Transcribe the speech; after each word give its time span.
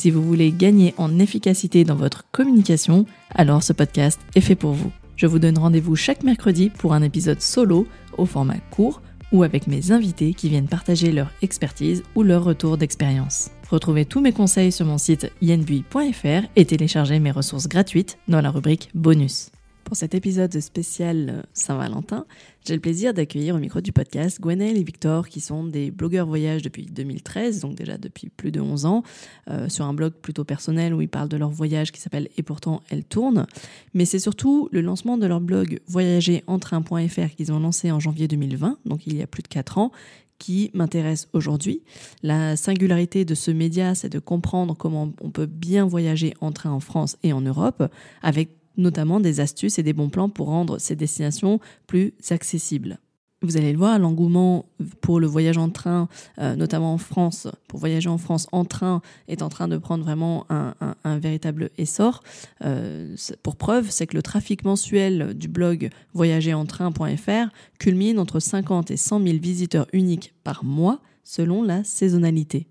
Si 0.00 0.10
vous 0.10 0.22
voulez 0.22 0.50
gagner 0.50 0.94
en 0.96 1.18
efficacité 1.18 1.84
dans 1.84 1.94
votre 1.94 2.24
communication, 2.32 3.04
alors 3.34 3.62
ce 3.62 3.74
podcast 3.74 4.18
est 4.34 4.40
fait 4.40 4.54
pour 4.54 4.72
vous. 4.72 4.90
Je 5.14 5.26
vous 5.26 5.38
donne 5.38 5.58
rendez-vous 5.58 5.94
chaque 5.94 6.22
mercredi 6.22 6.70
pour 6.70 6.94
un 6.94 7.02
épisode 7.02 7.42
solo 7.42 7.86
au 8.16 8.24
format 8.24 8.56
court 8.70 9.02
ou 9.30 9.42
avec 9.42 9.66
mes 9.66 9.92
invités 9.92 10.32
qui 10.32 10.48
viennent 10.48 10.68
partager 10.68 11.12
leur 11.12 11.30
expertise 11.42 12.02
ou 12.14 12.22
leur 12.22 12.44
retour 12.44 12.78
d'expérience. 12.78 13.50
Retrouvez 13.68 14.06
tous 14.06 14.22
mes 14.22 14.32
conseils 14.32 14.72
sur 14.72 14.86
mon 14.86 14.96
site 14.96 15.30
yenbui.fr 15.42 16.48
et 16.56 16.64
téléchargez 16.64 17.20
mes 17.20 17.30
ressources 17.30 17.68
gratuites 17.68 18.16
dans 18.26 18.40
la 18.40 18.50
rubrique 18.50 18.88
bonus. 18.94 19.50
Pour 19.84 19.96
cet 19.96 20.14
épisode 20.14 20.58
spécial 20.60 21.44
Saint-Valentin, 21.52 22.24
j'ai 22.66 22.74
le 22.74 22.80
plaisir 22.80 23.14
d'accueillir 23.14 23.54
au 23.54 23.58
micro 23.58 23.80
du 23.80 23.92
podcast 23.92 24.40
Gwenaël 24.40 24.76
et 24.76 24.82
Victor, 24.82 25.28
qui 25.28 25.40
sont 25.40 25.64
des 25.64 25.90
blogueurs 25.90 26.26
voyage 26.26 26.62
depuis 26.62 26.86
2013, 26.86 27.60
donc 27.60 27.74
déjà 27.74 27.96
depuis 27.96 28.28
plus 28.28 28.52
de 28.52 28.60
11 28.60 28.84
ans, 28.84 29.02
euh, 29.48 29.68
sur 29.68 29.86
un 29.86 29.94
blog 29.94 30.12
plutôt 30.12 30.44
personnel 30.44 30.92
où 30.92 31.00
ils 31.00 31.08
parlent 31.08 31.28
de 31.28 31.38
leur 31.38 31.50
voyage 31.50 31.90
qui 31.90 32.00
s'appelle 32.00 32.28
Et 32.36 32.42
pourtant 32.42 32.82
elle 32.90 33.04
tourne. 33.04 33.46
Mais 33.94 34.04
c'est 34.04 34.18
surtout 34.18 34.68
le 34.72 34.82
lancement 34.82 35.16
de 35.16 35.26
leur 35.26 35.40
blog 35.40 35.80
voyagerentrain.fr 35.86 37.34
qu'ils 37.36 37.52
ont 37.52 37.60
lancé 37.60 37.90
en 37.90 37.98
janvier 37.98 38.28
2020, 38.28 38.78
donc 38.84 39.06
il 39.06 39.16
y 39.16 39.22
a 39.22 39.26
plus 39.26 39.42
de 39.42 39.48
4 39.48 39.78
ans, 39.78 39.90
qui 40.40 40.70
m'intéresse 40.74 41.28
aujourd'hui. 41.32 41.82
La 42.22 42.56
singularité 42.56 43.24
de 43.24 43.34
ce 43.34 43.50
média, 43.50 43.94
c'est 43.94 44.08
de 44.08 44.18
comprendre 44.18 44.74
comment 44.74 45.12
on 45.20 45.30
peut 45.30 45.46
bien 45.46 45.86
voyager 45.86 46.34
en 46.40 46.50
train 46.50 46.70
en 46.70 46.80
France 46.80 47.16
et 47.22 47.32
en 47.32 47.42
Europe, 47.42 47.84
avec 48.22 48.59
notamment 48.76 49.20
des 49.20 49.40
astuces 49.40 49.78
et 49.78 49.82
des 49.82 49.92
bons 49.92 50.10
plans 50.10 50.28
pour 50.28 50.48
rendre 50.48 50.78
ces 50.78 50.96
destinations 50.96 51.60
plus 51.86 52.12
accessibles. 52.30 52.98
Vous 53.42 53.56
allez 53.56 53.72
le 53.72 53.78
voir, 53.78 53.98
l'engouement 53.98 54.66
pour 55.00 55.18
le 55.18 55.26
voyage 55.26 55.56
en 55.56 55.70
train, 55.70 56.08
euh, 56.38 56.56
notamment 56.56 56.92
en 56.92 56.98
France, 56.98 57.48
pour 57.68 57.78
voyager 57.78 58.10
en 58.10 58.18
France 58.18 58.46
en 58.52 58.66
train, 58.66 59.00
est 59.28 59.40
en 59.40 59.48
train 59.48 59.66
de 59.66 59.78
prendre 59.78 60.04
vraiment 60.04 60.46
un, 60.50 61.18
véritable 61.18 61.70
essor. 61.78 62.22
Euh, 62.62 63.16
pour 63.42 63.56
preuve, 63.56 63.90
c'est 63.90 64.06
que 64.06 64.14
le 64.14 64.22
trafic 64.22 64.64
mensuel 64.64 65.32
du 65.32 65.48
blog 65.48 65.88
voyagerentrain.fr 66.12 67.48
culmine 67.78 68.18
entre 68.18 68.40
50 68.40 68.90
et 68.90 68.98
100 68.98 69.22
000 69.22 69.38
visiteurs 69.38 69.86
uniques 69.94 70.34
par 70.44 70.62
mois 70.62 71.00
selon 71.24 71.62
la 71.62 71.82
saisonnalité. 71.82 72.66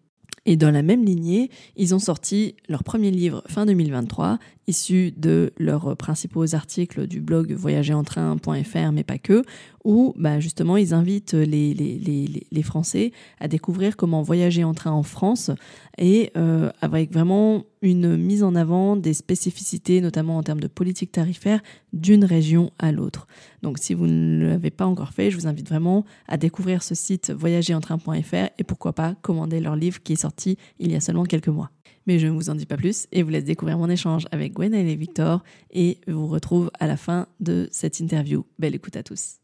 Et 0.50 0.55
dans 0.55 0.72
la 0.72 0.81
même 0.81 1.05
lignée, 1.05 1.52
ils 1.75 1.94
ont 1.94 2.00
sorti 2.00 2.55
leur 2.67 2.83
premier 2.83 3.11
livre 3.11 3.44
fin 3.45 3.67
2023, 3.67 4.39
issu 4.66 5.11
de 5.16 5.53
leurs 5.59 5.95
principaux 5.95 6.55
articles 6.55 7.05
du 7.05 7.22
blog 7.22 7.52
voyagerentrain.fr, 7.52 8.92
mais 8.92 9.03
pas 9.03 9.20
que, 9.20 9.44
où 9.83 10.13
bah, 10.17 10.39
justement 10.39 10.77
ils 10.77 10.94
invitent 10.94 11.33
les, 11.33 12.63
Français 12.63 13.13
à 13.39 13.47
découvrir 13.47 13.95
comment 13.95 14.21
voyager 14.21 14.66
en 14.66 14.73
train 14.73 14.91
en 14.91 15.02
France 15.02 15.49
et 15.97 16.30
euh, 16.36 16.69
avec 16.81 17.11
vraiment 17.13 17.63
une 17.81 18.17
mise 18.17 18.44
en 18.44 18.53
avant 18.55 18.97
des 18.97 19.13
spécificités, 19.13 20.02
notamment 20.02 20.38
en 20.38 20.44
termes 20.44 20.59
de 20.59 20.67
politique 20.67 21.11
tarifaire, 21.11 21.61
d'une 21.94 22.25
région 22.25 22.71
à 22.77 22.91
l'autre. 22.91 23.27
Donc 23.61 23.77
si 23.80 23.94
vous 23.94 24.08
ne 24.08 24.45
l'avez 24.45 24.71
pas 24.71 24.86
encore 24.86 25.14
fait, 25.14 25.31
je 25.31 25.37
vous 25.37 25.48
invite 25.48 25.70
vraiment 25.70 26.04
à 26.27 26.37
découvrir 26.37 26.83
ce 26.83 26.95
site 26.95 27.31
voyagerentrain.fr 27.31 28.49
et 28.58 28.64
pourquoi 28.65 28.93
pas 28.93 29.15
commander 29.21 29.59
leur 29.59 29.75
livre 29.75 30.04
qui 30.04 30.14
est 30.14 30.21
sorti 30.21 30.58
il 30.80 30.92
y 30.92 30.95
a 30.95 30.99
seulement 30.99 31.23
quelques 31.23 31.48
mois. 31.48 31.71
Mais 32.05 32.20
je 32.20 32.27
ne 32.27 32.31
vous 32.31 32.49
en 32.49 32.55
dis 32.55 32.65
pas 32.65 32.77
plus 32.77 33.08
et 33.11 33.23
vous 33.23 33.30
laisse 33.30 33.43
découvrir 33.43 33.77
mon 33.77 33.89
échange 33.89 34.25
avec 34.31 34.54
Gwenaëlle 34.54 34.87
et 34.87 34.95
Victor 34.95 35.43
et 35.71 35.99
vous 36.08 36.27
retrouve 36.27 36.71
à 36.80 36.87
la 36.87 36.98
fin 36.98 37.27
de 37.39 37.67
cette 37.71 37.99
interview. 37.99 38.45
Belle 38.58 38.75
écoute 38.75 38.95
à 38.95 39.04
tous. 39.04 39.39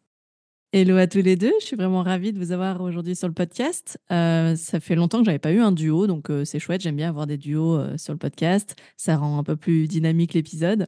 Hello 0.77 0.97
à 0.97 1.07
tous 1.07 1.21
les 1.21 1.37
deux, 1.37 1.53
je 1.61 1.67
suis 1.67 1.77
vraiment 1.77 2.03
ravie 2.03 2.33
de 2.33 2.37
vous 2.37 2.51
avoir 2.51 2.81
aujourd'hui 2.81 3.15
sur 3.15 3.29
le 3.29 3.33
podcast. 3.33 3.97
Euh, 4.11 4.57
ça 4.57 4.81
fait 4.81 4.95
longtemps 4.95 5.19
que 5.19 5.23
j'avais 5.23 5.39
pas 5.39 5.53
eu 5.53 5.61
un 5.61 5.71
duo, 5.71 6.05
donc 6.05 6.29
euh, 6.29 6.43
c'est 6.43 6.59
chouette, 6.59 6.81
j'aime 6.81 6.97
bien 6.97 7.07
avoir 7.07 7.27
des 7.27 7.37
duos 7.37 7.77
euh, 7.77 7.97
sur 7.97 8.11
le 8.11 8.19
podcast, 8.19 8.75
ça 8.97 9.15
rend 9.15 9.39
un 9.39 9.43
peu 9.45 9.55
plus 9.55 9.87
dynamique 9.87 10.33
l'épisode. 10.33 10.87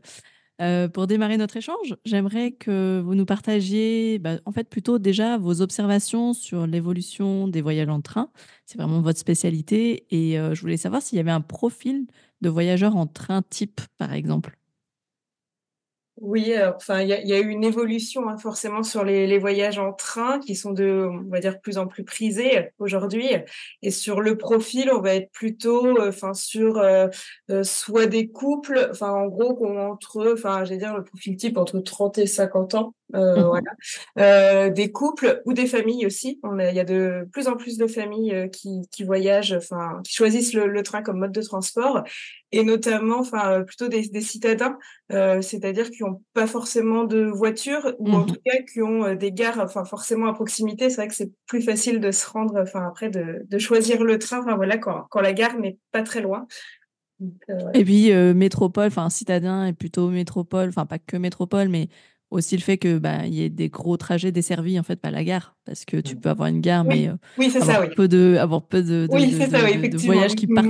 pour 0.94 1.08
démarrer 1.08 1.38
notre 1.38 1.56
échange, 1.56 1.96
j'aimerais 2.04 2.52
que 2.52 3.02
vous 3.02 3.16
nous 3.16 3.26
partagiez 3.26 4.20
bah, 4.20 4.40
en 4.44 4.52
fait 4.52 4.68
plutôt 4.70 5.00
déjà 5.00 5.38
vos 5.38 5.62
observations 5.62 6.34
sur 6.34 6.68
l'évolution 6.68 7.48
des 7.48 7.62
voyages 7.62 7.88
en 7.88 8.02
train. 8.02 8.30
C'est 8.66 8.78
vraiment 8.78 9.00
votre 9.00 9.20
spécialité 9.20 10.06
et 10.12 10.36
je 10.36 10.60
voulais 10.60 10.76
savoir 10.76 11.02
s'il 11.02 11.16
y 11.16 11.22
avait 11.22 11.32
un 11.32 11.40
profil 11.40 12.08
de 12.42 12.50
voyageur 12.50 12.98
en 12.98 13.08
train 13.08 13.42
type 13.42 13.80
par 13.98 14.12
exemple. 14.12 14.58
Oui, 16.20 16.52
euh, 16.54 16.74
enfin, 16.76 17.02
il 17.02 17.10
y 17.10 17.34
a, 17.34 17.40
eu 17.40 17.50
une 17.50 17.64
évolution 17.64 18.28
hein, 18.28 18.38
forcément 18.38 18.82
sur 18.82 19.04
les, 19.04 19.38
voyages 19.38 19.78
en 19.78 19.94
train 19.94 20.40
qui 20.40 20.56
sont 20.56 20.72
de, 20.74 21.08
on 21.08 21.30
va 21.30 21.40
dire, 21.40 21.60
plus 21.62 21.78
en 21.78 21.86
plus 21.86 22.04
prisés 22.04 22.72
aujourd'hui. 22.80 23.28
Et 23.84 23.92
sur 23.92 24.20
le 24.20 24.36
profil, 24.36 24.90
on 24.92 25.00
va 25.00 25.14
être 25.14 25.32
plutôt, 25.32 25.86
euh, 25.86 26.10
enfin, 26.10 26.34
sur 26.34 26.78
euh, 26.80 27.08
soit 27.64 28.08
des 28.08 28.30
couples, 28.30 28.88
enfin, 28.90 29.12
en 29.12 29.28
gros, 29.28 29.54
qu'on 29.56 29.78
entre, 29.78 30.34
enfin, 30.34 30.64
j'allais 30.66 30.80
dire 30.80 30.98
le 30.98 31.04
profil 31.04 31.38
type 31.38 31.58
entre 31.58 31.80
30 31.80 32.18
et 32.18 32.26
50 32.26 32.74
ans. 32.74 32.96
Euh, 33.16 33.38
mmh 33.38 33.44
voilà. 33.46 33.72
Euh, 34.20 34.70
des 34.70 34.92
couples 34.92 35.42
ou 35.46 35.54
des 35.54 35.66
familles 35.66 36.06
aussi. 36.06 36.40
Il 36.44 36.76
y 36.76 36.80
a 36.80 36.84
de 36.84 37.28
plus 37.32 37.48
en 37.48 37.56
plus 37.56 37.78
de 37.78 37.88
familles 37.88 38.34
euh, 38.34 38.48
qui, 38.48 38.82
qui 38.92 39.04
voyagent, 39.04 39.54
enfin, 39.54 40.02
qui 40.04 40.14
choisissent 40.14 40.54
le, 40.54 40.68
le, 40.68 40.84
train 40.84 41.02
comme 41.02 41.20
mode 41.20 41.32
de 41.32 41.42
transport, 41.42 42.04
et 42.52 42.64
notamment, 42.64 43.20
enfin, 43.20 43.64
plutôt 43.64 43.88
des, 43.88 44.10
des 44.10 44.22
citadins, 44.22 44.78
c'est-à-dire 45.10 45.90
qui 45.90 46.04
n'ont 46.04 46.22
pas 46.34 46.48
forcément 46.48 47.06
de 47.06 47.26
voiture 47.26 47.96
ou 48.00 48.10
en 48.10 48.20
mmh 48.20 48.26
tout 48.26 48.38
cas 48.46 48.58
qui 48.72 48.82
ont 48.82 49.16
des 49.16 49.32
gares, 49.32 49.60
enfin, 49.60 49.86
forcément 49.86 50.28
à 50.28 50.34
proximité. 50.34 50.90
C'est 50.90 50.98
vrai 50.98 51.08
que 51.08 51.16
c'est 51.16 51.32
plus 51.46 51.62
facile 51.62 52.00
de 52.00 52.12
se 52.12 52.30
rendre, 52.30 52.60
enfin, 52.62 52.86
après 52.88 53.10
de, 53.10 53.46
de 53.48 53.58
choisir 53.58 54.04
le 54.04 54.20
train, 54.20 54.40
enfin 54.40 54.56
voilà, 54.56 54.78
quand, 54.78 55.08
quand 55.10 55.22
la 55.22 55.34
gare 55.34 55.58
n'est 55.58 55.78
pas 55.92 56.04
très 56.04 56.22
loin. 56.22 56.48
Et 57.74 57.84
puis 57.84 58.14
métropole, 58.36 58.88
enfin 58.88 59.10
citadin 59.10 59.66
est 59.66 59.74
plutôt 59.74 60.10
métropole, 60.10 60.70
enfin 60.70 60.86
pas 60.86 61.00
que 61.00 61.18
métropole, 61.18 61.68
mais 61.68 61.90
aussi 62.30 62.58
le 62.58 62.62
fait 62.62 62.78
que 62.78 62.98
bah 62.98 63.26
il 63.26 63.34
y 63.34 63.44
ait 63.44 63.50
des 63.50 63.70
gros 63.70 63.98
trajets 63.98 64.32
desservis 64.32 64.80
en 64.80 64.84
fait 64.84 64.98
pas 64.98 65.12
la 65.12 65.24
gare 65.24 65.56
parce 65.66 65.86
que 65.86 65.98
tu 65.98 66.16
peux 66.16 66.30
avoir 66.30 66.50
une 66.50 66.62
gare 66.62 66.84
mais 66.84 67.10
oui, 67.38 67.50
c'est 67.50 67.62
ça, 67.62 67.82
oui. 67.82 67.88
peu 67.96 68.08
de 68.08 68.38
avoir 68.40 68.64
peu 68.64 68.84
de, 68.84 69.08
de, 69.08 69.98
voyages 69.98 70.36
qui 70.36 70.48
partent 70.48 70.68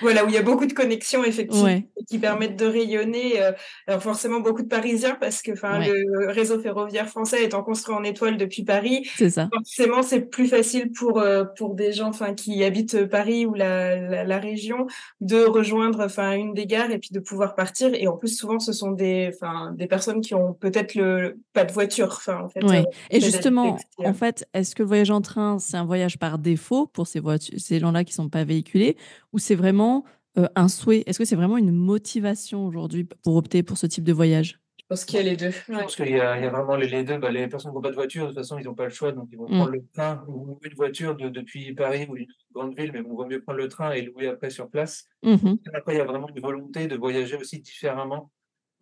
voilà, 0.00 0.24
où 0.24 0.28
il 0.28 0.34
y 0.34 0.38
a 0.38 0.42
beaucoup 0.42 0.66
de 0.66 0.72
connexions, 0.72 1.24
effectivement, 1.24 1.82
qui 2.08 2.18
permettent 2.18 2.56
de 2.56 2.66
rayonner. 2.66 3.42
Euh, 3.42 3.52
alors 3.86 4.02
forcément, 4.02 4.40
beaucoup 4.40 4.62
de 4.62 4.68
Parisiens, 4.68 5.16
parce 5.20 5.42
que 5.42 5.52
enfin 5.52 5.78
le 5.78 6.30
réseau 6.30 6.60
ferroviaire 6.60 7.08
français 7.08 7.44
étant 7.44 7.62
construit 7.62 7.94
en 7.94 8.04
étoile 8.04 8.36
depuis 8.36 8.64
Paris, 8.64 9.08
ça. 9.28 9.48
forcément, 9.52 10.02
c'est 10.02 10.20
plus 10.20 10.48
facile 10.48 10.90
pour, 10.92 11.18
euh, 11.18 11.44
pour 11.56 11.74
des 11.74 11.92
gens 11.92 12.08
enfin 12.08 12.34
qui 12.34 12.62
habitent 12.64 13.06
Paris 13.06 13.46
ou 13.46 13.54
la, 13.54 14.24
la, 14.24 14.38
région 14.38 14.86
de 15.20 15.44
rejoindre 15.44 16.04
enfin 16.04 16.32
une 16.32 16.54
des 16.54 16.66
gares 16.66 16.90
et 16.90 16.98
puis 16.98 17.10
de 17.12 17.20
pouvoir 17.20 17.54
partir. 17.54 17.90
Et 17.94 18.08
en 18.08 18.16
plus, 18.16 18.36
souvent, 18.36 18.58
ce 18.58 18.72
sont 18.72 18.92
des, 18.92 19.30
enfin, 19.34 19.72
des 19.76 19.86
personnes 19.86 20.20
qui 20.20 20.34
ont 20.34 20.54
peut-être 20.54 20.94
le 20.94 21.38
pas 21.52 21.64
de 21.64 21.72
voiture. 21.72 22.08
Enfin, 22.08 22.40
en 22.44 22.48
fait, 22.48 22.64
euh, 22.64 22.82
et 23.10 23.20
justement, 23.20 23.78
en 23.98 24.14
fait, 24.14 24.46
est-ce 24.54 24.74
que 24.74 24.82
le 24.82 24.88
voyage 24.88 25.10
en 25.10 25.20
train, 25.20 25.58
c'est 25.58 25.76
un 25.76 25.84
voyage 25.84 26.18
par 26.18 26.38
défaut 26.38 26.86
pour 26.86 27.06
ces, 27.06 27.20
ces 27.58 27.78
gens-là 27.78 28.04
qui 28.04 28.12
sont 28.12 28.28
pas 28.28 28.44
véhiculés 28.44 28.96
ou 29.32 29.38
c'est 29.38 29.54
vraiment 29.54 29.89
euh, 30.38 30.46
un 30.54 30.68
souhait 30.68 31.02
Est-ce 31.06 31.18
que 31.18 31.24
c'est 31.24 31.36
vraiment 31.36 31.56
une 31.56 31.72
motivation 31.72 32.66
aujourd'hui 32.66 33.04
pour 33.04 33.36
opter 33.36 33.62
pour 33.62 33.78
ce 33.78 33.86
type 33.86 34.04
de 34.04 34.12
voyage? 34.12 34.60
Je 34.78 34.84
pense 34.94 35.04
qu'il 35.04 35.16
y 35.18 35.20
a 35.20 35.22
les 35.22 35.36
deux. 35.36 35.50
Je 35.50 35.72
pense 35.72 35.94
qu'il 35.94 36.08
y, 36.08 36.20
a 36.20 36.50
vraiment 36.50 36.74
les, 36.74 37.04
deux. 37.04 37.16
Bah, 37.18 37.30
les 37.30 37.46
personnes 37.46 37.70
qui 37.70 37.76
n'ont 37.76 37.80
pas 37.80 37.90
de 37.90 37.94
voiture, 37.94 38.24
de 38.24 38.28
toute 38.30 38.38
façon, 38.38 38.58
ils 38.58 38.64
n'ont 38.64 38.74
pas 38.74 38.84
le 38.84 38.90
choix, 38.90 39.12
donc 39.12 39.28
ils 39.30 39.38
vont 39.38 39.44
mm. 39.44 39.56
prendre 39.56 39.70
le 39.70 39.84
train 39.94 40.24
ou 40.26 40.58
une 40.64 40.74
voiture 40.74 41.14
depuis 41.14 41.72
Paris 41.74 42.06
ou 42.08 42.16
une 42.16 42.26
grande 42.52 42.76
ville, 42.76 42.90
mais 42.92 43.00
on 43.08 43.16
va 43.16 43.26
mieux 43.26 43.40
prendre 43.40 43.58
le 43.58 43.68
train 43.68 43.92
et 43.92 44.02
louer 44.02 44.26
après 44.26 44.50
sur 44.50 44.68
place. 44.68 45.06
Mm-hmm. 45.24 45.58
Après, 45.74 45.94
il 45.94 45.98
y 45.98 46.00
a 46.00 46.04
vraiment 46.04 46.28
une 46.28 46.40
volonté 46.40 46.88
de 46.88 46.96
voyager 46.96 47.36
aussi 47.36 47.60
différemment. 47.60 48.32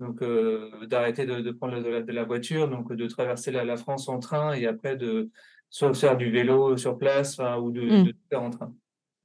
Donc, 0.00 0.22
euh, 0.22 0.86
d'arrêter 0.86 1.26
de, 1.26 1.50
prendre 1.50 1.78
de 1.82 2.12
la, 2.12 2.24
voiture, 2.24 2.68
donc 2.68 2.92
de 2.92 3.06
traverser 3.06 3.50
la, 3.50 3.76
France 3.76 4.08
en 4.08 4.18
train 4.18 4.54
et 4.54 4.66
après 4.66 4.96
de 4.96 5.28
soit 5.68 5.92
faire 5.92 6.16
du 6.16 6.30
vélo 6.30 6.76
sur 6.76 6.96
place 6.96 7.38
ou 7.60 7.70
de, 7.70 7.82
mm. 7.82 8.04
de 8.04 8.14
faire 8.30 8.42
en 8.42 8.50
train. 8.50 8.72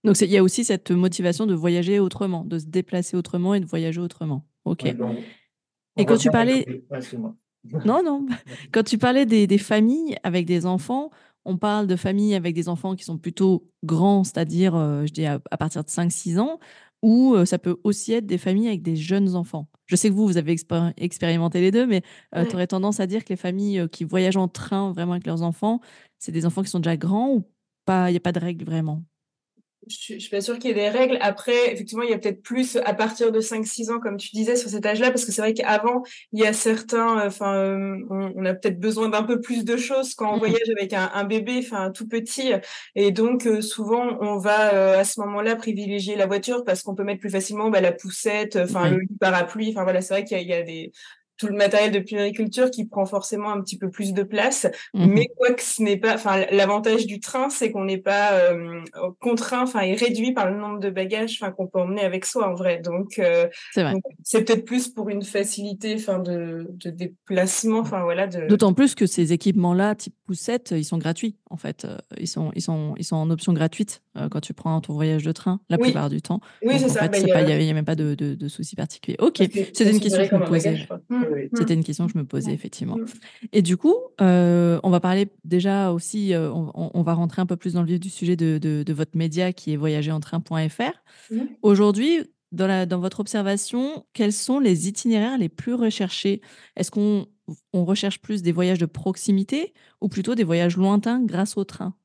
Donc 0.04 0.20
il 0.20 0.30
y 0.30 0.38
a 0.38 0.44
aussi 0.44 0.66
cette 0.66 0.92
motivation 0.92 1.46
de 1.46 1.54
voyager 1.54 2.00
autrement, 2.00 2.44
de 2.44 2.60
se 2.60 2.66
déplacer 2.66 3.16
autrement 3.16 3.54
et 3.54 3.60
de 3.60 3.66
voyager 3.66 4.02
autrement. 4.02 4.46
Ok. 4.66 4.86
et 4.86 4.96
quand 6.06 6.18
tu 6.18 6.30
parlais, 6.30 6.84
non 7.86 8.04
non, 8.04 8.26
quand 8.72 8.84
tu 8.84 8.98
parlais 8.98 9.26
des, 9.26 9.58
familles 9.58 10.18
avec 10.24 10.46
des 10.46 10.66
enfants, 10.66 11.10
on 11.46 11.58
parle 11.58 11.88
de 11.88 11.96
familles 11.96 12.36
avec 12.36 12.54
des 12.54 12.68
enfants 12.70 12.96
qui 12.96 13.04
sont 13.04 13.18
plutôt 13.18 13.70
grands, 13.84 14.24
c'est-à-dire, 14.24 14.74
je 15.06 15.12
dis 15.12 15.26
à, 15.26 15.40
partir 15.40 15.84
de 15.84 15.90
5-6 15.90 16.40
ans, 16.40 16.60
ou 17.02 17.36
ça 17.46 17.60
peut 17.60 17.78
aussi 17.84 18.14
être 18.14 18.26
des 18.26 18.38
familles 18.38 18.68
avec 18.68 18.82
des 18.82 18.98
jeunes 18.98 19.36
enfants. 19.36 19.68
Je 19.86 19.96
sais 19.96 20.10
que 20.10 20.14
vous, 20.14 20.26
vous 20.26 20.38
avez 20.38 20.56
expérimenté 20.98 21.62
les 21.62 21.72
deux, 21.72 21.86
mais 21.86 22.02
tu 22.34 22.54
aurais 22.54 22.68
tendance 22.68 23.00
à 23.00 23.08
dire 23.08 23.24
que 23.24 23.30
les 23.30 23.38
familles 23.38 23.88
qui 23.90 24.04
voyagent 24.04 24.38
en 24.38 24.50
train 24.50 24.92
vraiment 24.92 25.14
avec 25.14 25.26
leurs 25.26 25.42
enfants, 25.42 25.80
c'est 26.20 26.34
des 26.34 26.46
enfants 26.46 26.64
qui 26.64 26.70
sont 26.70 26.80
déjà 26.80 26.98
grands 26.98 27.30
ou 27.30 27.44
pas 27.86 28.10
Il 28.10 28.14
n'y 28.14 28.18
a 28.18 28.22
pas 28.22 28.32
de 28.34 28.40
règle 28.40 28.66
vraiment? 28.66 29.04
Je, 29.88 30.14
ne 30.14 30.20
suis 30.20 30.30
pas 30.30 30.42
sûre 30.42 30.58
qu'il 30.60 30.70
y 30.70 30.72
ait 30.72 30.76
des 30.76 30.90
règles. 30.90 31.18
Après, 31.22 31.72
effectivement, 31.72 32.04
il 32.04 32.10
y 32.10 32.14
a 32.14 32.18
peut-être 32.18 32.42
plus 32.42 32.78
à 32.86 32.94
partir 32.94 33.32
de 33.32 33.40
5-6 33.40 33.92
ans, 33.92 34.00
comme 34.00 34.18
tu 34.18 34.30
disais, 34.34 34.56
sur 34.56 34.70
cet 34.70 34.86
âge-là, 34.86 35.10
parce 35.10 35.26
que 35.26 35.32
c'est 35.32 35.42
vrai 35.42 35.54
qu'avant, 35.54 36.04
il 36.32 36.40
y 36.40 36.46
a 36.46 36.54
certains, 36.54 37.20
euh, 37.20 37.28
enfin, 37.28 37.56
euh, 37.56 37.98
on, 38.10 38.46
a 38.46 38.54
peut-être 38.54 38.80
besoin 38.80 39.10
d'un 39.10 39.24
peu 39.24 39.42
plus 39.42 39.66
de 39.66 39.78
choses 39.78 40.16
quand 40.16 40.32
on 40.32 40.36
mmh 40.38 40.40
voyage 40.40 40.70
avec 40.78 40.94
un, 40.94 41.24
bébé, 41.24 41.60
enfin, 41.64 41.92
tout 41.92 42.08
petit. 42.08 42.52
Et 42.96 43.12
donc, 43.12 43.46
euh, 43.46 43.62
souvent, 43.62 44.18
on 44.22 44.38
va 44.38 44.98
à 45.00 45.04
ce 45.04 45.20
moment-là 45.22 45.56
privilégier 45.56 46.16
la 46.16 46.26
voiture 46.26 46.64
parce 46.66 46.84
qu'on 46.84 46.96
peut 46.96 47.04
mettre 47.04 47.22
plus 47.22 47.30
facilement 47.30 47.70
bah, 47.70 47.82
la 47.82 47.92
poussette, 47.92 48.58
enfin, 48.58 48.90
le 48.90 49.00
parapluie. 49.20 49.70
Enfin, 49.70 49.84
voilà, 49.84 50.02
c'est 50.02 50.14
vrai 50.14 50.24
qu'il 50.26 50.42
y, 50.42 50.54
a 50.54 50.64
des, 50.64 50.92
tout 51.44 51.50
le 51.50 51.58
matériel 51.58 51.92
de 51.92 52.00
puériculture 52.00 52.72
qui 52.72 52.86
prend 52.86 53.06
forcément 53.06 53.50
un 53.52 53.62
petit 53.62 53.78
peu 53.78 53.90
plus 53.90 54.14
de 54.14 54.24
place. 54.24 54.66
Mmh 54.94 55.06
Mais 55.08 55.28
quoi 55.38 55.52
que 55.52 55.62
ce 55.62 55.84
n'est 55.84 55.98
pas, 55.98 56.16
enfin, 56.16 56.46
l'avantage 56.52 57.06
du 57.06 57.20
train, 57.20 57.50
c'est 57.50 57.70
qu'on 57.70 57.84
n'est 57.84 57.98
pas 57.98 58.34
euh, 58.34 58.80
contraint, 59.20 59.64
enfin, 59.64 59.82
et 59.82 59.94
réduit 59.94 60.32
par 60.32 60.50
le 60.50 60.58
nombre 60.58 60.80
de 60.80 60.90
bagages, 60.90 61.38
enfin, 61.42 61.52
qu'on 61.52 61.68
peut 61.68 61.80
emmener 61.80 62.02
avec 62.02 62.24
soi 62.24 62.50
en 62.50 62.56
vrai. 62.56 62.80
Donc, 62.80 63.20
euh, 63.20 63.48
c'est 64.24 64.46
peut-être 64.46 64.64
plus 64.64 64.88
pour 64.88 65.10
une 65.10 65.24
facilité, 65.24 65.96
enfin, 65.96 66.20
de, 66.20 66.66
de 66.70 66.90
déplacement, 66.90 67.80
enfin, 67.80 68.04
voilà. 68.04 68.28
D'autant 68.28 68.74
plus 68.74 68.96
que 68.96 69.06
ces 69.06 69.34
équipements-là, 69.34 69.96
type 69.96 70.16
poussette, 70.26 70.72
ils 70.72 70.86
sont 70.86 70.98
gratuits, 70.98 71.36
en 71.50 71.58
fait. 71.58 71.84
Euh, 71.84 71.98
ils 72.18 72.28
sont, 72.28 72.54
ils 72.56 72.62
sont, 72.62 72.96
ils 72.98 73.04
sont 73.04 73.18
en 73.18 73.30
option 73.30 73.52
gratuite 73.52 74.02
quand 74.32 74.42
tu 74.42 74.54
prends 74.54 74.80
ton 74.80 74.94
voyage 74.94 75.24
de 75.24 75.32
train, 75.32 75.60
la 75.70 75.78
plupart 75.80 76.10
du 76.10 76.22
temps. 76.22 76.40
Oui, 76.64 76.76
c'est 76.78 76.88
ça. 76.88 77.08
Bah, 77.08 77.18
il 77.18 77.26
n'y 77.26 77.70
a, 77.70 77.74
même 77.74 77.84
pas 77.84 77.96
de, 77.96 78.14
de, 78.14 78.36
de 78.36 78.48
soucis 78.48 78.76
particuliers. 78.76 79.18
Ok, 79.20 79.38
c'était 79.40 79.90
une 79.90 80.00
question 80.00 80.22
que 80.22 80.30
je 80.30 80.36
me 80.36 80.46
posais. 80.46 80.88
C'était 81.54 81.74
une 81.74 81.84
question 81.84 82.08
que 82.08 82.14
je 82.14 82.18
me 82.18 82.26
posais, 82.26 82.54
effectivement. 82.54 82.98
Et 83.52 83.62
du 83.62 83.78
coup, 83.78 83.96
euh, 84.22 84.80
on 84.84 84.90
va 84.90 85.00
parler 85.00 85.28
déjà 85.44 85.92
aussi, 85.92 86.34
euh, 86.34 86.52
on, 86.52 87.02
va 87.04 87.14
rentrer 87.14 87.42
un 87.42 87.46
peu 87.46 87.56
plus 87.56 87.74
dans 87.74 87.82
le 87.82 87.88
vif 87.88 88.00
du 88.00 88.10
sujet 88.10 88.36
de, 88.36 88.94
votre 88.94 89.18
média 89.18 89.54
qui 89.54 89.74
est 89.74 89.76
voyagerentrain.fr. 89.76 91.34
Aujourd'hui, 91.62 92.24
dans, 92.52 92.88
dans 92.88 93.00
votre 93.00 93.20
observation, 93.20 94.06
quels 94.14 94.34
sont 94.34 94.60
les 94.60 94.88
itinéraires 94.88 95.38
les 95.38 95.50
plus 95.50 95.74
recherchés? 95.74 96.42
Est-ce 96.76 96.92
qu'on 96.92 97.28
on 97.74 97.86
recherche 97.86 98.22
plus 98.22 98.42
des 98.42 98.52
voyages 98.52 98.78
de 98.78 98.86
proximité 98.86 99.74
ou 100.02 100.08
plutôt 100.08 100.36
des 100.36 100.44
voyages 100.44 100.78
lointains 100.78 101.24
grâce 101.24 101.58
au 101.58 101.64
train? 101.64 101.96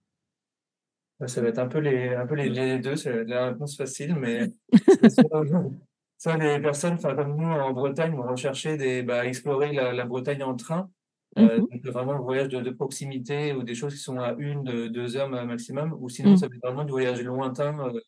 Bah, 1.20 1.26
ça 1.26 1.40
va 1.42 1.48
être 1.48 1.58
un 1.58 1.66
peu 1.66 1.78
les, 1.78 2.14
un 2.14 2.26
peu 2.26 2.36
les, 2.36 2.78
deux, 2.78 2.94
c'est 2.94 3.24
la 3.24 3.48
réponse 3.48 3.76
facile, 3.76 4.14
mais 4.14 4.52
Ça, 6.18 6.36
les 6.36 6.58
personnes, 6.58 6.94
enfin, 6.94 7.14
comme 7.14 7.36
nous 7.36 7.46
en 7.46 7.72
Bretagne, 7.72 8.14
vont 8.14 8.28
rechercher 8.28 8.76
des, 8.76 9.04
bah, 9.04 9.24
explorer 9.24 9.72
la, 9.72 10.04
Bretagne 10.04 10.42
en 10.42 10.56
train. 10.56 10.90
Euh, 11.38 11.58
mmh 11.58 11.68
donc 11.68 11.86
vraiment 11.86 12.14
un 12.14 12.20
voyage 12.20 12.48
de, 12.48 12.70
proximité 12.70 13.52
ou 13.52 13.62
des 13.62 13.74
choses 13.74 13.94
qui 13.94 14.00
sont 14.00 14.18
à 14.18 14.34
une, 14.38 14.88
deux 14.88 15.16
heures 15.16 15.28
maximum, 15.28 15.96
ou 16.00 16.08
sinon 16.08 16.32
mmh. 16.32 16.36
ça 16.38 16.48
va 16.48 16.54
être 16.56 16.62
vraiment 16.62 16.84
du 16.84 16.90
voyage 16.90 17.22
lointain, 17.22 17.78
euh, 17.78 18.00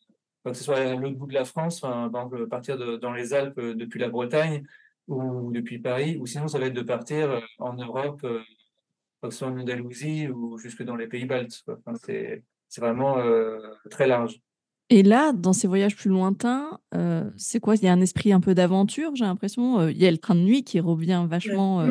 que 0.43 0.53
ce 0.53 0.63
soit 0.63 0.79
à 0.79 0.95
l'autre 0.95 1.15
bout 1.15 1.27
de 1.27 1.33
la 1.33 1.45
France, 1.45 1.79
par 1.79 2.07
exemple 2.07 2.47
partir 2.47 2.77
de, 2.77 2.97
dans 2.97 3.13
les 3.13 3.33
Alpes 3.33 3.57
euh, 3.59 3.75
depuis 3.75 3.99
la 3.99 4.09
Bretagne 4.09 4.63
ou 5.07 5.51
depuis 5.51 5.79
Paris, 5.79 6.17
ou 6.19 6.25
sinon 6.25 6.47
ça 6.47 6.59
va 6.59 6.65
être 6.65 6.73
de 6.73 6.81
partir 6.81 7.31
euh, 7.31 7.39
en 7.59 7.73
Europe, 7.73 8.21
que 8.21 9.29
ce 9.29 9.37
soit 9.37 9.47
en 9.47 9.57
Andalousie 9.57 10.27
ou 10.27 10.57
jusque 10.57 10.83
dans 10.83 10.95
les 10.97 11.07
pays 11.07 11.25
baltes. 11.25 11.63
Enfin, 11.67 11.93
c'est 11.95 12.43
vraiment 12.77 13.17
très 13.89 14.07
large. 14.07 14.41
Et 14.93 15.03
là, 15.03 15.31
dans 15.31 15.53
ces 15.53 15.67
voyages 15.67 15.95
plus 15.95 16.09
lointains, 16.09 16.77
euh, 16.93 17.23
c'est 17.37 17.61
quoi? 17.61 17.75
Il 17.75 17.83
y 17.83 17.87
a 17.87 17.93
un 17.93 18.01
esprit 18.01 18.33
un 18.33 18.41
peu 18.41 18.53
d'aventure, 18.53 19.15
j'ai 19.15 19.23
l'impression. 19.23 19.79
Euh, 19.79 19.91
il 19.91 19.97
y 19.97 20.05
a 20.05 20.11
le 20.11 20.17
train 20.17 20.35
de 20.35 20.41
nuit 20.41 20.65
qui 20.65 20.81
revient 20.81 21.25
vachement 21.29 21.87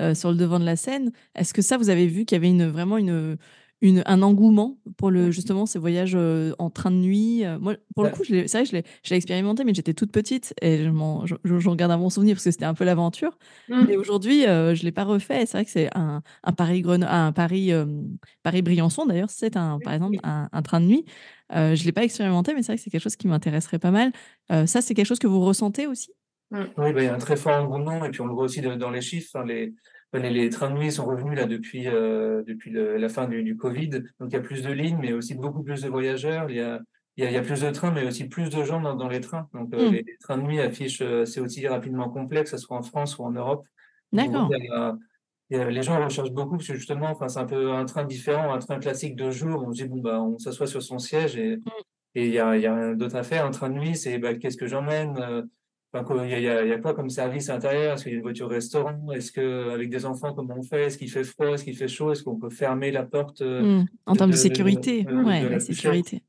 euh, 0.00 0.14
sur 0.14 0.32
le 0.32 0.36
devant 0.36 0.58
de 0.58 0.64
la 0.64 0.74
scène. 0.74 1.12
Est-ce 1.36 1.54
que 1.54 1.62
ça, 1.62 1.76
vous 1.76 1.90
avez 1.90 2.08
vu 2.08 2.24
qu'il 2.24 2.34
y 2.34 2.38
avait 2.40 2.50
une, 2.50 2.66
vraiment 2.66 2.98
une, 2.98 3.36
un 3.82 4.22
engouement 4.22 4.78
pour 4.96 5.10
le, 5.10 5.30
justement 5.30 5.66
ces 5.66 5.78
voyages 5.78 6.16
en 6.58 6.70
train 6.70 6.90
de 6.90 6.96
nuit. 6.96 7.44
Moi, 7.60 7.76
pour 7.94 8.04
le 8.04 8.10
coup, 8.10 8.24
c'est 8.24 8.46
vrai, 8.46 8.64
je 8.64 8.74
l'ai 9.10 9.16
expérimenté, 9.16 9.64
mais 9.64 9.74
j'étais 9.74 9.94
toute 9.94 10.12
petite 10.12 10.54
et 10.60 10.84
je, 10.84 11.34
je, 11.44 11.68
regarde 11.68 11.92
un 11.92 11.98
bon 11.98 12.10
souvenir 12.10 12.34
parce 12.34 12.44
que 12.44 12.50
c'était 12.50 12.66
un 12.66 12.74
peu 12.74 12.84
l'aventure. 12.84 13.38
Mmh. 13.68 13.90
Et 13.90 13.96
aujourd'hui, 13.96 14.42
je 14.42 14.70
ne 14.70 14.82
l'ai 14.82 14.92
pas 14.92 15.04
refait. 15.04 15.46
C'est 15.46 15.56
vrai 15.56 15.64
que 15.64 15.70
c'est 15.70 15.88
un, 15.96 16.22
un 16.44 16.52
Paris 16.52 16.84
un 16.86 17.32
Paris 17.32 17.72
Paris 18.42 18.62
Briançon 18.62 19.06
d'ailleurs, 19.06 19.30
c'est 19.30 19.56
un 19.56 19.78
par 19.82 19.94
exemple 19.94 20.18
un, 20.22 20.62
train 20.62 20.80
de 20.80 20.86
nuit. 20.86 21.04
je 21.50 21.80
ne 21.80 21.84
l'ai 21.84 21.92
pas 21.92 22.04
expérimenté, 22.04 22.54
mais 22.54 22.62
c'est 22.62 22.72
vrai 22.72 22.76
que 22.76 22.82
c'est 22.82 22.90
quelque 22.90 23.02
chose 23.02 23.16
qui 23.16 23.28
m'intéresserait 23.28 23.78
pas 23.78 23.90
mal. 23.90 24.12
ça, 24.48 24.80
c'est 24.82 24.94
quelque 24.94 25.06
chose 25.06 25.18
que 25.18 25.26
vous 25.26 25.40
ressentez 25.40 25.86
aussi? 25.86 26.12
Mmh. 26.50 26.58
Oui, 26.78 26.92
bah, 26.92 27.02
il 27.02 27.04
y 27.04 27.08
a 27.08 27.14
un 27.14 27.18
très 27.18 27.36
fort 27.36 27.62
engouement 27.62 28.04
et 28.04 28.10
puis 28.10 28.20
on 28.20 28.26
le 28.26 28.34
voit 28.34 28.44
aussi 28.44 28.60
dans 28.60 28.90
les 28.90 29.00
chiffres. 29.00 29.36
Hein, 29.36 29.44
les, 29.46 29.72
les, 30.12 30.50
trains 30.50 30.70
de 30.70 30.76
nuit 30.76 30.92
sont 30.92 31.04
revenus 31.04 31.36
là 31.36 31.46
depuis, 31.46 31.86
euh, 31.86 32.42
depuis 32.46 32.72
la 32.72 33.08
fin 33.08 33.28
du, 33.28 33.42
du, 33.42 33.56
Covid. 33.56 33.88
Donc 34.18 34.30
il 34.30 34.32
y 34.32 34.36
a 34.36 34.40
plus 34.40 34.62
de 34.62 34.72
lignes, 34.72 34.98
mais 35.00 35.12
aussi 35.12 35.34
beaucoup 35.34 35.62
plus 35.62 35.82
de 35.82 35.88
voyageurs. 35.88 36.50
Il 36.50 36.56
y 36.56 36.60
a, 36.60 36.80
il 37.16 37.30
y 37.30 37.36
a, 37.36 37.42
plus 37.42 37.60
de 37.60 37.70
trains, 37.70 37.90
mais 37.90 38.06
aussi 38.06 38.28
plus 38.28 38.50
de 38.50 38.64
gens 38.64 38.80
dans, 38.80 38.96
dans 38.96 39.08
les 39.08 39.20
trains. 39.20 39.48
Donc 39.54 39.72
euh, 39.74 39.90
hmm. 39.90 39.92
les, 39.92 40.04
trains 40.20 40.38
de 40.38 40.42
nuit 40.42 40.60
affichent, 40.60 41.02
euh, 41.02 41.24
c'est 41.24 41.40
aussi 41.40 41.66
rapidement 41.68 42.08
complet, 42.08 42.42
que 42.42 42.48
ce 42.48 42.56
soit 42.56 42.76
en 42.76 42.82
France 42.82 43.18
ou 43.18 43.24
en 43.24 43.30
Europe. 43.30 43.66
D'accord. 44.12 44.50
Les 45.50 45.82
gens 45.82 46.02
recherchent 46.02 46.30
beaucoup 46.30 46.56
parce 46.56 46.68
que 46.68 46.74
justement, 46.74 47.10
enfin, 47.10 47.28
c'est 47.28 47.40
un 47.40 47.44
peu 47.44 47.72
un 47.72 47.84
train 47.84 48.04
différent, 48.04 48.52
un 48.52 48.58
train 48.58 48.78
classique 48.78 49.16
de 49.16 49.32
jour. 49.32 49.64
On 49.66 49.72
se 49.72 49.82
dit, 49.82 49.88
bon, 49.88 50.00
bah, 50.00 50.20
on 50.22 50.38
s'assoit 50.38 50.68
sur 50.68 50.80
son 50.80 50.98
siège 50.98 51.36
et, 51.36 51.56
hmm. 51.56 51.62
et 52.14 52.26
il 52.26 52.32
y 52.32 52.38
a, 52.38 52.56
y 52.56 52.66
a 52.66 52.94
d'autres 52.94 53.16
affaires. 53.16 53.44
Un 53.44 53.50
train 53.50 53.68
de 53.68 53.74
nuit, 53.74 53.96
c'est 53.96 54.18
bah, 54.18 54.34
qu'est-ce 54.34 54.56
que 54.56 54.66
j'emmène 54.66 55.48
il 55.92 56.40
y, 56.40 56.48
a, 56.48 56.78
quoi 56.78 56.94
comme 56.94 57.10
service 57.10 57.48
intérieur? 57.48 57.94
Est-ce 57.94 58.04
qu'il 58.04 58.12
y 58.12 58.14
a 58.14 58.18
une 58.18 58.22
voiture 58.22 58.48
restaurant? 58.48 59.10
Est-ce 59.12 59.32
que 59.32 59.70
avec 59.70 59.90
des 59.90 60.06
enfants, 60.06 60.32
comment 60.32 60.54
on 60.56 60.62
fait? 60.62 60.84
Est-ce 60.84 60.98
qu'il 60.98 61.10
fait 61.10 61.24
froid? 61.24 61.48
Est-ce 61.48 61.64
qu'il 61.64 61.76
fait 61.76 61.88
chaud? 61.88 62.12
Est-ce 62.12 62.22
qu'on 62.22 62.36
peut 62.36 62.50
fermer 62.50 62.92
la 62.92 63.02
porte 63.02 63.42
euh, 63.42 63.80
mmh. 63.80 63.86
En 64.06 64.14
termes 64.14 64.30
de, 64.30 64.36
sécurité, 64.36 65.04
ouais, 65.06 65.48
la, 65.48 65.58
sécurité. 65.58 66.22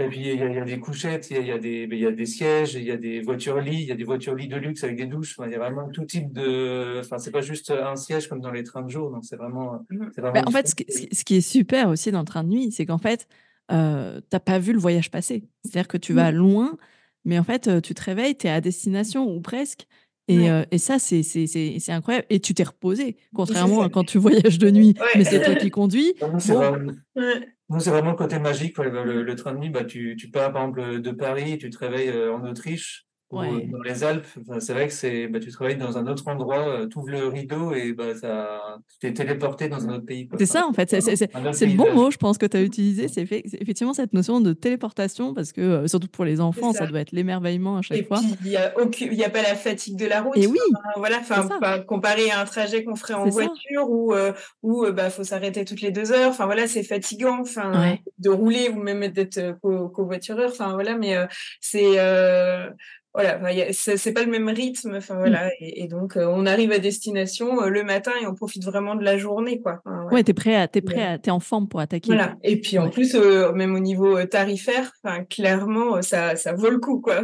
Et 0.00 0.08
puis 0.08 0.18
il 0.18 0.36
y, 0.36 0.42
a, 0.42 0.64
des 0.64 0.80
couchettes, 0.80 1.30
il 1.30 1.46
y 1.46 1.52
a, 1.52 1.58
des, 1.58 1.88
il 1.90 1.98
y 1.98 2.06
a 2.06 2.10
des 2.10 2.26
sièges, 2.26 2.74
il 2.74 2.82
y 2.82 2.90
a 2.90 2.96
des 2.96 3.20
voitures 3.20 3.60
lits, 3.60 3.82
il 3.82 3.86
y 3.86 3.92
a 3.92 3.94
des 3.94 4.04
voitures 4.04 4.34
lits 4.34 4.48
de 4.48 4.56
luxe 4.56 4.82
avec 4.84 4.96
des 4.96 5.06
douches. 5.06 5.36
il 5.44 5.52
y 5.52 5.54
a 5.54 5.58
vraiment 5.58 5.88
tout 5.88 6.04
type 6.04 6.32
de. 6.32 7.00
Enfin, 7.00 7.18
c'est 7.18 7.30
pas 7.30 7.40
juste 7.40 7.70
un 7.70 7.96
siège 7.96 8.28
comme 8.28 8.40
dans 8.40 8.50
les 8.50 8.64
trains 8.64 8.82
de 8.82 8.90
jour. 8.90 9.10
Donc 9.10 9.24
c'est 9.24 9.36
vraiment. 9.36 9.80
Mmh. 9.88 10.08
Bah, 10.18 10.42
en 10.44 10.50
fait, 10.50 10.68
ce 10.68 10.74
qui, 10.74 11.36
est 11.36 11.40
super 11.40 11.88
aussi 11.88 12.10
dans 12.10 12.20
le 12.20 12.26
train 12.26 12.44
de 12.44 12.50
nuit, 12.50 12.72
c'est 12.72 12.84
qu'en 12.84 12.98
fait, 12.98 13.28
euh, 13.72 14.20
t'as 14.28 14.40
pas 14.40 14.58
vu 14.58 14.72
le 14.72 14.78
voyage 14.78 15.10
passer. 15.10 15.44
C'est-à-dire 15.64 15.88
que 15.88 15.96
tu 15.96 16.12
vas 16.12 16.32
mmh. 16.32 16.36
loin 16.36 16.76
mais 17.26 17.38
en 17.38 17.44
fait, 17.44 17.82
tu 17.82 17.94
te 17.94 18.02
réveilles, 18.02 18.36
tu 18.36 18.46
es 18.46 18.50
à 18.50 18.62
destination 18.62 19.30
ou 19.30 19.40
presque. 19.40 19.86
Et, 20.28 20.48
et 20.70 20.78
ça, 20.78 20.98
c'est 20.98 21.22
incroyable. 21.88 22.26
Et 22.30 22.40
tu 22.40 22.54
t'es 22.54 22.64
reposé, 22.64 23.16
contrairement 23.34 23.82
à 23.82 23.88
quand 23.88 24.04
tu 24.04 24.18
voyages 24.18 24.58
de 24.58 24.70
nuit, 24.70 24.94
mais 25.14 25.24
c'est 25.24 25.42
toi 25.42 25.54
qui 25.54 25.70
conduis. 25.70 26.14
C'est 27.78 27.90
vraiment, 27.90 28.12
le 28.12 28.16
côté 28.16 28.38
magique. 28.38 28.78
Le, 28.78 29.34
train 29.34 29.52
de 29.52 29.58
nuit, 29.58 29.70
bah, 29.70 29.84
tu, 29.84 30.14
tu, 30.16 30.30
pars 30.30 30.52
par 30.52 30.62
exemple 30.62 31.00
de 31.00 31.10
Paris, 31.10 31.58
tu 31.58 31.68
te 31.68 31.78
réveilles 31.78 32.12
en 32.28 32.44
Autriche, 32.46 33.05
dans 33.30 33.82
les 33.84 34.04
Alpes, 34.04 34.26
c'est 34.60 34.72
vrai 34.72 34.86
que 34.86 34.92
c'est, 34.92 35.26
bah, 35.26 35.40
tu 35.40 35.50
travailles 35.50 35.76
dans 35.76 35.98
un 35.98 36.06
autre 36.06 36.28
endroit, 36.28 36.68
euh, 36.68 36.86
tu 36.86 36.98
ouvres 36.98 37.10
le 37.10 37.26
rideau 37.26 37.74
et 37.74 37.92
bah, 37.92 38.14
ça, 38.14 38.60
tu 38.88 38.98
t'es 39.00 39.12
téléporté 39.12 39.68
dans 39.68 39.84
un 39.88 39.96
autre 39.96 40.06
pays. 40.06 40.28
C'est 40.38 40.46
ça, 40.46 40.66
en 40.66 40.72
fait. 40.72 40.88
C'est 41.00 41.66
le 41.66 41.76
bon 41.76 41.92
mot, 41.92 42.10
je 42.10 42.18
pense, 42.18 42.38
que 42.38 42.46
tu 42.46 42.56
as 42.56 42.62
utilisé. 42.62 43.08
C'est 43.08 43.22
effectivement 43.22 43.94
cette 43.94 44.12
notion 44.12 44.40
de 44.40 44.52
téléportation, 44.52 45.34
parce 45.34 45.52
que, 45.52 45.60
euh, 45.60 45.86
surtout 45.88 46.06
pour 46.08 46.24
les 46.24 46.40
enfants, 46.40 46.72
ça. 46.72 46.86
doit 46.86 47.00
être 47.00 47.10
l'émerveillement 47.10 47.78
à 47.78 47.82
chaque 47.82 47.98
et 47.98 48.04
fois. 48.04 48.20
Il 48.44 48.50
n'y 48.50 48.56
a, 48.56 49.26
a, 49.26 49.30
pas 49.30 49.42
la 49.42 49.56
fatigue 49.56 49.96
de 49.96 50.06
la 50.06 50.22
route. 50.22 50.36
Et 50.36 50.46
oui. 50.46 50.58
voilà, 50.96 51.18
enfin, 51.18 51.48
comparé 51.80 52.30
à 52.30 52.40
un 52.40 52.44
trajet 52.44 52.84
qu'on 52.84 52.94
ferait 52.94 53.14
en 53.14 53.26
voiture 53.26 53.88
où 53.88 54.14
il 54.14 54.18
euh, 54.18 54.32
où, 54.62 54.86
bah, 54.92 55.10
faut 55.10 55.24
s'arrêter 55.24 55.64
toutes 55.64 55.80
les 55.80 55.90
deux 55.90 56.12
heures. 56.12 56.30
Enfin, 56.30 56.46
voilà, 56.46 56.68
c'est 56.68 56.84
fatigant 56.84 57.40
enfin, 57.40 57.96
de 58.18 58.30
rouler 58.30 58.68
ou 58.68 58.80
même 58.80 59.08
d'être 59.08 59.58
covoitureur. 59.60 60.50
Enfin, 60.50 60.74
voilà, 60.74 60.96
mais 60.96 61.16
c'est 61.60 61.98
voilà, 63.16 63.40
c'est 63.72 64.12
pas 64.12 64.22
le 64.22 64.30
même 64.30 64.48
rythme. 64.48 64.96
Enfin 64.96 65.14
mmh. 65.14 65.18
voilà, 65.18 65.50
et, 65.58 65.88
donc 65.88 66.18
euh, 66.18 66.26
on 66.28 66.44
arrive 66.44 66.70
à 66.70 66.78
destination 66.78 67.62
euh, 67.62 67.68
le 67.68 67.82
matin 67.82 68.12
et 68.20 68.26
on 68.26 68.34
profite 68.34 68.62
vraiment 68.62 68.94
de 68.94 69.02
la 69.02 69.16
journée, 69.16 69.60
quoi. 69.62 69.80
Enfin, 69.86 70.06
ouais, 70.12 70.22
t'es 70.22 70.34
prêt, 70.34 70.54
à, 70.54 70.68
es 70.72 70.80
prêt, 70.82 71.02
à, 71.02 71.18
t'es 71.18 71.30
en 71.30 71.40
forme 71.40 71.66
pour 71.66 71.80
attaquer. 71.80 72.08
Voilà. 72.08 72.34
Et 72.42 72.60
puis 72.60 72.78
en 72.78 72.90
plus, 72.90 73.14
euh, 73.14 73.52
même 73.52 73.74
au 73.74 73.78
niveau 73.78 74.22
tarifaire, 74.24 74.92
enfin 75.02 75.24
clairement, 75.24 76.02
ça, 76.02 76.36
ça 76.36 76.52
vaut 76.52 76.68
le 76.68 76.78
coup, 76.78 77.00
quoi. 77.00 77.22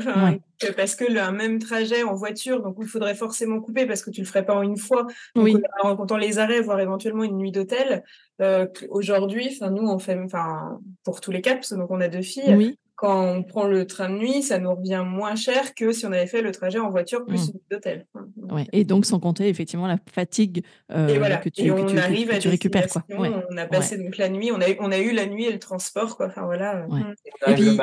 Parce 0.77 0.95
que 0.95 1.05
le 1.05 1.21
un 1.21 1.33
même 1.33 1.59
trajet 1.59 2.05
en 2.05 2.15
voiture, 2.15 2.63
donc 2.63 2.77
il 2.81 2.87
faudrait 2.87 3.17
forcément 3.17 3.61
couper 3.61 3.85
parce 3.85 4.03
que 4.03 4.11
tu 4.11 4.21
le 4.21 4.27
ferais 4.27 4.47
pas 4.47 4.55
en 4.55 4.63
une 4.63 4.79
fois. 4.79 5.07
Donc, 5.35 5.45
oui. 5.45 5.57
en 5.83 5.97
comptant 5.97 6.17
les 6.17 6.39
arrêts, 6.39 6.61
voire 6.61 6.81
éventuellement 6.81 7.25
une 7.25 7.37
nuit 7.37 7.53
d'hôtel. 7.53 8.03
Aujourd'hui, 8.89 9.51
enfin 9.53 9.71
nous 9.71 9.87
on 9.87 9.99
fait, 9.99 10.19
enfin 10.19 10.81
pour 11.05 11.21
tous 11.21 11.33
les 11.33 11.43
quatre, 11.43 11.77
donc 11.77 11.91
on 11.91 12.01
a 12.01 12.09
deux 12.09 12.23
filles. 12.23 12.55
Oui 12.57 12.79
quand 13.02 13.21
on 13.21 13.42
prend 13.42 13.66
le 13.66 13.85
train 13.85 14.09
de 14.09 14.14
nuit, 14.14 14.44
ça 14.44 14.61
nous 14.61 14.73
revient 14.73 15.02
moins 15.04 15.35
cher 15.35 15.75
que 15.75 15.90
si 15.90 16.06
on 16.06 16.12
avait 16.12 16.28
fait 16.28 16.40
le 16.40 16.52
trajet 16.52 16.78
en 16.78 16.88
voiture 16.88 17.25
plus 17.26 17.49
mmh. 17.49 17.59
d'hôtel. 17.68 18.06
Ouais. 18.37 18.64
Et 18.73 18.85
donc, 18.85 19.06
sans 19.06 19.18
compter 19.18 19.49
effectivement 19.49 19.88
la 19.88 19.99
fatigue 20.14 20.64
euh, 20.92 21.09
que 21.38 21.49
tu, 21.49 21.68
on 21.73 21.97
arrive 21.97 22.30
à 22.30 22.38
tu 22.38 22.49
récupères. 22.49 22.87
Quoi. 22.87 23.02
On 23.50 23.56
a 23.56 23.66
passé 23.66 23.99
donc 23.99 24.18
la 24.18 24.28
nuit, 24.28 24.52
on 24.52 24.61
a, 24.61 24.66
on 24.78 24.92
a 24.92 24.99
eu 24.99 25.11
la 25.11 25.26
nuit 25.26 25.47
et 25.47 25.52
le 25.52 25.59
transport. 25.59 26.16
Quoi. 26.16 26.26
Enfin, 26.26 26.42
voilà. 26.42 26.87
Mmh. 26.87 27.14
Et 27.49 27.54
puis... 27.54 27.78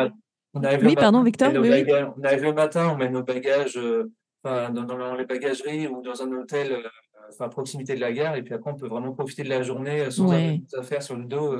oui, 0.55 0.95
pardon, 0.95 1.21
Victor. 1.21 1.51
Oui, 1.53 1.83
On 2.17 2.23
arrive 2.23 2.43
le 2.43 2.53
matin, 2.53 2.89
on 2.93 2.95
met 2.95 3.09
nos 3.09 3.23
bagages 3.23 3.75
euh, 3.75 4.09
dans, 4.45 4.69
dans, 4.69 5.15
les 5.15 5.25
bagageries 5.25 5.87
ou 5.87 6.01
dans 6.01 6.21
un 6.21 6.31
hôtel 6.31 6.71
euh, 6.71 7.43
à 7.43 7.49
proximité 7.49 7.93
de 7.93 7.99
la 7.99 8.13
gare. 8.13 8.37
Et 8.37 8.41
puis 8.41 8.53
après, 8.53 8.71
on 8.71 8.75
peut 8.75 8.87
vraiment 8.87 9.11
profiter 9.11 9.43
de 9.43 9.49
la 9.49 9.63
journée 9.63 10.09
sans 10.11 10.31
avoir 10.31 10.39
des 10.39 10.75
affaires 10.77 11.03
sur 11.03 11.17
le 11.17 11.25
dos. 11.25 11.57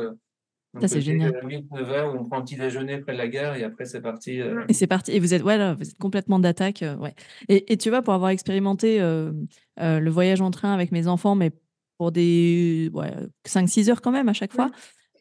Ça, 0.80 0.88
c'est 0.88 1.02
génial. 1.02 1.34
9 1.72 1.92
heures, 1.92 2.16
on 2.16 2.24
prend 2.26 2.38
un 2.38 2.42
petit 2.42 2.56
déjeuner 2.56 3.00
près 3.00 3.14
de 3.14 3.18
la 3.18 3.28
gare 3.28 3.56
et 3.56 3.64
après, 3.64 3.86
c'est 3.86 4.02
parti. 4.02 4.40
Euh. 4.40 4.64
Et 4.68 4.74
c'est 4.74 4.88
parti. 4.88 5.12
Et 5.12 5.20
vous 5.20 5.34
êtes, 5.34 5.42
ouais, 5.44 5.74
vous 5.74 5.90
êtes 5.90 5.98
complètement 5.98 6.38
d'attaque. 6.38 6.84
Euh, 6.84 6.96
ouais. 6.98 7.16
Et, 7.48 7.74
et, 7.74 7.78
tu 7.78 7.90
vois, 7.90 8.04
pour 8.04 8.14
avoir 8.14 8.30
expérimenté 8.30 9.02
euh, 9.02 9.32
le 9.78 10.10
voyage 10.10 10.42
en 10.42 10.52
train 10.52 10.74
avec 10.74 10.92
mes 10.92 11.08
enfants, 11.08 11.36
mais 11.36 11.52
pour 11.98 12.12
des 12.12 12.92
ouais, 12.94 13.12
5-6 13.48 13.90
heures 13.90 14.02
quand 14.02 14.12
même 14.12 14.30
à 14.30 14.34
chaque 14.34 14.54
fois, 14.54 14.70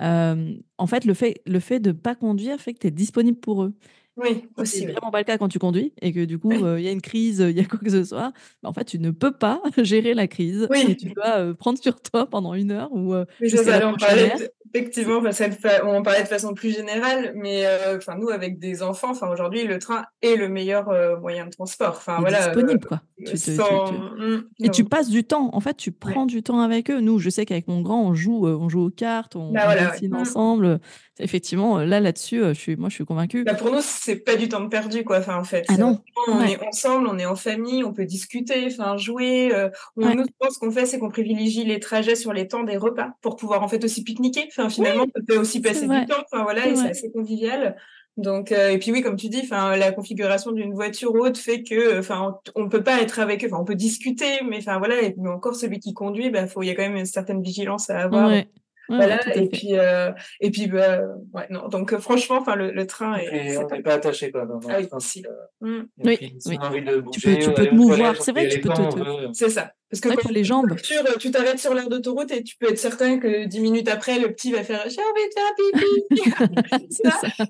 en 0.01 0.87
fait, 0.87 1.05
le 1.07 1.15
fait, 1.15 1.41
le 1.47 1.61
fait 1.61 1.81
de 1.81 1.91
ne 1.91 1.97
pas 1.97 2.15
conduire 2.15 2.61
fait 2.61 2.75
que 2.75 2.81
tu 2.81 2.87
es 2.87 2.91
disponible 2.91 3.39
pour 3.39 3.63
eux. 3.63 3.75
Oui, 4.21 4.49
aussi. 4.57 4.81
C'est 4.81 4.87
vraiment 4.87 5.13
pas 5.13 5.19
le 5.19 5.25
cas 5.25 5.39
quand 5.39 5.49
tu 5.49 5.61
conduis 5.61 5.93
et 6.03 6.13
que 6.13 6.25
du 6.25 6.41
coup, 6.41 6.51
il 6.51 6.83
y 6.83 6.89
a 6.89 6.91
une 6.91 7.01
crise, 7.01 7.39
il 7.39 7.57
y 7.57 7.61
a 7.61 7.65
quoi 7.65 7.79
que 7.79 7.89
ce 7.89 8.05
soit. 8.05 8.33
Bah, 8.63 8.69
en 8.69 8.73
fait, 8.73 8.85
tu 8.85 8.99
ne 8.99 9.13
peux 9.13 9.33
pas 9.33 9.63
gérer 9.79 10.13
la 10.13 10.27
crise. 10.27 10.67
Oui. 10.71 10.87
Et 10.89 10.97
tu 10.97 11.11
dois 11.11 11.55
prendre 11.55 11.79
sur 11.79 12.03
toi 12.03 12.27
pendant 12.29 12.53
une 12.55 12.71
heure 12.71 12.93
ou. 12.93 13.15
Mais 13.41 13.49
je 13.49 13.85
en 13.85 13.95
parler, 13.97 14.33
Effectivement, 14.75 15.21
on 15.85 15.97
en 15.97 16.03
parlait 16.03 16.23
de 16.23 16.29
façon 16.29 16.55
plus 16.55 16.75
générale, 16.75 17.33
mais 17.35 17.67
euh, 17.67 17.99
nous 18.19 18.29
avec 18.29 18.59
des 18.59 18.83
enfants, 18.83 19.11
enfin 19.11 19.29
aujourd'hui 19.29 19.65
le 19.65 19.79
train 19.79 20.05
est 20.23 20.37
le 20.37 20.49
meilleur 20.49 20.89
euh, 20.89 21.17
moyen 21.19 21.47
de 21.47 21.51
transport. 21.51 21.95
Enfin 21.97 22.19
voilà, 22.21 22.49
disponible 22.49 22.85
quoi. 22.87 23.01
Mmh, 23.19 24.39
et 24.63 24.71
tu 24.71 24.85
passes 24.85 25.09
du 25.09 25.25
temps. 25.25 25.51
En 25.53 25.61
fait, 25.61 25.77
tu 25.77 25.91
prends 25.91 26.27
du 26.27 26.43
temps 26.43 26.61
avec 26.61 26.91
eux. 26.91 27.01
Nous, 27.01 27.19
je 27.19 27.31
sais 27.31 27.47
qu'avec 27.47 27.67
mon 27.67 27.81
grand, 27.81 28.03
on 28.03 28.15
joue, 28.15 28.47
euh, 28.47 28.57
on 28.57 28.69
joue 28.69 28.87
aux 28.87 28.91
cartes, 28.91 29.37
on, 29.37 29.53
bah, 29.53 29.75
dessine 29.75 30.15
ensemble. 30.15 30.81
Effectivement, 31.21 31.79
là 31.79 31.99
là-dessus, 31.99 32.41
je 32.41 32.53
suis, 32.53 32.77
moi, 32.77 32.89
je 32.89 32.95
suis 32.95 33.05
convaincue. 33.05 33.43
Bah, 33.43 33.55
pour 33.55 33.73
nous, 33.73 33.81
c'est 33.83 34.17
pas 34.17 34.37
du 34.37 34.49
temps 34.49 34.69
perdu 34.69 35.03
quoi. 35.03 35.19
Enfin 35.19 35.37
en 35.37 35.45
fait, 35.45 35.65
ah 35.69 35.77
non. 35.77 36.01
on 36.29 36.41
est 36.43 36.65
ensemble, 36.65 37.09
on 37.09 37.19
est 37.19 37.27
en 37.27 37.35
famille, 37.35 37.83
on 37.83 37.93
peut 37.93 38.05
discuter, 38.05 38.67
enfin 38.67 38.97
jouer. 38.97 39.51
on, 39.97 40.15
Nous, 40.15 40.25
ce 40.51 40.59
qu'on 40.59 40.71
fait, 40.71 40.87
c'est 40.87 40.99
qu'on 40.99 41.11
privilégie 41.11 41.65
les 41.65 41.81
trajets 41.81 42.15
sur 42.15 42.33
les 42.33 42.47
temps 42.47 42.63
des 42.63 42.77
repas 42.77 43.11
pour 43.21 43.37
pouvoir 43.37 43.63
en 43.63 43.69
fait 43.69 43.83
aussi 43.85 44.05
pique-niquer 44.05 44.49
finalement, 44.69 45.07
on 45.15 45.25
peut 45.25 45.39
aussi 45.39 45.61
passer 45.61 45.87
du 45.87 46.07
temps. 46.07 46.23
Enfin, 46.31 46.43
voilà, 46.43 46.67
et 46.67 46.77
c'est 46.77 46.91
assez 46.91 47.11
convivial. 47.13 47.77
Donc, 48.19 48.51
euh, 48.51 48.71
et 48.71 48.79
puis 48.79 48.91
oui, 48.91 49.01
comme 49.01 49.15
tu 49.15 49.29
dis, 49.29 49.43
enfin, 49.45 49.77
la 49.77 49.93
configuration 49.93 50.51
d'une 50.51 50.75
voiture 50.75 51.15
haute 51.15 51.39
fait 51.39 51.63
que, 51.63 52.01
enfin, 52.01 52.37
on 52.57 52.69
peut 52.69 52.83
pas 52.83 53.01
être 53.01 53.21
avec 53.21 53.45
eux. 53.45 53.47
Enfin, 53.47 53.63
on 53.63 53.65
peut 53.65 53.77
discuter, 53.77 54.41
mais 54.45 54.59
enfin 54.59 54.79
voilà. 54.79 55.01
Et, 55.03 55.15
mais 55.19 55.31
encore 55.31 55.55
celui 55.55 55.79
qui 55.79 55.95
conduit, 55.95 56.29
ben, 56.29 56.49
faut, 56.49 56.63
il 56.63 56.67
y 56.67 56.71
a 56.71 56.75
quand 56.75 56.83
même 56.83 56.97
une 56.97 57.07
certaine 57.07 57.41
vigilance 57.41 57.91
à 57.91 58.01
avoir. 58.01 58.33
voilà, 58.89 59.37
et 59.37 59.49
puis, 59.49 59.79
euh, 59.79 60.11
et 60.41 60.51
puis, 60.51 60.67
bah, 60.67 61.03
ouais, 61.33 61.47
non. 61.51 61.69
Donc, 61.69 61.93
euh, 61.93 61.99
franchement, 61.99 62.39
enfin, 62.41 62.57
le, 62.57 62.73
le, 62.73 62.87
train 62.89 63.19
est. 63.19 63.53
Et 63.53 63.59
on 63.59 63.69
n'est 63.69 63.83
pas 63.83 63.95
attaché, 63.95 64.33
quoi. 64.33 64.47
Dans, 64.47 64.59
ah, 64.69 64.79
oui, 64.81 64.89
mmh. 65.61 65.83
oui, 66.05 66.19
oui. 66.47 66.59
tu 67.13 67.21
peux, 67.21 67.37
tu 67.37 67.53
peux 67.53 67.67
te 67.67 67.75
mouvoir. 67.75 68.21
C'est 68.21 68.33
vrai, 68.33 68.49
tu 68.49 68.61
peux 68.61 68.71
te. 68.71 69.29
C'est 69.33 69.51
ça. 69.51 69.73
Parce 69.91 70.01
que 70.01 70.21
pour 70.21 70.31
les 70.31 70.45
jambes. 70.45 70.75
tu 71.19 71.31
t'arrêtes 71.31 71.59
sur 71.59 71.73
l'aire 71.73 71.89
d'autoroute 71.89 72.31
et 72.31 72.43
tu 72.43 72.57
peux 72.57 72.71
être 72.71 72.79
certain 72.79 73.19
que 73.19 73.47
dix 73.47 73.61
minutes 73.61 73.89
après, 73.89 74.19
le 74.19 74.33
petit 74.33 74.53
va 74.53 74.63
faire 74.63 74.85
J'ai 74.87 75.01
envie 75.01 75.29
de 75.29 75.35
faire 75.35 76.31
pipi. 76.31 76.91
ça. 77.03 77.21
ça. 77.21 77.45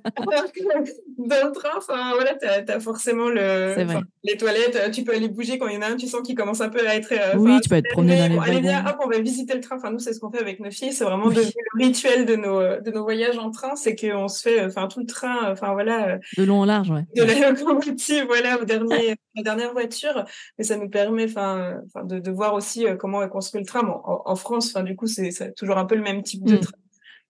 dans 1.18 1.48
le 1.48 1.52
train, 1.52 1.70
enfin, 1.76 2.12
voilà, 2.14 2.34
tu 2.36 2.46
as, 2.46 2.80
forcément 2.80 3.28
le, 3.28 3.74
les 4.22 4.36
toilettes. 4.36 4.92
Tu 4.92 5.02
peux 5.02 5.14
aller 5.14 5.28
bouger 5.28 5.58
quand 5.58 5.66
il 5.66 5.74
y 5.74 5.78
en 5.78 5.82
a 5.82 5.88
un, 5.88 5.96
tu 5.96 6.06
sens 6.06 6.22
qu'il 6.22 6.36
commence 6.36 6.60
un 6.60 6.68
peu 6.68 6.86
à 6.86 6.94
être. 6.94 7.12
Euh, 7.12 7.36
oui, 7.36 7.60
tu 7.60 7.68
peux 7.68 7.76
être 7.76 7.90
promené 7.90 8.16
dans 8.16 8.28
les 8.28 8.38
Allez, 8.38 8.60
viens, 8.60 8.84
hop, 8.86 8.98
on 9.04 9.08
va 9.08 9.18
visiter 9.18 9.54
le 9.54 9.60
train. 9.60 9.76
Enfin, 9.76 9.90
nous, 9.90 9.98
c'est 9.98 10.12
ce 10.12 10.20
qu'on 10.20 10.30
fait 10.30 10.40
avec 10.40 10.60
nos 10.60 10.70
filles. 10.70 10.92
C'est 10.92 11.04
vraiment 11.04 11.28
le 11.28 11.42
rituel 11.74 12.24
de 12.24 12.36
nos, 12.36 12.60
de 12.60 12.90
nos 12.92 13.02
voyages 13.02 13.38
en 13.38 13.50
train. 13.50 13.74
C'est 13.74 13.96
qu'on 13.96 14.28
se 14.28 14.42
fait 14.42 14.64
enfin, 14.64 14.86
tout 14.86 15.00
le 15.00 15.06
train, 15.06 15.50
enfin, 15.50 15.72
voilà. 15.72 16.18
De 16.36 16.44
long 16.44 16.60
en 16.60 16.64
large, 16.64 16.90
ouais. 16.90 17.04
De 17.16 17.24
la 17.24 17.50
locomotive, 17.50 18.26
voilà, 18.26 18.60
au 18.60 18.64
dernier, 18.64 19.16
la 19.34 19.42
dernière 19.42 19.72
voiture. 19.72 20.24
Mais 20.56 20.64
ça 20.64 20.76
nous 20.76 20.88
permet, 20.88 21.24
enfin, 21.24 21.80
de 22.04 22.27
de 22.27 22.27
voir 22.30 22.54
aussi 22.54 22.86
euh, 22.86 22.96
comment 22.96 23.22
est 23.22 23.28
construit 23.28 23.60
le 23.60 23.66
tram. 23.66 23.92
En, 24.04 24.36
France, 24.36 24.72
enfin, 24.74 24.84
du 24.84 24.96
coup, 24.96 25.06
c'est 25.06 25.54
toujours 25.54 25.78
un 25.78 25.84
peu 25.84 25.94
le 25.94 26.02
même 26.02 26.22
type 26.22 26.44
de 26.44 26.56
mm. 26.56 26.60
tram. 26.60 26.80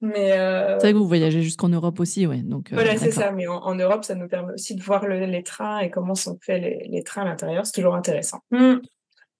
Mais 0.00 0.32
euh, 0.32 0.78
C'est 0.78 0.86
vrai 0.86 0.92
que 0.92 0.98
vous 0.98 1.08
voyagez 1.08 1.42
jusqu'en 1.42 1.68
Europe 1.68 1.98
aussi, 1.98 2.26
ouais. 2.26 2.42
Donc, 2.42 2.72
euh, 2.72 2.76
voilà, 2.76 2.96
c'est 2.96 3.10
ça. 3.10 3.32
Mais 3.32 3.48
en, 3.48 3.74
Europe, 3.74 4.04
ça 4.04 4.14
nous 4.14 4.28
permet 4.28 4.52
aussi 4.52 4.76
de 4.76 4.82
voir 4.82 5.06
les 5.06 5.42
trains 5.42 5.80
et 5.80 5.90
comment 5.90 6.14
sont 6.14 6.38
faits 6.40 6.62
les, 6.88 7.02
trains 7.02 7.22
à 7.22 7.24
l'intérieur. 7.24 7.66
C'est 7.66 7.72
toujours 7.72 7.94
intéressant. 7.94 8.38
Mm. 8.50 8.76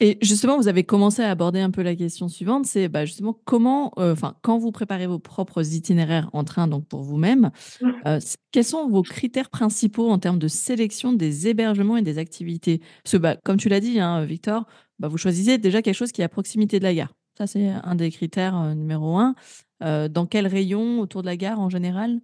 Et 0.01 0.17
justement, 0.23 0.57
vous 0.57 0.69
avez 0.69 0.85
commencé 0.85 1.23
à 1.23 1.31
aborder 1.31 1.59
un 1.59 1.73
peu 1.73 1.83
la 1.83 1.97
question 1.97 2.29
suivante, 2.29 2.67
c'est 2.67 2.89
bah, 2.89 3.05
justement 3.05 3.37
comment, 3.45 3.93
enfin, 3.97 4.37
quand 4.43 4.57
vous 4.57 4.71
préparez 4.71 5.09
vos 5.09 5.19
propres 5.19 5.75
itinéraires 5.75 6.31
en 6.33 6.45
train, 6.45 6.69
donc 6.69 6.87
pour 6.87 7.03
vous-même, 7.03 7.51
mm. 7.81 8.19
quels 8.53 8.65
sont 8.65 8.89
vos 8.89 9.03
critères 9.03 9.51
principaux 9.51 10.09
en 10.09 10.19
termes 10.19 10.39
de 10.39 10.49
sélection 10.49 11.13
des 11.13 11.49
hébergements 11.49 11.97
et 11.97 12.03
des 12.03 12.19
activités? 12.19 12.81
Parce 13.03 13.13
que, 13.13 13.17
bah, 13.17 13.37
comme 13.45 13.57
tu 13.57 13.69
l'as 13.69 13.81
dit, 13.81 13.99
hein, 13.99 14.25
Victor, 14.25 14.67
bah, 14.99 15.09
vous 15.09 15.19
choisissez 15.19 15.59
déjà 15.59 15.83
quelque 15.83 15.95
chose 15.95 16.13
qui 16.13 16.23
est 16.23 16.25
à 16.25 16.29
proximité 16.29 16.79
de 16.79 16.85
la 16.85 16.95
gare. 16.95 17.15
Ça, 17.39 17.47
c'est 17.47 17.69
un 17.69 17.95
des 17.95 18.11
critères 18.11 18.57
euh, 18.57 18.75
numéro 18.75 19.17
un. 19.17 19.37
Euh, 19.85 20.09
dans 20.09 20.27
quel 20.27 20.49
rayon 20.49 21.01
autour 21.01 21.23
de 21.23 21.27
la 21.27 21.37
gare 21.37 21.61
en 21.61 21.71
général? 21.71 22.19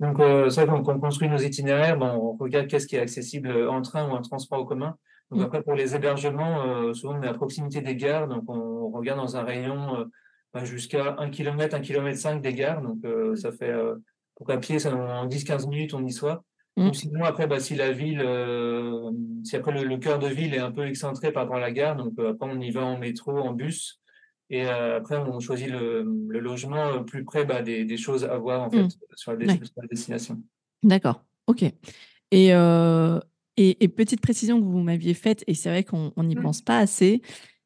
Donc, 0.00 0.18
euh, 0.18 0.50
ça, 0.50 0.66
quand 0.66 0.82
on 0.88 0.98
construit 0.98 1.28
nos 1.28 1.38
itinéraires, 1.38 1.96
ben, 1.96 2.16
on 2.20 2.32
regarde 2.32 2.66
qu'est-ce 2.66 2.88
qui 2.88 2.96
est 2.96 3.00
accessible 3.00 3.68
en 3.68 3.80
train 3.80 4.08
ou 4.08 4.10
en 4.10 4.20
transport 4.20 4.60
en 4.60 4.64
commun. 4.64 4.96
Donc, 5.30 5.40
mmh. 5.40 5.44
après, 5.44 5.62
pour 5.62 5.74
les 5.74 5.94
hébergements, 5.94 6.92
souvent, 6.94 7.16
on 7.18 7.22
est 7.22 7.28
à 7.28 7.34
proximité 7.34 7.80
des 7.80 7.94
gares. 7.94 8.26
Donc, 8.26 8.42
on 8.48 8.90
regarde 8.90 9.20
dans 9.20 9.36
un 9.36 9.44
rayon 9.44 10.10
ben, 10.52 10.64
jusqu'à 10.64 11.14
1 11.18 11.30
km, 11.30 11.76
1 11.76 11.80
km 11.80 12.18
5 12.18 12.42
des 12.42 12.54
gares. 12.54 12.82
Donc, 12.82 12.98
ça 13.36 13.52
fait, 13.52 13.72
pour 14.34 14.50
à 14.50 14.58
pied, 14.58 14.80
ça, 14.80 14.94
en 14.94 15.28
10-15 15.28 15.68
minutes, 15.68 15.94
on 15.94 16.04
y 16.04 16.12
soit. 16.12 16.42
Mmh. 16.76 16.92
sinon, 16.94 17.24
après, 17.24 17.46
bah, 17.46 17.60
si 17.60 17.74
la 17.74 17.92
ville, 17.92 18.22
euh, 18.24 19.10
si 19.44 19.56
après 19.56 19.72
le, 19.72 19.96
cœur 19.98 20.18
de 20.18 20.28
ville 20.28 20.54
est 20.54 20.58
un 20.58 20.72
peu 20.72 20.86
excentré 20.86 21.30
par 21.30 21.42
rapport 21.42 21.56
à 21.56 21.60
la 21.60 21.70
gare, 21.70 21.96
donc 21.96 22.14
euh, 22.18 22.30
après 22.30 22.48
on 22.50 22.58
y 22.60 22.70
va 22.70 22.82
en 22.82 22.98
métro, 22.98 23.36
en 23.38 23.52
bus, 23.52 24.00
et 24.48 24.66
euh, 24.66 24.96
après 24.96 25.18
on 25.18 25.38
choisit 25.38 25.68
le, 25.68 26.06
le 26.28 26.40
logement 26.40 27.04
plus 27.04 27.24
près 27.24 27.44
bah, 27.44 27.60
des, 27.60 27.84
des, 27.84 27.96
choses 27.98 28.24
à 28.24 28.38
voir 28.38 28.62
en 28.62 28.70
fait 28.70 28.84
mmh. 28.84 28.90
sur, 29.14 29.32
la, 29.32 29.86
destination. 29.90 30.40
D'accord, 30.82 31.22
ok. 31.46 31.64
Et, 32.30 32.48
et, 32.48 33.84
et, 33.84 33.88
petite 33.88 34.22
précision 34.22 34.58
que 34.58 34.64
vous 34.64 34.80
m'aviez 34.80 35.12
faite, 35.12 35.44
et 35.46 35.52
c'est 35.52 35.68
vrai 35.68 35.84
qu'on 35.84 36.12
n'y 36.16 36.36
mmh. 36.36 36.42
pense 36.42 36.62
pas 36.62 36.78
assez, 36.78 37.20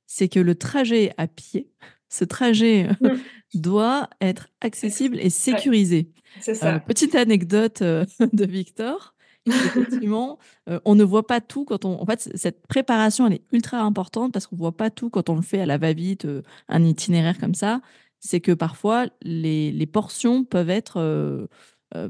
c'est 0.07 0.29
que 0.29 0.41
le 0.41 0.57
trajet 0.57 1.13
à 1.17 1.29
pied, 1.29 1.69
ce 2.09 2.25
trajet 2.25 2.89
doit 3.55 4.09
être 4.21 4.49
accessible 4.61 5.19
et 5.21 5.31
sécurisé. 5.31 6.11
C'est 6.41 6.55
ça. 6.55 6.75
Euh, 6.75 6.79
petite 6.79 7.15
anecdote 7.15 7.83
euh, 7.83 8.05
de 8.33 8.45
Victor. 8.45 9.15
Effectivement, 9.47 10.39
euh, 10.69 10.81
on 10.85 10.97
ne 10.97 11.05
voit 11.05 11.27
pas 11.27 11.41
tout 11.41 11.65
quand 11.65 11.85
on. 11.85 12.01
En 12.01 12.07
fait, 12.07 12.31
cette 12.35 12.67
préparation, 12.67 13.27
elle 13.27 13.35
est 13.35 13.45
ultra 13.53 13.79
importante 13.79 14.33
parce 14.33 14.47
qu'on 14.47 14.57
ne 14.57 14.61
voit 14.61 14.77
pas 14.77 14.91
tout 14.91 15.09
quand 15.09 15.29
on 15.29 15.37
le 15.37 15.43
fait 15.43 15.61
à 15.61 15.67
la 15.67 15.79
va-vite, 15.79 16.27
un 16.69 16.85
itinéraire 16.85 17.39
comme 17.39 17.55
ça. 17.55 17.81
C'est 18.19 18.41
que 18.41 18.53
parfois, 18.53 19.07
les, 19.23 19.71
les, 19.71 19.87
portions 19.87 20.43
peuvent 20.43 20.71
être 20.71 21.49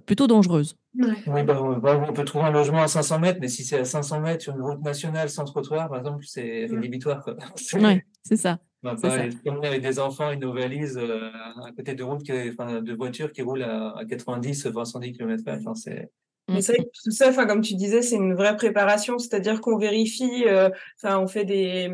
plutôt 0.06 0.26
dangereuses. 0.26 0.78
Oui, 0.94 1.42
bah, 1.42 1.60
on 1.60 2.12
peut 2.14 2.24
trouver 2.24 2.44
un 2.46 2.50
logement 2.52 2.80
à 2.80 2.88
500 2.88 3.18
mètres, 3.18 3.38
mais 3.40 3.48
si 3.48 3.64
c'est 3.64 3.80
à 3.80 3.84
500 3.84 4.20
mètres 4.20 4.42
sur 4.42 4.54
une 4.54 4.62
route 4.62 4.82
nationale 4.82 5.28
sans 5.28 5.44
trottoir, 5.44 5.90
par 5.90 5.98
exemple, 5.98 6.24
c'est 6.26 6.66
rédhibitoire. 6.70 7.28
Oui, 7.74 8.00
c'est 8.22 8.38
ça. 8.38 8.60
On 8.86 8.94
va 8.94 9.60
pas 9.60 9.66
avec 9.68 9.82
des 9.82 9.98
enfants 9.98 10.30
et 10.30 10.36
nos 10.36 10.52
valises 10.52 10.98
euh, 10.98 11.30
à 11.64 11.72
côté 11.76 11.94
de 11.94 12.02
routes, 12.02 12.22
enfin, 12.52 12.80
de 12.80 12.94
voitures 12.94 13.32
qui 13.32 13.42
roulent 13.42 13.62
à, 13.62 13.94
90, 14.08 14.68
110 14.84 15.12
km/h. 15.12 15.58
Enfin, 15.58 15.74
c'est. 15.74 16.10
Mais 16.48 16.62
c'est 16.62 16.74
vrai 16.74 16.84
que 16.84 16.90
tout 17.02 17.10
ça, 17.10 17.30
enfin, 17.30 17.44
comme 17.44 17.60
tu 17.60 17.74
disais, 17.74 18.02
c'est 18.02 18.14
une 18.14 18.34
vraie 18.34 18.54
préparation, 18.54 19.18
c'est-à-dire 19.18 19.60
qu'on 19.60 19.78
vérifie, 19.78 20.44
euh, 20.46 20.70
enfin, 21.02 21.18
on 21.18 21.26
fait 21.26 21.44
des, 21.44 21.90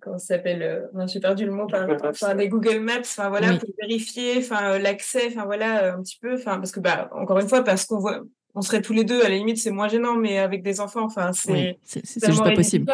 comment 0.00 0.16
ça 0.16 0.36
s'appelle, 0.36 0.62
euh, 0.62 1.06
j'ai 1.08 1.18
perdu 1.18 1.44
le 1.44 1.50
mot, 1.50 1.64
enfin, 1.64 2.34
des 2.36 2.48
Google 2.48 2.78
Maps, 2.78 3.00
enfin, 3.00 3.30
voilà, 3.30 3.56
pour 3.56 3.68
vérifier, 3.80 4.38
enfin, 4.38 4.78
l'accès, 4.78 5.26
enfin, 5.26 5.44
voilà, 5.44 5.94
un 5.94 6.02
petit 6.02 6.18
peu, 6.22 6.34
enfin, 6.34 6.58
parce 6.58 6.70
que, 6.70 6.78
bah, 6.78 7.10
encore 7.16 7.40
une 7.40 7.48
fois, 7.48 7.64
parce 7.64 7.84
qu'on 7.84 7.98
voit, 7.98 8.20
on 8.54 8.62
serait 8.62 8.80
tous 8.80 8.92
les 8.92 9.02
deux, 9.02 9.22
à 9.22 9.28
la 9.28 9.34
limite, 9.34 9.58
c'est 9.58 9.72
moins 9.72 9.88
gênant, 9.88 10.14
mais 10.14 10.38
avec 10.38 10.62
des 10.62 10.78
enfants, 10.78 11.04
enfin, 11.04 11.32
c'est, 11.32 11.76
c'est 11.82 12.04
juste 12.24 12.44
pas 12.44 12.54
possible. 12.54 12.86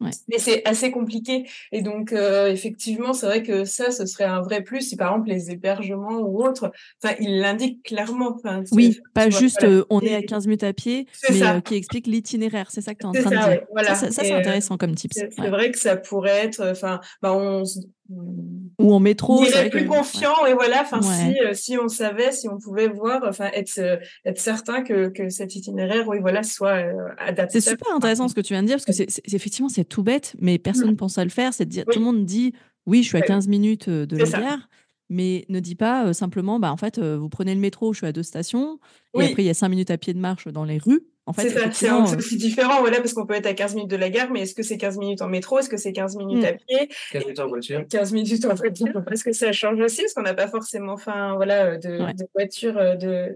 Mais 0.00 0.38
c'est 0.38 0.66
assez 0.66 0.90
compliqué. 0.90 1.48
Et 1.72 1.82
donc, 1.82 2.12
euh, 2.12 2.48
effectivement, 2.48 3.12
c'est 3.12 3.26
vrai 3.26 3.42
que 3.42 3.64
ça, 3.64 3.90
ce 3.90 4.04
serait 4.04 4.24
un 4.24 4.42
vrai 4.42 4.62
plus 4.62 4.82
si, 4.82 4.96
par 4.96 5.12
exemple, 5.12 5.30
les 5.30 5.50
hébergements 5.50 6.20
ou 6.20 6.44
autres, 6.44 6.70
enfin, 7.02 7.14
il 7.20 7.38
l'indique 7.40 7.82
clairement. 7.82 8.36
Oui, 8.72 9.00
pas 9.14 9.30
juste 9.30 9.64
euh, 9.64 9.84
on 9.88 10.00
est 10.00 10.14
à 10.14 10.22
15 10.22 10.46
minutes 10.46 10.64
à 10.64 10.72
pied, 10.72 11.06
mais 11.30 11.42
euh, 11.42 11.60
qui 11.60 11.74
explique 11.76 12.06
l'itinéraire. 12.06 12.70
C'est 12.70 12.82
ça 12.82 12.94
que 12.94 12.98
tu 12.98 13.06
es 13.06 13.08
en 13.08 13.12
train 13.12 13.30
de 13.30 13.36
dire. 13.36 13.86
Ça, 13.96 14.10
ça, 14.10 14.22
c'est 14.22 14.32
intéressant 14.32 14.76
comme 14.76 14.94
type. 14.94 15.12
C'est 15.14 15.48
vrai 15.48 15.70
que 15.70 15.78
ça 15.78 15.96
pourrait 15.96 16.44
être, 16.44 16.62
enfin, 16.70 17.00
bah, 17.22 17.32
on, 17.32 17.62
ou 18.08 18.92
en 18.92 19.00
métro. 19.00 19.44
Il 19.44 19.54
est 19.54 19.70
plus 19.70 19.86
confiant 19.86 20.46
et 20.46 20.54
voilà. 20.54 20.82
Enfin, 20.82 21.00
si, 21.02 21.38
euh, 21.40 21.54
si 21.54 21.78
on 21.78 21.88
savait, 21.88 22.32
si 22.32 22.48
on 22.48 22.58
pouvait 22.58 22.88
voir, 22.88 23.22
enfin, 23.26 23.50
être 23.52 23.78
euh, 23.78 23.96
être 24.24 24.38
certain 24.38 24.82
que, 24.82 25.08
que 25.08 25.28
cet 25.28 25.56
itinéraire, 25.56 26.06
oui, 26.08 26.18
voilà, 26.20 26.42
soit 26.42 26.76
euh, 26.76 27.08
adapté. 27.18 27.60
C'est 27.60 27.70
super 27.70 27.94
intéressant 27.94 28.28
ce 28.28 28.34
que 28.34 28.40
tu 28.40 28.52
viens 28.52 28.62
de 28.62 28.68
dire 28.68 28.76
parce 28.76 28.84
que 28.84 28.92
c'est 28.92 29.08
effectivement 29.32 29.68
c'est 29.68 29.84
tout 29.84 30.02
bête, 30.02 30.36
mais 30.40 30.58
personne 30.58 30.88
ne 30.88 30.92
mmh. 30.92 30.96
pense 30.96 31.18
à 31.18 31.24
le 31.24 31.30
faire. 31.30 31.52
C'est 31.54 31.66
dire 31.66 31.84
tout 31.84 31.98
le 31.98 32.04
monde 32.04 32.24
dit 32.24 32.52
oui, 32.86 33.02
je 33.02 33.08
suis 33.08 33.18
à 33.18 33.22
15 33.22 33.48
minutes 33.48 33.88
de 33.88 34.16
la 34.16 34.24
gare 34.24 34.68
mais 35.08 35.44
ne 35.48 35.60
dit 35.60 35.76
pas 35.76 36.12
simplement, 36.12 36.58
bah, 36.58 36.72
en 36.72 36.76
fait, 36.76 36.98
vous 36.98 37.28
prenez 37.28 37.54
le 37.54 37.60
métro, 37.60 37.92
je 37.92 37.98
suis 37.98 38.06
à 38.08 38.12
deux 38.12 38.24
stations, 38.24 38.80
et 39.20 39.26
après, 39.26 39.42
il 39.42 39.46
y 39.46 39.50
a 39.50 39.54
cinq 39.54 39.68
minutes 39.68 39.90
à 39.90 39.98
pied 39.98 40.14
de 40.14 40.18
marche 40.18 40.48
dans 40.48 40.64
les 40.64 40.78
rues. 40.78 41.02
En 41.28 41.32
fait, 41.32 41.72
c'est 41.72 41.90
aussi 41.90 42.36
différent, 42.36 42.78
voilà, 42.80 42.98
parce 42.98 43.12
qu'on 43.12 43.26
peut 43.26 43.34
être 43.34 43.46
à 43.46 43.52
15 43.52 43.74
minutes 43.74 43.90
de 43.90 43.96
la 43.96 44.10
gare, 44.10 44.30
mais 44.30 44.42
est-ce 44.42 44.54
que 44.54 44.62
c'est 44.62 44.76
15 44.76 44.96
minutes 44.98 45.22
en 45.22 45.28
métro 45.28 45.58
Est-ce 45.58 45.68
que 45.68 45.76
c'est 45.76 45.92
15 45.92 46.14
minutes 46.16 46.44
à 46.44 46.52
mmh. 46.52 46.56
pied? 46.68 46.88
15 47.10 47.22
minutes 47.24 47.40
en 47.40 47.48
voiture. 47.48 47.84
15 47.90 48.12
minutes 48.12 48.44
en 48.44 48.54
voiture, 48.54 49.02
parce 49.04 49.24
que 49.24 49.32
ça 49.32 49.50
change 49.50 49.80
aussi, 49.80 50.02
parce 50.02 50.14
qu'on 50.14 50.22
n'a 50.22 50.34
pas 50.34 50.46
forcément 50.46 50.92
enfin, 50.92 51.34
voilà, 51.34 51.78
de, 51.78 51.98
voiture, 52.32 52.74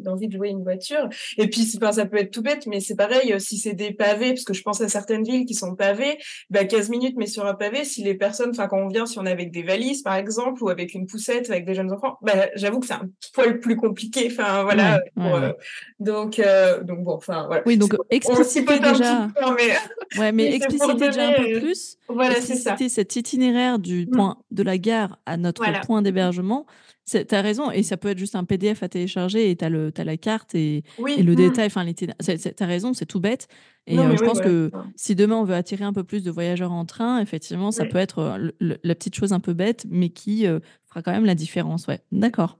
d'envie 0.00 0.28
de, 0.28 0.36
louer 0.36 0.50
une 0.50 0.62
voiture. 0.62 1.08
Et 1.36 1.48
puis, 1.48 1.62
ça 1.62 2.06
peut 2.06 2.18
être 2.18 2.30
tout 2.30 2.42
bête, 2.42 2.68
mais 2.68 2.78
c'est 2.78 2.94
pareil, 2.94 3.34
si 3.40 3.58
c'est 3.58 3.74
des 3.74 3.92
pavés, 3.92 4.34
parce 4.34 4.44
que 4.44 4.54
je 4.54 4.62
pense 4.62 4.80
à 4.80 4.88
certaines 4.88 5.24
villes 5.24 5.44
qui 5.44 5.54
sont 5.54 5.74
pavées, 5.74 6.18
bah, 6.48 6.64
15 6.64 6.90
minutes, 6.90 7.16
mais 7.18 7.26
sur 7.26 7.44
un 7.44 7.54
pavé, 7.54 7.84
si 7.84 8.04
les 8.04 8.14
personnes, 8.14 8.50
enfin, 8.50 8.68
quand 8.68 8.78
on 8.78 8.88
vient, 8.88 9.04
si 9.04 9.18
on 9.18 9.26
est 9.26 9.32
avec 9.32 9.50
des 9.50 9.64
valises, 9.64 10.02
par 10.02 10.14
exemple, 10.14 10.62
ou 10.62 10.68
avec 10.68 10.94
une 10.94 11.08
poussette, 11.08 11.50
avec 11.50 11.64
des 11.64 11.74
jeunes 11.74 11.90
enfants, 11.90 12.18
bah, 12.22 12.50
j'avoue 12.54 12.78
que 12.78 12.86
c'est 12.86 12.92
un 12.92 13.10
poil 13.34 13.58
plus 13.58 13.74
compliqué, 13.74 14.28
enfin, 14.30 14.62
voilà. 14.62 15.00
Euh, 15.18 15.52
donc, 15.98 16.38
euh, 16.38 16.82
donc 16.82 17.04
bon, 17.04 17.14
enfin, 17.14 17.46
voilà. 17.46 17.62
Oui, 17.66 17.76
donc 17.76 17.94
expliciter 18.10 18.78
déjà. 18.78 19.28
mais... 19.56 19.74
Ouais, 20.18 20.32
mais 20.32 20.54
expliciter 20.54 20.94
déjà 20.94 21.28
un 21.28 21.32
peu 21.34 21.60
plus. 21.60 21.96
Voilà, 22.08 22.40
c'est 22.40 22.56
ça. 22.56 22.76
cet 22.76 23.14
itinéraire 23.16 23.78
du 23.78 24.06
mmh. 24.06 24.10
point 24.10 24.38
de 24.50 24.62
la 24.62 24.76
gare 24.76 25.18
à 25.26 25.36
notre 25.36 25.64
point 25.86 26.02
d'hébergement. 26.02 26.66
Tu 27.06 27.18
as 27.30 27.40
raison, 27.40 27.70
et 27.70 27.82
ça 27.82 27.96
peut 27.96 28.08
être 28.08 28.18
juste 28.18 28.36
un 28.36 28.44
PDF 28.44 28.82
à 28.82 28.88
télécharger 28.88 29.50
et 29.50 29.56
tu 29.56 29.64
as, 29.64 29.68
as, 29.68 30.04
la 30.04 30.16
carte 30.16 30.54
et, 30.54 30.84
et 31.06 31.22
le 31.22 31.32
mmh. 31.32 31.36
détail. 31.36 31.66
Enfin, 31.66 31.84
tu 31.92 32.06
as 32.06 32.66
raison, 32.66 32.92
c'est 32.92 33.06
tout 33.06 33.20
bête. 33.20 33.48
Et 33.90 33.98
euh, 33.98 34.16
je 34.16 34.24
pense 34.24 34.40
que 34.40 34.70
si 34.94 35.16
demain 35.16 35.36
on 35.36 35.44
veut 35.44 35.54
attirer 35.54 35.84
un 35.84 35.92
peu 35.92 36.04
plus 36.04 36.22
de 36.22 36.30
voyageurs 36.30 36.70
en 36.70 36.84
train, 36.84 37.20
effectivement, 37.20 37.72
ça 37.72 37.84
peut 37.84 37.98
être 37.98 38.18
euh, 38.20 38.50
la 38.60 38.94
petite 38.94 39.16
chose 39.16 39.32
un 39.32 39.40
peu 39.40 39.52
bête, 39.52 39.84
mais 39.90 40.10
qui 40.10 40.46
euh, 40.46 40.60
fera 40.86 41.02
quand 41.02 41.10
même 41.10 41.24
la 41.24 41.34
différence. 41.34 41.88
Ouais, 41.88 42.00
d'accord. 42.12 42.59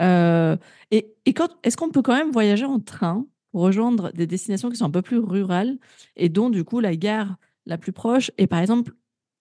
Et, 0.00 1.14
et 1.26 1.32
quand 1.32 1.48
est-ce 1.62 1.76
qu'on 1.76 1.90
peut 1.90 2.02
quand 2.02 2.16
même 2.16 2.32
voyager 2.32 2.64
en 2.64 2.80
train 2.80 3.26
rejoindre 3.52 4.12
des 4.12 4.26
destinations 4.26 4.70
qui 4.70 4.76
sont 4.76 4.86
un 4.86 4.90
peu 4.90 5.02
plus 5.02 5.18
rurales 5.18 5.78
et 6.16 6.28
dont, 6.28 6.50
du 6.50 6.64
coup, 6.64 6.80
la 6.80 6.96
gare 6.96 7.36
la 7.66 7.78
plus 7.78 7.92
proche 7.92 8.30
est, 8.38 8.46
par 8.46 8.60
exemple, 8.60 8.92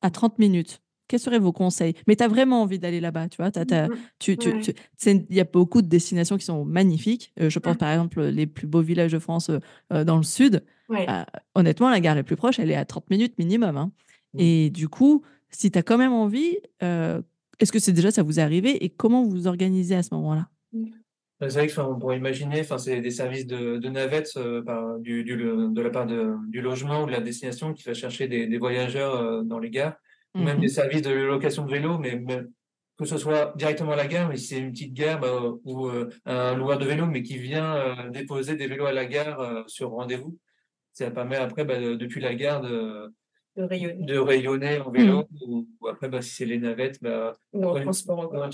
à 0.01 0.09
30 0.09 0.39
minutes? 0.39 0.81
Quels 1.07 1.19
seraient 1.19 1.39
vos 1.39 1.51
conseils? 1.51 1.93
Mais 2.07 2.15
tu 2.15 2.23
as 2.23 2.29
vraiment 2.29 2.61
envie 2.61 2.79
d'aller 2.79 3.01
là-bas, 3.01 3.27
tu 3.27 3.37
vois 3.37 3.49
mmh 3.49 3.89
tu, 4.17 4.37
tu, 4.37 4.73
Il 5.05 5.35
y 5.35 5.41
a 5.41 5.43
beaucoup 5.43 5.81
de 5.81 5.87
destinations 5.87 6.37
qui 6.37 6.45
sont 6.45 6.63
magnifiques. 6.63 7.33
Euh, 7.39 7.49
je 7.49 7.59
pense, 7.59 7.75
mmh. 7.75 7.79
par 7.79 7.89
exemple, 7.89 8.21
les 8.23 8.47
plus 8.47 8.67
beaux 8.67 8.81
villages 8.81 9.11
de 9.11 9.19
France 9.19 9.49
euh, 9.49 9.59
euh, 9.91 10.03
dans 10.05 10.17
le 10.17 10.23
sud. 10.23 10.63
honnêtement, 11.55 11.89
la 11.89 11.99
gare 11.99 12.15
la 12.15 12.23
plus 12.23 12.37
proche, 12.37 12.59
elle 12.59 12.71
est 12.71 12.75
à 12.75 12.85
30 12.85 13.09
minutes 13.09 13.37
minimum. 13.37 13.75
Hein. 13.75 13.91
Mmh. 14.33 14.39
Et 14.39 14.69
du 14.69 14.87
coup, 14.87 15.23
si 15.49 15.69
tu 15.69 15.77
as 15.77 15.83
quand 15.83 15.97
même 15.97 16.13
envie, 16.13 16.57
est-ce 17.61 17.71
que 17.71 17.79
c'est 17.79 17.93
déjà 17.93 18.11
ça 18.11 18.23
vous 18.23 18.39
est 18.39 18.43
arrivé 18.43 18.83
et 18.83 18.89
comment 18.89 19.23
vous 19.23 19.29
vous 19.29 19.47
organisez 19.47 19.95
à 19.95 20.03
ce 20.03 20.13
moment-là? 20.15 20.49
Bah, 21.39 21.49
c'est 21.49 21.59
vrai 21.59 21.67
qu'on 21.67 21.97
pourrait 21.97 22.17
imaginer, 22.17 22.61
enfin, 22.61 22.77
c'est 22.77 23.01
des 23.01 23.11
services 23.11 23.45
de, 23.45 23.77
de 23.77 23.89
navette 23.89 24.31
euh, 24.37 24.63
par, 24.63 24.99
du, 24.99 25.23
du, 25.23 25.35
de 25.37 25.81
la 25.81 25.89
part 25.91 26.07
de, 26.07 26.33
du 26.49 26.61
logement 26.61 27.03
ou 27.03 27.05
de 27.05 27.11
la 27.11 27.21
destination 27.21 27.73
qui 27.73 27.83
va 27.83 27.93
chercher 27.93 28.27
des, 28.27 28.47
des 28.47 28.57
voyageurs 28.57 29.15
euh, 29.15 29.41
dans 29.43 29.59
les 29.59 29.69
gares, 29.69 29.95
ou 30.35 30.39
même 30.39 30.59
des 30.59 30.67
mmh 30.67 30.69
services 30.69 31.01
de 31.01 31.11
location 31.11 31.65
de 31.65 31.71
vélo, 31.71 31.97
mais 31.97 32.23
que 32.97 33.05
ce 33.05 33.17
soit 33.17 33.53
directement 33.57 33.91
à 33.91 33.95
la 33.95 34.07
gare, 34.07 34.29
mais 34.29 34.37
si 34.37 34.47
c'est 34.47 34.59
une 34.59 34.71
petite 34.71 34.93
gare 34.93 35.19
bah, 35.19 35.41
ou 35.63 35.87
euh, 35.87 36.09
un 36.25 36.55
loueur 36.55 36.77
de 36.77 36.85
vélo, 36.85 37.05
mais 37.05 37.21
qui 37.21 37.37
vient 37.37 38.09
déposer 38.11 38.55
des 38.55 38.67
vélos 38.67 38.85
à 38.85 38.91
la 38.91 39.05
gare 39.05 39.65
sur 39.67 39.89
rendez-vous, 39.89 40.37
ça 40.93 41.11
permet 41.11 41.37
après, 41.37 41.65
bah, 41.65 41.79
depuis 41.79 42.21
la 42.21 42.33
gare, 42.33 42.61
de, 42.61 43.11
de 43.57 43.63
rayonner. 43.63 44.05
De 44.05 44.17
rayonner 44.17 44.79
en 44.79 44.91
vélo, 44.91 45.23
mmh. 45.23 45.53
ou, 45.81 45.87
après, 45.87 46.07
bah, 46.07 46.21
si 46.21 46.31
c'est 46.31 46.45
les 46.45 46.57
navettes, 46.57 46.99
bah, 47.01 47.33
ou 47.53 47.65
en 47.65 47.81
transport 47.81 48.19
en 48.19 48.27
commun. 48.27 48.49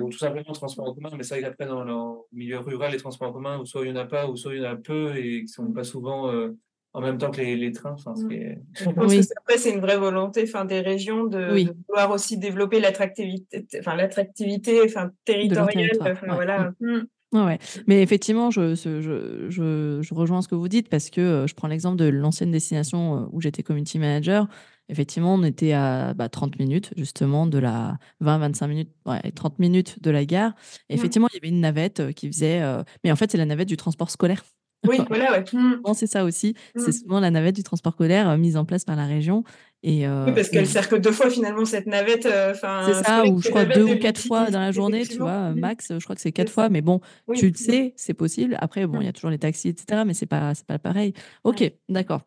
ou 0.00 0.10
tout 0.10 0.18
simplement 0.18 0.52
transport 0.52 0.88
en 0.88 0.94
commun. 0.94 1.10
Mais 1.16 1.22
ça, 1.22 1.36
après, 1.44 1.66
dans 1.66 1.84
le 1.84 2.20
milieu 2.32 2.58
rural, 2.58 2.92
les 2.92 2.98
transports 2.98 3.28
en 3.28 3.32
commun, 3.32 3.58
ou 3.58 3.66
soit 3.66 3.84
il 3.84 3.92
n'y 3.92 3.98
en 3.98 4.02
a 4.02 4.06
pas, 4.06 4.26
ou 4.26 4.36
soit 4.36 4.54
il 4.54 4.62
y 4.62 4.66
en 4.66 4.70
a 4.70 4.76
peu, 4.76 5.16
et 5.16 5.22
qui 5.22 5.42
ne 5.42 5.46
sont 5.46 5.72
pas 5.72 5.84
souvent 5.84 6.32
euh, 6.32 6.56
en 6.92 7.00
même 7.00 7.18
temps 7.18 7.30
que 7.30 7.40
les, 7.40 7.56
les 7.56 7.72
trains. 7.72 7.92
Enfin, 7.92 8.12
mmh. 8.12 8.56
Je 8.72 8.90
pense 8.90 9.14
que 9.14 9.38
après, 9.38 9.58
c'est 9.58 9.72
une 9.72 9.80
vraie 9.80 9.98
volonté 9.98 10.42
enfin, 10.42 10.64
des 10.64 10.80
régions 10.80 11.24
de, 11.24 11.64
de 11.64 11.74
vouloir 11.88 12.10
aussi 12.10 12.36
développer 12.36 12.80
l'attractivité 12.80 13.66
enfin, 13.78 13.94
l'attractivité 13.94 14.82
enfin, 14.84 15.10
territoriale. 15.24 15.90
Enfin, 16.00 16.34
voilà. 16.34 16.72
Mmh. 16.80 17.02
Ouais, 17.32 17.58
Mais 17.86 18.02
effectivement, 18.02 18.50
je, 18.50 18.74
je, 18.74 19.48
je, 19.48 20.14
rejoins 20.14 20.42
ce 20.42 20.48
que 20.48 20.54
vous 20.54 20.68
dites 20.68 20.90
parce 20.90 21.08
que 21.08 21.20
euh, 21.20 21.46
je 21.46 21.54
prends 21.54 21.68
l'exemple 21.68 21.96
de 21.96 22.04
l'ancienne 22.04 22.50
destination 22.50 23.16
euh, 23.16 23.26
où 23.32 23.40
j'étais 23.40 23.62
community 23.62 23.98
manager. 23.98 24.46
Effectivement, 24.90 25.34
on 25.34 25.42
était 25.42 25.72
à 25.72 26.14
30 26.30 26.50
bah, 26.50 26.56
minutes, 26.58 26.92
justement, 26.96 27.46
de 27.46 27.56
la 27.58 27.96
20-25 28.22 28.68
minutes, 28.68 28.90
ouais, 29.06 29.30
30 29.30 29.58
minutes 29.60 30.02
de 30.02 30.10
la 30.10 30.26
gare. 30.26 30.52
Effectivement, 30.90 31.28
il 31.32 31.36
y 31.36 31.38
avait 31.38 31.48
une 31.48 31.60
navette 31.60 32.00
euh, 32.00 32.12
qui 32.12 32.26
faisait. 32.26 32.60
Mais 33.02 33.10
en 33.10 33.16
fait, 33.16 33.30
c'est 33.30 33.38
la 33.38 33.46
navette 33.46 33.68
du 33.68 33.78
transport 33.78 34.10
scolaire. 34.10 34.42
Oui, 34.86 34.98
voilà, 35.08 35.32
ouais. 35.32 35.44
Mmh. 35.52 35.80
C'est 35.94 36.06
ça 36.06 36.24
aussi. 36.24 36.54
C'est 36.76 36.88
mmh. 36.88 36.92
souvent 36.92 37.20
la 37.20 37.30
navette 37.30 37.56
du 37.56 37.62
transport 37.62 37.94
scolaire 37.94 38.36
mise 38.36 38.58
en 38.58 38.66
place 38.66 38.84
par 38.84 38.96
la 38.96 39.06
région. 39.06 39.44
Et, 39.84 40.06
oui, 40.06 40.32
parce 40.32 40.48
qu'elle 40.48 40.66
sert 40.66 40.88
que 40.88 40.94
deux 40.94 41.10
fois 41.10 41.28
finalement 41.28 41.64
cette 41.64 41.86
navette. 41.86 42.22
c'est 42.22 43.04
ça, 43.04 43.24
ou 43.26 43.40
je 43.40 43.48
crois 43.48 43.64
deux 43.64 43.84
ou 43.84 43.98
quatre 43.98 44.20
fois 44.20 44.50
dans 44.50 44.60
la 44.60 44.70
journée, 44.70 45.06
tu 45.06 45.18
vois, 45.18 45.50
max, 45.54 45.92
je 45.98 46.04
crois 46.04 46.14
que 46.14 46.20
c'est 46.20 46.32
quatre 46.32 46.52
fois, 46.52 46.68
mais 46.68 46.82
bon, 46.82 47.00
tu 47.34 47.48
le 47.48 47.56
sais, 47.56 47.92
c'est 47.96 48.14
possible. 48.14 48.56
Après, 48.60 48.86
bon, 48.86 49.00
il 49.00 49.06
y 49.06 49.08
a 49.08 49.12
toujours 49.12 49.30
les 49.30 49.38
taxis, 49.38 49.68
etc., 49.68 50.02
mais 50.06 50.14
c'est 50.14 50.26
pas, 50.26 50.52
pas 50.66 50.78
pareil. 50.78 51.14
Ok, 51.44 51.70
d'accord. 51.88 52.22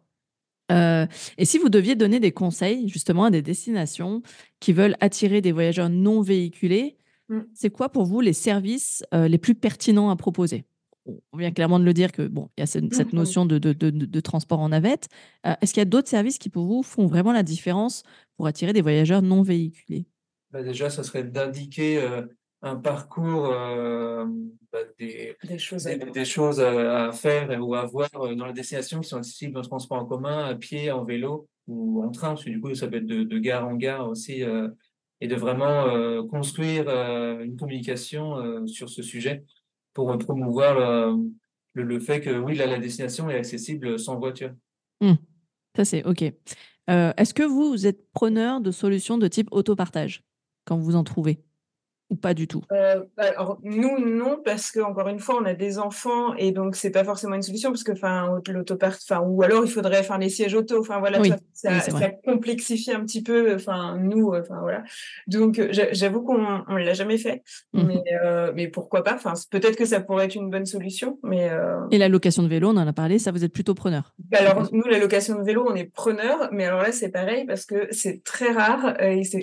et 0.70 1.46
si 1.46 1.58
vous 1.58 1.70
deviez 1.70 1.96
donner 1.96 2.20
des 2.20 2.32
conseils 2.32 2.89
justement 2.89 3.26
à 3.26 3.32
des 3.32 3.41
destinations 3.41 4.22
qui 4.60 4.74
veulent 4.74 4.98
attirer 5.00 5.41
des 5.41 5.52
voyageurs 5.52 5.89
non 5.89 6.22
véhiculés, 6.22 6.98
mmh. 7.30 7.39
c'est 7.54 7.70
quoi 7.70 7.89
pour 7.89 8.06
vous 8.06 8.20
les 8.20 8.34
services 8.34 9.04
les 9.13 9.38
plus 9.38 9.56
pertinents 9.56 10.10
à 10.10 10.15
proposer? 10.18 10.65
On 11.06 11.38
vient 11.38 11.52
clairement 11.52 11.80
de 11.80 11.86
le 11.86 11.94
dire 11.94 12.12
que 12.12 12.24
bon, 12.24 12.50
il 12.58 12.62
y 12.62 12.63
a 12.63 12.65
cette, 12.65 12.84
mmh, 12.84 13.15
notion 13.15 13.46
de, 13.46 13.58
de, 13.58 13.74
de, 13.74 14.20
transport 14.20 14.60
en 14.60 14.70
navette. 14.70 15.08
Euh, 15.46 15.54
est-ce 15.62 15.74
qu'il 15.74 15.82
y 15.82 15.84
a 15.84 15.86
d'autres 15.86 16.10
services 16.10 16.38
qui, 16.38 16.50
pour 16.50 16.65
vous, 16.65 16.84
font 16.84 17.08
vraiment 17.08 17.32
la 17.32 17.44
différence 17.44 18.04
pour 18.38 18.48
attirer 18.48 18.74
des 18.74 18.82
voyageurs 18.82 19.22
non 19.22 19.41
véhiculés? 19.44 20.06
Bah 20.52 20.63
Déjà, 20.63 20.89
ça 20.89 21.04
serait 21.04 21.24
d'indiquer 21.24 22.02
euh, 22.02 22.24
un 22.62 22.76
parcours, 22.76 23.48
euh, 23.52 24.26
bah, 24.72 24.80
des, 24.98 25.36
des, 25.44 25.60
choses, 25.60 25.88
à... 25.88 25.96
des, 25.96 26.26
choses 26.26 26.60
à, 26.60 27.12
faire 27.12 27.50
ou 27.62 27.76
à 27.76 27.86
voir 27.86 28.10
dans 28.12 28.46
la 28.46 28.54
destination 28.54 29.02
qui 29.02 29.10
sont 29.10 29.18
accessibles 29.18 29.58
en 29.58 29.62
transport 29.62 30.00
en 30.00 30.06
commun, 30.06 30.46
à 30.46 30.56
pied, 30.56 30.91
en 30.91 31.04
vélo 31.04 31.48
ou 31.68 32.04
en 32.04 32.10
train, 32.10 32.30
parce 32.30 32.44
que 32.44 32.50
du 32.50 32.60
coup, 32.60 32.74
ça 32.76 32.88
peut 32.88 32.98
être 32.98 33.08
de, 33.08 33.39
gare 33.39 33.68
en 33.68 33.76
gare 33.76 34.08
aussi, 34.08 34.44
et 35.20 35.28
de 35.28 35.36
vraiment 35.36 36.24
construire 36.28 36.88
une 36.88 37.56
communication 37.56 38.68
sur 38.68 38.88
ce 38.88 39.02
sujet 39.02 39.44
pour 39.95 40.15
promouvoir 40.19 40.75
le, 41.73 41.84
le, 41.84 41.99
fait 41.99 42.21
que 42.21 42.38
oui, 42.38 42.55
là, 42.55 42.67
la 42.67 42.77
destination 42.77 43.27
est 43.31 43.38
accessible 43.38 43.97
sans 43.97 44.19
voiture. 44.19 44.51
Mmh. 45.01 45.13
Ça, 45.75 45.86
c'est 45.86 46.03
OK. 46.03 46.23
Euh, 46.89 47.13
est-ce 47.17 47.34
que 47.34 47.43
vous, 47.43 47.69
vous 47.69 47.88
êtes 47.88 48.12
preneur 48.12 48.62
de 48.62 48.69
solutions 48.69 49.17
de 49.17 49.27
type 49.27 49.47
autopartage 49.51 50.23
quand 50.65 50.77
vous 50.77 50.95
en 50.95 51.03
trouvez? 51.03 51.43
Ou 52.10 52.15
pas 52.15 52.34
du 52.34 52.48
tout? 52.48 52.62
Euh, 52.72 53.04
bah, 53.18 53.24
alors, 53.36 53.60
Nous, 53.63 53.98
non, 54.00 54.39
parce 54.44 54.72
que 54.72 54.80
encore 54.80 55.08
une 55.08 55.20
fois, 55.20 55.39
on 55.41 55.46
a 55.46 55.54
des 55.54 55.80
enfants 55.80 56.36
et 56.36 56.52
donc 56.52 56.76
c'est 56.76 56.91
pas 56.91 57.04
forcément 57.04 57.36
une 57.36 57.41
solution 57.41 57.72
parce 57.72 57.84
que 57.84 57.91
enfin 57.91 58.41
l'autopart, 58.48 58.96
enfin 59.10 59.22
ou 59.22 59.41
alors 59.41 59.65
il 59.65 59.72
faudrait 59.72 60.04
faire 60.04 60.18
les 60.18 60.30
sièges 60.30 60.54
auto. 60.54 60.80
Enfin 60.80 61.00
voilà, 61.00 61.20
ça, 61.54 61.80
ça, 61.80 62.10
complexifie 62.24 62.91
un 62.91 63.02
petit 63.02 63.24
peu. 63.24 63.56
Enfin 63.56 63.98
nous, 63.98 64.34
euh, 64.34 64.41
enfin 64.41 64.60
voilà. 64.62 64.84
Donc 65.28 65.60
j'avoue 65.72 66.22
qu'on 66.22 66.63
on 66.68 66.76
l'a 66.76 66.94
jamais 66.94 67.18
fait, 67.18 67.44
mmh 67.74 67.84
mais 67.86 68.04
euh, 68.24 68.52
mais 68.56 68.68
pourquoi 68.68 69.04
pas? 69.04 69.15
Enfin 69.15 69.34
peut-être 69.50 69.76
que 69.76 69.86
ça 69.86 70.00
pourrait 70.00 70.26
être 70.26 70.36
une 70.36 70.50
bonne 70.50 70.65
solution, 70.65 71.18
mais. 71.24 71.50
Et 71.91 71.98
la 71.98 72.10
location 72.10 72.44
de 72.44 72.48
vélo, 72.48 72.70
on 72.70 72.78
en 72.78 72.88
a 72.88 72.94
parlé. 72.94 73.18
Ça, 73.20 73.32
vous 73.32 73.44
êtes 73.44 73.54
plutôt 73.54 73.74
preneur? 73.74 74.13
Bah, 74.20 74.38
Alors 74.41 74.70
nous, 74.72 74.84
la 74.84 75.00
location 75.00 75.39
de 75.39 75.44
vélo, 75.44 75.65
on 75.68 75.76
est 75.76 75.86
preneur, 75.86 76.50
mais 76.52 76.65
alors 76.65 76.82
là 76.82 76.91
c'est 76.91 77.10
pareil 77.10 77.46
parce 77.46 77.65
que 77.65 77.88
c'est 77.91 78.24
très 78.24 78.52
rare 78.52 79.02
et 79.02 79.24
c'est 79.24 79.41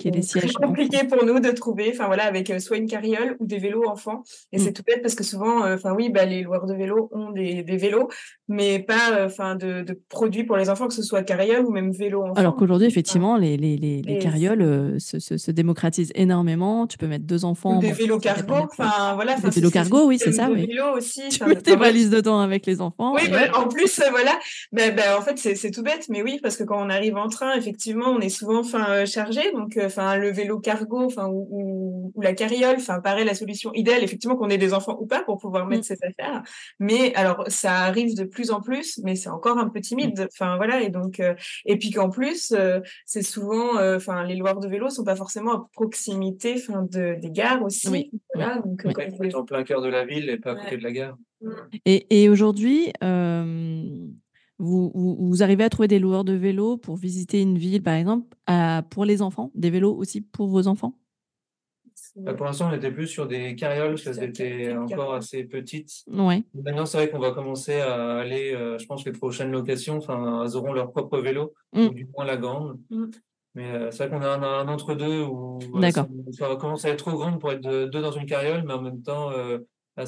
compliqué 0.53 1.05
pour 1.05 1.25
nous 1.25 1.39
de 1.39 1.51
trouver. 1.51 1.91
Enfin 1.93 2.07
voilà 2.07 2.23
avec 2.23 2.52
soit 2.59 2.77
une 2.77 2.87
carriole 2.87 3.35
ou 3.39 3.45
des 3.45 3.57
vélos 3.57 3.87
enfants. 3.87 4.23
Et 4.51 4.57
Mm. 4.57 4.59
c'est 4.59 4.73
tout 4.73 4.83
bête 4.85 5.01
parce 5.01 5.15
que 5.15 5.23
souvent, 5.23 5.65
euh, 5.65 5.75
enfin 5.75 5.93
oui, 5.93 6.09
bah, 6.09 6.25
les 6.25 6.41
loueurs 6.43 6.65
de 6.65 6.73
vélos 6.73 7.09
ont 7.11 7.31
des, 7.31 7.63
des 7.63 7.77
vélos, 7.77 8.07
mais 8.47 8.79
pas 8.79 9.25
enfin 9.25 9.55
de, 9.55 9.81
de 9.83 9.99
produits 10.09 10.43
pour 10.43 10.57
les 10.57 10.69
enfants, 10.69 10.87
que 10.87 10.93
ce 10.93 11.03
soit 11.03 11.23
carriole 11.23 11.65
ou 11.65 11.71
même 11.71 11.91
vélo 11.91 12.23
enfant. 12.23 12.33
Alors 12.33 12.55
qu'aujourd'hui, 12.55 12.87
effectivement, 12.87 13.37
les, 13.37 13.57
les, 13.57 13.77
les, 13.77 14.17
carrioles 14.19 14.61
euh, 14.61 14.99
se, 14.99 15.19
se, 15.19 15.37
se 15.37 15.51
démocratisent 15.51 16.11
énormément. 16.15 16.87
Tu 16.87 16.97
peux 16.97 17.07
mettre 17.07 17.25
deux 17.25 17.45
enfants. 17.45 17.77
Ou 17.77 17.81
des 17.81 17.89
bon, 17.89 17.93
vélos 17.95 18.19
cargo, 18.19 18.53
des 18.55 18.61
enfin 18.61 19.15
voilà. 19.15 19.35
Des 19.35 19.49
vélos 19.49 19.71
cargo, 19.71 20.07
oui, 20.07 20.17
des 20.17 20.23
c'est 20.25 20.31
ça, 20.33 20.47
de 20.47 20.53
oui. 20.53 20.67
vélos 20.67 20.97
aussi. 20.97 21.21
Tu 21.29 21.43
mets 21.45 21.55
tes 21.61 21.75
valises 21.75 22.09
dedans 22.09 22.39
avec 22.39 22.65
les 22.65 22.81
enfants. 22.81 23.13
Oui, 23.15 23.29
bah, 23.29 23.57
en 23.57 23.67
plus, 23.67 23.99
euh, 23.99 24.09
voilà. 24.11 24.37
Ben, 24.71 24.95
ben, 24.95 25.17
en 25.17 25.21
fait, 25.21 25.37
c'est 25.37 25.71
tout 25.71 25.83
bête, 25.83 26.07
mais 26.09 26.21
oui, 26.21 26.39
parce 26.41 26.57
que 26.57 26.63
quand 26.63 26.83
on 26.83 26.89
arrive 26.89 27.15
en 27.17 27.27
train, 27.29 27.53
effectivement, 27.55 28.07
on 28.07 28.19
est 28.19 28.29
souvent 28.29 28.61
euh, 28.89 29.05
chargé. 29.05 29.41
Donc, 29.53 29.77
euh, 29.77 29.85
enfin, 29.85 30.17
le 30.17 30.31
vélo 30.31 30.59
cargo, 30.59 31.03
enfin, 31.03 31.27
ou, 31.27 31.47
ou, 31.49 32.11
ou 32.15 32.21
la 32.21 32.33
carriole, 32.33 32.42
enfin, 32.77 32.99
paraît 32.99 33.23
la 33.25 33.33
solution 33.35 33.73
idéale, 33.73 34.03
effectivement, 34.03 34.35
qu'on 34.35 34.49
ait 34.49 34.57
des 34.57 34.73
enfants 34.73 34.97
ou 34.99 35.05
pas 35.05 35.23
pour 35.23 35.37
pouvoir 35.37 35.65
mettre 35.67 35.81
Mm. 35.81 35.95
ses 35.95 35.97
affaires. 36.03 36.43
Mais 36.79 37.13
alors, 37.15 37.43
ça 37.47 37.73
arrive 37.79 38.15
de 38.15 38.23
plus 38.23 38.51
en 38.51 38.61
plus, 38.61 38.99
mais 39.03 39.15
c'est 39.15 39.29
encore 39.29 39.57
un 39.57 39.69
peu 39.69 39.81
timide. 39.81 40.27
Enfin, 40.33 40.57
voilà. 40.57 40.81
Et 40.81 40.89
donc, 40.89 41.19
euh, 41.19 41.33
et 41.65 41.77
puis 41.77 41.91
qu'en 41.91 42.09
plus, 42.09 42.51
euh, 42.51 42.79
c'est 43.05 43.21
souvent, 43.23 43.77
euh, 43.77 43.97
enfin, 43.97 44.23
les 44.23 44.35
loueurs 44.35 44.59
de 44.59 44.67
vélo 44.67 44.89
sont 44.89 45.03
pas 45.03 45.15
forcément 45.15 45.53
à 45.53 45.67
proximité, 45.73 46.55
enfin, 46.57 46.83
de 46.83 47.15
des 47.19 47.29
gares 47.31 47.63
aussi. 47.63 47.89
Oui, 47.89 48.11
Voilà. 48.33 48.59
Donc, 48.59 48.83
oui. 48.85 49.33
en 49.35 49.43
plein 49.43 49.63
cœur 49.63 49.81
de 49.81 49.89
la 49.89 50.05
ville 50.05 50.29
et 50.29 50.37
pas 50.37 50.51
à 50.51 50.55
côté 50.55 50.77
de 50.77 50.83
la 50.83 50.91
gare. 50.91 51.17
Et, 51.85 52.23
et 52.23 52.29
aujourd'hui, 52.29 52.91
euh, 53.03 53.83
vous, 54.59 54.91
vous, 54.95 55.17
vous 55.19 55.43
arrivez 55.43 55.63
à 55.63 55.69
trouver 55.69 55.87
des 55.87 55.99
loueurs 55.99 56.23
de 56.23 56.33
vélos 56.33 56.77
pour 56.77 56.95
visiter 56.95 57.41
une 57.41 57.57
ville, 57.57 57.83
par 57.83 57.95
exemple, 57.95 58.27
à- 58.47 58.83
pour 58.89 59.03
les 59.05 59.21
enfants, 59.21 59.51
des 59.55 59.69
vélos 59.69 59.93
aussi 59.95 60.21
pour 60.21 60.47
vos 60.47 60.67
enfants? 60.67 60.97
Bah, 62.15 62.33
pour 62.35 62.45
l'instant, 62.45 62.69
on 62.71 62.75
était 62.75 62.91
plus 62.91 63.07
sur 63.07 63.27
des 63.27 63.55
carrioles 63.55 63.91
parce 63.95 64.03
qu'elles 64.03 64.23
étaient 64.29 64.71
encore 64.73 64.87
carriole. 64.97 65.15
assez 65.17 65.43
petites. 65.45 66.03
Ouais. 66.07 66.43
Maintenant, 66.53 66.85
c'est 66.85 66.97
vrai 66.97 67.09
qu'on 67.09 67.17
va 67.19 67.31
commencer 67.31 67.79
à 67.79 68.17
aller, 68.17 68.53
euh, 68.53 68.77
je 68.77 68.85
pense, 68.85 69.03
les 69.05 69.11
prochaines 69.13 69.51
locations, 69.51 69.97
enfin, 69.97 70.43
elles 70.45 70.55
auront 70.55 70.73
leur 70.73 70.91
propre 70.91 71.17
vélo, 71.19 71.53
Mm. 71.73 71.81
ou 71.87 71.89
du 71.89 72.07
moins 72.15 72.25
la 72.25 72.37
grande. 72.37 72.77
Mm. 72.91 73.05
Mais 73.55 73.71
euh, 73.71 73.91
c'est 73.91 74.07
vrai 74.07 74.17
qu'on 74.17 74.23
a 74.23 74.29
un, 74.29 74.43
un 74.43 74.67
entre-deux 74.67 75.21
où 75.23 75.59
euh, 75.75 75.91
ça, 75.91 76.07
ça 76.31 76.55
commence 76.55 76.85
à 76.85 76.89
être 76.89 76.99
trop 77.05 77.17
grande 77.17 77.39
pour 77.39 77.51
être 77.51 77.61
deux, 77.61 77.87
deux 77.87 78.01
dans 78.01 78.11
une 78.11 78.25
carriole, 78.25 78.63
mais 78.65 78.73
en 78.73 78.81
même 78.81 79.01
temps, 79.01 79.31
euh, 79.31 79.59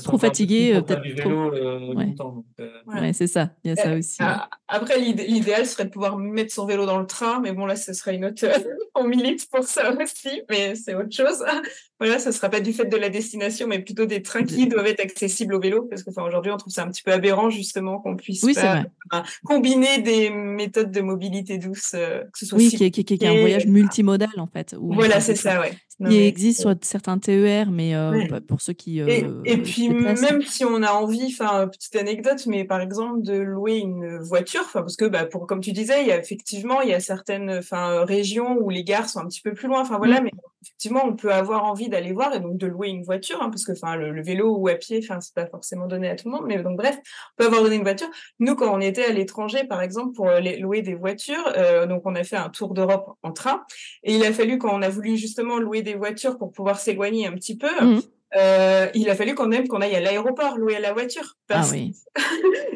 Trop 0.03 0.17
petites 0.17 0.49
euh, 0.51 0.81
peut-être 0.81 1.01
du 1.03 1.13
trop. 1.15 1.29
vélo 1.29 1.53
euh, 1.53 1.93
Ouais. 1.93 2.05
longtemps. 2.05 2.31
donc, 2.31 2.45
euh, 2.59 2.71
Ouais. 2.87 3.01
Ouais, 3.01 3.13
c'est 3.13 3.27
ça. 3.27 3.51
Il 3.63 3.69
y 3.69 3.71
a 3.71 3.75
ça 3.75 3.89
Euh, 3.91 3.99
aussi. 3.99 4.17
ah, 4.19 4.49
Après, 4.67 4.99
l'idé- 4.99 5.27
l'idéal 5.27 5.67
serait 5.67 5.85
de 5.85 5.89
pouvoir 5.91 6.17
mettre 6.17 6.51
son 6.51 6.65
vélo 6.65 6.87
dans 6.87 6.99
le 6.99 7.05
train, 7.05 7.39
mais 7.39 7.51
bon, 7.51 7.67
là, 7.67 7.75
ce 7.75 7.93
serait 7.93 8.15
une 8.15 8.25
autre. 8.25 8.43
On 8.95 9.03
milite 9.07 9.47
pour 9.51 9.63
ça 9.63 9.93
aussi, 10.01 10.41
mais 10.49 10.73
c'est 10.75 10.95
autre 10.95 11.11
chose. 11.15 11.43
Voilà, 11.97 12.19
ce 12.19 12.29
sera 12.33 12.49
pas 12.49 12.59
du 12.59 12.73
fait 12.73 12.83
de 12.87 12.97
la 12.97 13.07
destination, 13.07 13.67
mais 13.69 13.79
plutôt 13.79 14.05
des 14.05 14.21
trains 14.21 14.43
qui 14.43 14.67
doivent 14.67 14.85
être 14.87 14.99
accessibles 14.99 15.53
au 15.55 15.61
vélo, 15.61 15.83
parce 15.83 16.03
que, 16.03 16.09
enfin, 16.09 16.23
aujourd'hui, 16.23 16.51
on 16.51 16.57
trouve 16.57 16.73
ça 16.73 16.83
un 16.83 16.89
petit 16.89 17.01
peu 17.01 17.13
aberrant, 17.13 17.49
justement, 17.49 17.99
qu'on 17.99 18.17
puisse 18.17 18.43
Oui, 18.43 18.53
c'est 18.53 18.63
pas 18.63 18.81
vrai. 18.81 18.91
enfin, 19.09 19.23
combiner 19.45 19.99
des 20.01 20.29
méthodes 20.29 20.91
de 20.91 20.99
mobilité 20.99 21.57
douce, 21.57 21.93
euh, 21.95 22.19
que 22.33 22.37
ce 22.37 22.45
soit 22.47 22.57
Oui, 22.57 22.69
si- 22.69 22.75
qui 22.75 22.83
est, 22.83 22.91
qui 22.91 22.99
est- 22.99 23.03
qui 23.05 23.13
est- 23.13 23.25
un 23.27 23.39
voyage 23.39 23.65
multimodal, 23.67 24.27
en 24.39 24.47
fait. 24.47 24.75
où 24.77 24.93
Voilà, 24.93 25.21
c'est 25.21 25.35
ça, 25.35 25.61
ouais. 25.61 25.71
Non, 25.99 26.09
mais- 26.09 26.27
existe 26.27 26.59
sur 26.61 26.75
certains 26.81 27.17
TER, 27.19 27.71
mais 27.71 27.95
euh, 27.95 28.11
Ouais. 28.11 28.27
pas- 28.27 28.41
pour 28.41 28.59
ceux 28.61 28.73
qui. 28.73 28.99
Et, 28.99 29.23
euh, 29.23 29.41
et 29.45 29.51
se 29.55 29.61
puis 29.61 29.89
même 29.89 30.41
si 30.41 30.65
on 30.65 30.83
a 30.83 30.91
envie, 30.91 31.27
enfin 31.33 31.67
petite 31.69 31.95
anecdote, 31.95 32.45
mais 32.47 32.65
par 32.65 32.81
exemple 32.81 33.21
de 33.21 33.33
louer 33.37 33.77
une 33.77 34.17
voiture, 34.19 34.61
enfin 34.65 34.81
parce 34.81 34.97
que 34.97 35.05
bah 35.05 35.25
pour 35.25 35.47
comme 35.47 35.61
tu 35.61 35.71
disais, 35.71 36.01
il 36.01 36.07
y 36.07 36.11
a 36.11 36.19
effectivement 36.19 36.81
il 36.81 36.89
y 36.89 36.93
a 36.93 36.99
certaines 36.99 37.49
enfin 37.49 38.03
régions 38.03 38.57
où 38.59 38.69
les 38.69 38.83
gares 38.83 39.07
sont 39.07 39.19
un 39.19 39.27
petit 39.27 39.41
peu 39.41 39.53
plus 39.53 39.67
loin, 39.69 39.81
enfin 39.81 39.97
voilà, 39.97 40.19
Mm. 40.19 40.23
mais 40.25 40.31
effectivement 40.65 41.03
on 41.05 41.15
peut 41.15 41.31
avoir 41.31 41.63
envie 41.65 41.89
d'aller 41.89 42.11
voir 42.11 42.33
et 42.33 42.39
donc 42.39 42.57
de 42.57 42.67
louer 42.67 42.89
une 42.89 43.03
voiture, 43.03 43.41
hein, 43.41 43.49
parce 43.49 43.65
que 43.65 43.71
enfin 43.71 43.95
le, 43.95 44.21
vélo 44.23 44.55
ou 44.57 44.67
à 44.67 44.75
pied, 44.75 44.99
enfin 45.03 45.21
c'est 45.21 45.33
pas 45.33 45.45
forcément 45.45 45.87
donné 45.87 46.09
à 46.09 46.15
tout 46.15 46.29
le 46.29 46.35
monde, 46.35 46.45
mais 46.47 46.61
donc 46.61 46.77
bref, 46.77 46.97
on 46.97 47.43
peut 47.43 47.45
avoir 47.45 47.61
donné 47.61 47.75
une 47.75 47.83
voiture. 47.83 48.07
Nous 48.39 48.55
quand 48.55 48.73
on 48.73 48.81
était 48.81 49.05
à 49.05 49.11
l'étranger 49.11 49.63
par 49.65 49.81
exemple 49.81 50.13
pour 50.15 50.27
euh, 50.27 50.39
louer 50.59 50.81
des 50.81 50.95
voitures, 50.95 51.53
euh, 51.55 51.85
donc 51.85 52.01
on 52.05 52.15
a 52.15 52.23
fait 52.23 52.37
un 52.37 52.49
tour 52.49 52.73
d'Europe 52.73 53.17
en 53.23 53.31
train 53.31 53.63
et 54.03 54.15
il 54.15 54.23
a 54.23 54.33
fallu 54.33 54.57
quand 54.57 54.73
on 54.73 54.81
a 54.81 54.89
voulu 54.89 55.17
justement 55.17 55.59
louer 55.59 55.81
des 55.81 55.95
voitures 55.95 56.37
pour 56.37 56.51
pouvoir 56.51 56.79
s'éloigner 56.79 57.27
un 57.27 57.33
petit 57.33 57.57
peu. 57.57 57.69
Mhm. 57.81 58.01
Euh, 58.35 58.87
il 58.93 59.09
a 59.09 59.15
fallu 59.15 59.33
quand 59.35 59.47
même 59.47 59.67
qu'on 59.67 59.81
aille 59.81 59.95
à 59.95 59.99
l'aéroport 59.99 60.57
louer 60.57 60.79
la 60.79 60.93
voiture. 60.93 61.35
Ah 61.49 61.55
Parce... 61.55 61.71
oui. 61.71 61.93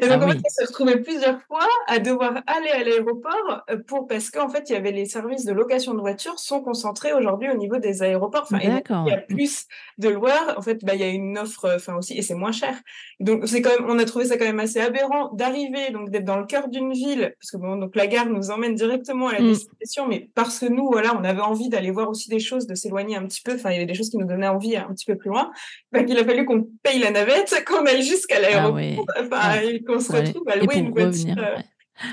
donc, 0.08 0.10
Ah 0.12 0.16
en 0.16 0.28
fait, 0.28 0.34
oui. 0.36 0.42
on 0.44 0.48
s'est 0.48 0.64
retrouvé 0.64 0.96
plusieurs 1.00 1.42
fois 1.42 1.66
à 1.86 1.98
devoir 1.98 2.42
aller 2.46 2.70
à 2.70 2.82
l'aéroport 2.84 3.62
euh, 3.70 3.76
pour 3.86 4.06
parce 4.06 4.30
qu'en 4.30 4.48
fait, 4.48 4.70
il 4.70 4.72
y 4.72 4.76
avait 4.76 4.92
les 4.92 5.06
services 5.06 5.44
de 5.44 5.52
location 5.52 5.94
de 5.94 6.00
voitures 6.00 6.38
sont 6.38 6.60
concentrés 6.62 7.12
aujourd'hui 7.12 7.50
au 7.50 7.56
niveau 7.56 7.78
des 7.78 8.02
aéroports. 8.02 8.42
Enfin, 8.44 8.58
il 8.62 8.70
y 9.08 9.12
a 9.12 9.18
plus 9.18 9.66
de 9.98 10.08
loueurs. 10.08 10.54
En 10.56 10.62
fait, 10.62 10.84
bah, 10.84 10.94
il 10.94 11.00
y 11.00 11.04
a 11.04 11.08
une 11.08 11.38
offre, 11.38 11.70
enfin 11.76 11.96
aussi, 11.96 12.16
et 12.16 12.22
c'est 12.22 12.34
moins 12.34 12.52
cher. 12.52 12.74
Donc, 13.18 13.46
c'est 13.46 13.60
quand 13.60 13.70
même, 13.70 13.88
on 13.90 13.98
a 13.98 14.04
trouvé 14.04 14.24
ça 14.26 14.38
quand 14.38 14.46
même 14.46 14.60
assez 14.60 14.80
aberrant 14.80 15.30
d'arriver, 15.34 15.90
donc 15.90 16.10
d'être 16.10 16.24
dans 16.24 16.38
le 16.38 16.46
cœur 16.46 16.68
d'une 16.68 16.92
ville, 16.92 17.34
parce 17.40 17.50
que 17.50 17.56
bon, 17.58 17.76
donc 17.76 17.96
la 17.96 18.06
gare 18.06 18.26
nous 18.26 18.50
emmène 18.50 18.74
directement 18.74 19.28
à 19.28 19.34
la 19.34 19.40
Mm. 19.40 19.48
destination, 19.48 20.06
mais 20.06 20.30
parce 20.34 20.58
que 20.60 20.66
nous, 20.66 20.86
voilà, 20.90 21.14
on 21.18 21.24
avait 21.24 21.40
envie 21.40 21.68
d'aller 21.68 21.90
voir 21.90 22.08
aussi 22.08 22.28
des 22.28 22.40
choses, 22.40 22.66
de 22.66 22.74
s'éloigner 22.74 23.16
un 23.16 23.26
petit 23.26 23.42
peu. 23.42 23.54
Enfin, 23.54 23.70
il 23.70 23.74
y 23.74 23.76
avait 23.76 23.86
des 23.86 23.94
choses 23.94 24.10
qui 24.10 24.16
nous 24.18 24.26
donnaient 24.26 24.48
envie 24.48 24.76
un 24.76 24.88
petit 24.92 25.06
peu 25.06 25.16
plus 25.16 25.30
loin. 25.30 25.49
Bah, 25.92 26.04
qu'il 26.04 26.18
a 26.18 26.24
fallu 26.24 26.44
qu'on 26.44 26.68
paye 26.82 26.98
la 27.00 27.10
navette, 27.10 27.54
qu'on 27.66 27.84
aille 27.86 28.02
jusqu'à 28.02 28.36
Ah 28.38 28.40
l'aéroport, 28.40 28.74
ouais. 28.74 28.96
enfin, 29.18 29.52
Ouais. 29.60 29.74
et 29.76 29.82
qu'on 29.84 30.00
se 30.00 30.12
retrouve 30.12 30.48
à 30.48 30.56
louer 30.56 30.66
pour 30.66 30.76
une 30.76 30.90
voiture. 30.90 31.08
revenir. 31.30 31.62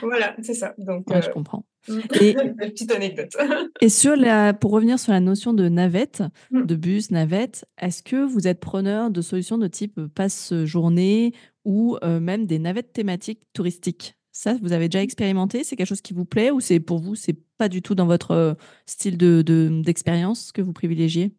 Voilà, 0.02 0.36
c'est 0.42 0.54
ça. 0.54 0.74
Donc, 0.78 1.10
Ouais, 1.10 1.22
je 1.22 1.30
euh, 1.30 1.32
comprends. 1.32 1.64
Et- 2.22 2.32
une 2.44 2.56
petite 2.58 2.92
anecdote. 2.92 3.32
Et 3.82 3.88
sur 3.88 4.18
la, 4.18 4.54
pour 4.54 4.72
revenir 4.72 5.00
sur 5.00 5.14
la 5.14 5.22
notion 5.22 5.54
de 5.54 5.70
navette, 5.70 6.24
Mm. 6.52 6.66
de 6.66 6.76
bus, 6.76 7.10
navette, 7.12 7.64
est-ce 7.82 8.04
que 8.04 8.18
vous 8.26 8.48
êtes 8.50 8.60
preneur 8.60 9.10
de 9.12 9.22
solutions 9.22 9.58
de 9.58 9.68
type 9.68 9.98
passe-journée 10.14 11.34
ou 11.66 11.98
euh, 12.04 12.20
même 12.20 12.46
des 12.46 12.60
navettes 12.60 12.92
thématiques 12.94 13.44
touristiques? 13.54 14.16
Ça, 14.34 14.56
vous 14.62 14.74
avez 14.74 14.88
déjà 14.90 15.02
expérimenté? 15.02 15.64
C'est 15.64 15.76
quelque 15.76 15.88
chose 15.88 16.02
qui 16.02 16.14
vous 16.14 16.26
plaît 16.26 16.52
ou 16.52 16.60
c'est 16.60 16.80
pour 16.80 17.00
vous, 17.00 17.16
c'est 17.16 17.38
pas 17.58 17.70
du 17.70 17.82
tout 17.82 17.96
dans 17.96 18.06
votre 18.06 18.32
euh, 18.32 18.54
style 18.86 19.18
de, 19.18 19.42
de- 19.42 19.82
d'expérience 19.84 20.52
que 20.52 20.62
vous 20.62 20.74
privilégiez? 20.74 21.32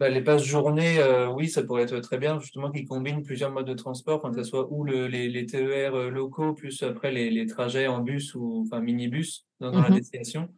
Bah, 0.00 0.08
les 0.08 0.22
passes 0.22 0.44
journées, 0.44 0.98
euh, 0.98 1.28
oui, 1.30 1.48
ça 1.50 1.62
pourrait 1.62 1.82
être 1.82 2.00
très 2.00 2.16
bien, 2.16 2.40
justement, 2.40 2.70
qui 2.70 2.86
combinent 2.86 3.22
plusieurs 3.22 3.52
modes 3.52 3.66
de 3.66 3.74
transport, 3.74 4.16
enfin, 4.18 4.30
que 4.30 4.42
ce 4.42 4.48
soit 4.48 4.66
ou 4.72 4.82
le, 4.82 5.06
les, 5.08 5.28
les 5.28 5.44
TER 5.44 5.94
euh, 5.94 6.08
locaux, 6.10 6.54
plus 6.54 6.82
après 6.82 7.12
les, 7.12 7.30
les 7.30 7.46
trajets 7.46 7.86
en 7.86 8.00
bus 8.00 8.34
ou 8.34 8.62
enfin 8.64 8.80
minibus 8.80 9.46
dans, 9.60 9.72
dans 9.72 9.82
la 9.82 9.90
Mhm. 9.90 9.96
destination. 9.98 10.48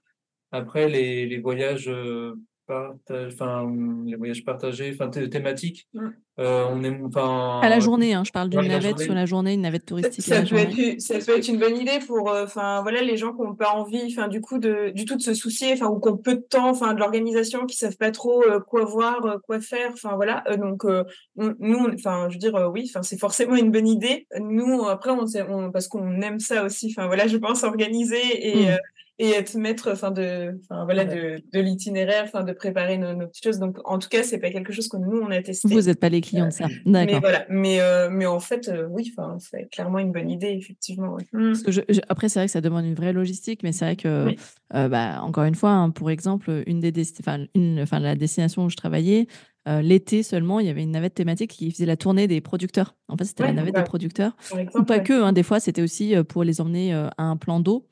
Après, 0.53 0.89
les, 0.89 1.27
les 1.27 1.41
voyages 1.41 1.89
euh, 1.89 2.35
partage, 2.67 3.33
enfin, 3.35 3.71
les 4.07 4.17
voyages 4.17 4.45
partagés, 4.45 4.91
enfin, 4.95 5.09
thé- 5.11 5.29
thématiques, 5.29 5.89
Mm. 5.95 6.09
euh, 6.41 6.65
on 6.71 6.83
est, 6.85 7.01
enfin, 7.05 7.61
À 7.63 7.69
la 7.69 7.81
journée, 7.81 8.15
hein, 8.15 8.23
je 8.25 8.33
parle 8.33 8.49
d'une 8.49 8.61
la 8.63 8.69
navette 8.69 8.99
sur 9.01 9.15
la 9.15 9.27
journée, 9.27 9.55
une 9.55 9.63
navette 9.63 9.85
touristique 9.87 10.25
Ça 10.25 10.43
peut, 10.43 10.57
être, 10.57 11.01
ça 11.01 11.19
peut 11.19 11.37
être 11.37 11.49
une 11.49 11.59
bonne 11.59 11.77
idée 11.77 11.99
pour, 12.07 12.31
euh, 12.31 12.45
enfin 12.45 12.81
voilà, 12.83 13.03
les 13.03 13.17
gens 13.17 13.33
qui 13.35 13.43
n'ont 13.43 13.55
pas 13.55 13.71
envie, 13.73 14.03
enfin 14.11 14.29
du 14.29 14.41
coup 14.41 14.59
de, 14.59 14.91
du 14.91 15.05
tout 15.05 15.17
de 15.17 15.23
se 15.23 15.35
soucier, 15.35 15.73
enfin 15.73 15.87
ou 15.89 16.01
qui 16.01 16.09
ont 16.09 16.17
peu 16.17 16.35
de 16.37 16.41
temps, 16.41 16.71
enfin 16.71 16.95
de 16.95 17.01
l'organisation, 17.01 17.67
qui 17.67 17.77
savent 17.77 17.97
pas 17.97 18.11
trop 18.11 18.43
euh, 18.45 18.61
quoi 18.61 18.85
voir, 18.85 19.25
euh, 19.27 19.39
quoi 19.47 19.61
faire, 19.61 19.91
enfin 19.93 20.15
voilà. 20.17 20.43
Euh, 20.49 20.57
donc 20.57 20.85
euh, 20.85 21.05
on- 21.37 21.55
nous, 21.59 21.89
enfin 21.95 22.29
je 22.29 22.35
veux 22.35 22.39
dire, 22.41 22.55
euh, 22.57 22.69
oui, 22.69 22.87
enfin 22.89 23.03
c'est 23.03 23.19
forcément 23.19 23.57
une 23.57 23.71
bonne 23.71 23.89
idée. 23.89 24.27
Nous 24.41 24.85
après, 24.87 25.11
on, 25.11 25.71
parce 25.71 25.89
qu'on 25.89 26.21
aime 26.23 26.39
ça 26.41 26.65
aussi, 26.65 26.95
enfin 26.97 27.07
voilà, 27.09 27.27
je 27.27 27.37
pense 27.37 27.63
organiser 27.65 28.49
et 28.49 28.67
Mm. 28.71 28.79
Euh, 29.21 29.25
et 29.25 29.31
être 29.31 29.55
maître, 29.57 29.91
enfin 29.93 30.11
de, 30.11 30.59
enfin 30.65 30.85
voilà, 30.85 31.05
de, 31.05 31.43
de 31.53 31.61
l'itinéraire, 31.61 32.25
enfin 32.25 32.43
de 32.45 32.53
préparer 32.53 32.99
nos, 32.99 33.15
nos 33.15 33.27
petites 33.27 33.45
choses. 33.45 33.59
Donc 33.59 33.79
en 33.85 33.99
tout 33.99 34.09
cas, 34.09 34.23
c'est 34.23 34.39
pas 34.39 34.51
quelque 34.51 34.73
chose 34.73 34.89
que 34.89 34.97
nous 34.97 35.19
on 35.21 35.31
a 35.31 35.43
testé. 35.43 35.69
Vous 35.69 35.83
n'êtes 35.83 36.01
pas 36.01 36.09
les 36.09 36.21
clients 36.21 36.47
de 36.47 36.53
ça. 36.53 36.67
Mais 36.87 37.07
D'accord. 37.07 37.21
voilà, 37.21 37.47
mais, 37.49 37.81
euh, 37.81 38.09
mais 38.11 38.27
en 38.27 38.41
fait, 38.41 38.69
euh, 38.69 38.87
oui, 38.91 39.13
enfin, 39.17 39.37
c'est 39.39 39.69
clairement 39.71 39.99
une 39.99 40.13
bonne 40.13 40.31
idée, 40.31 40.57
effectivement. 40.59 41.15
ouais. 41.15 41.25
Mm. 41.33 41.49
Parce 41.53 41.63
que 41.63 41.73
je- 41.73 41.81
je- 41.89 42.01
après, 42.09 42.29
c'est 42.29 42.39
vrai 42.39 42.47
que 42.47 42.53
ça 42.53 42.61
demande 42.61 42.85
une 42.85 42.95
vraie 42.95 43.13
logistique, 43.13 43.63
mais 43.63 43.73
c'est 43.73 43.85
vrai 43.85 43.97
que, 43.97 44.27
Oui. 44.27 44.37
euh, 44.75 44.89
bah, 44.89 45.21
encore 45.23 45.45
une 45.45 45.55
fois, 45.55 45.71
hein, 45.71 45.91
pour 45.91 46.11
exemple, 46.11 46.63
une 46.67 46.81
des 46.81 46.93
enfin, 47.21 47.45
une, 47.55 47.81
enfin, 47.81 47.99
la 48.01 48.15
destination 48.15 48.65
où 48.65 48.71
je 48.71 48.77
travaillais, 48.77 49.27
euh, 49.69 49.81
l'été 49.81 50.23
seulement, 50.25 50.59
il 50.59 50.67
y 50.67 50.71
avait 50.71 50.83
une 50.83 50.91
navette 50.91 51.15
thématique 51.15 51.51
qui 51.53 51.71
faisait 51.71 51.87
la 51.87 51.97
tournée 51.97 52.27
des 52.27 52.41
producteurs. 52.41 52.97
En 53.09 53.17
fait, 53.17 53.25
c'était 53.25 53.45
la 53.45 53.53
navette 53.53 53.75
ouais. 53.77 53.81
des 53.83 53.87
producteurs. 53.87 54.35
Par 54.51 54.59
Ou 54.59 54.61
exemple, 54.63 54.87
pas 54.87 54.97
ouais. 54.99 55.03
que, 55.05 55.23
hein, 55.23 55.33
des 55.33 55.43
fois, 55.45 55.61
c'était 55.61 55.83
aussi 55.83 56.17
euh, 56.17 56.25
pour 56.25 56.43
les 56.45 56.61
emmener 56.61 56.93
euh, 56.93 57.07
à 57.17 57.25
un 57.25 57.37
plan 57.37 57.61
d'eau. 57.61 57.87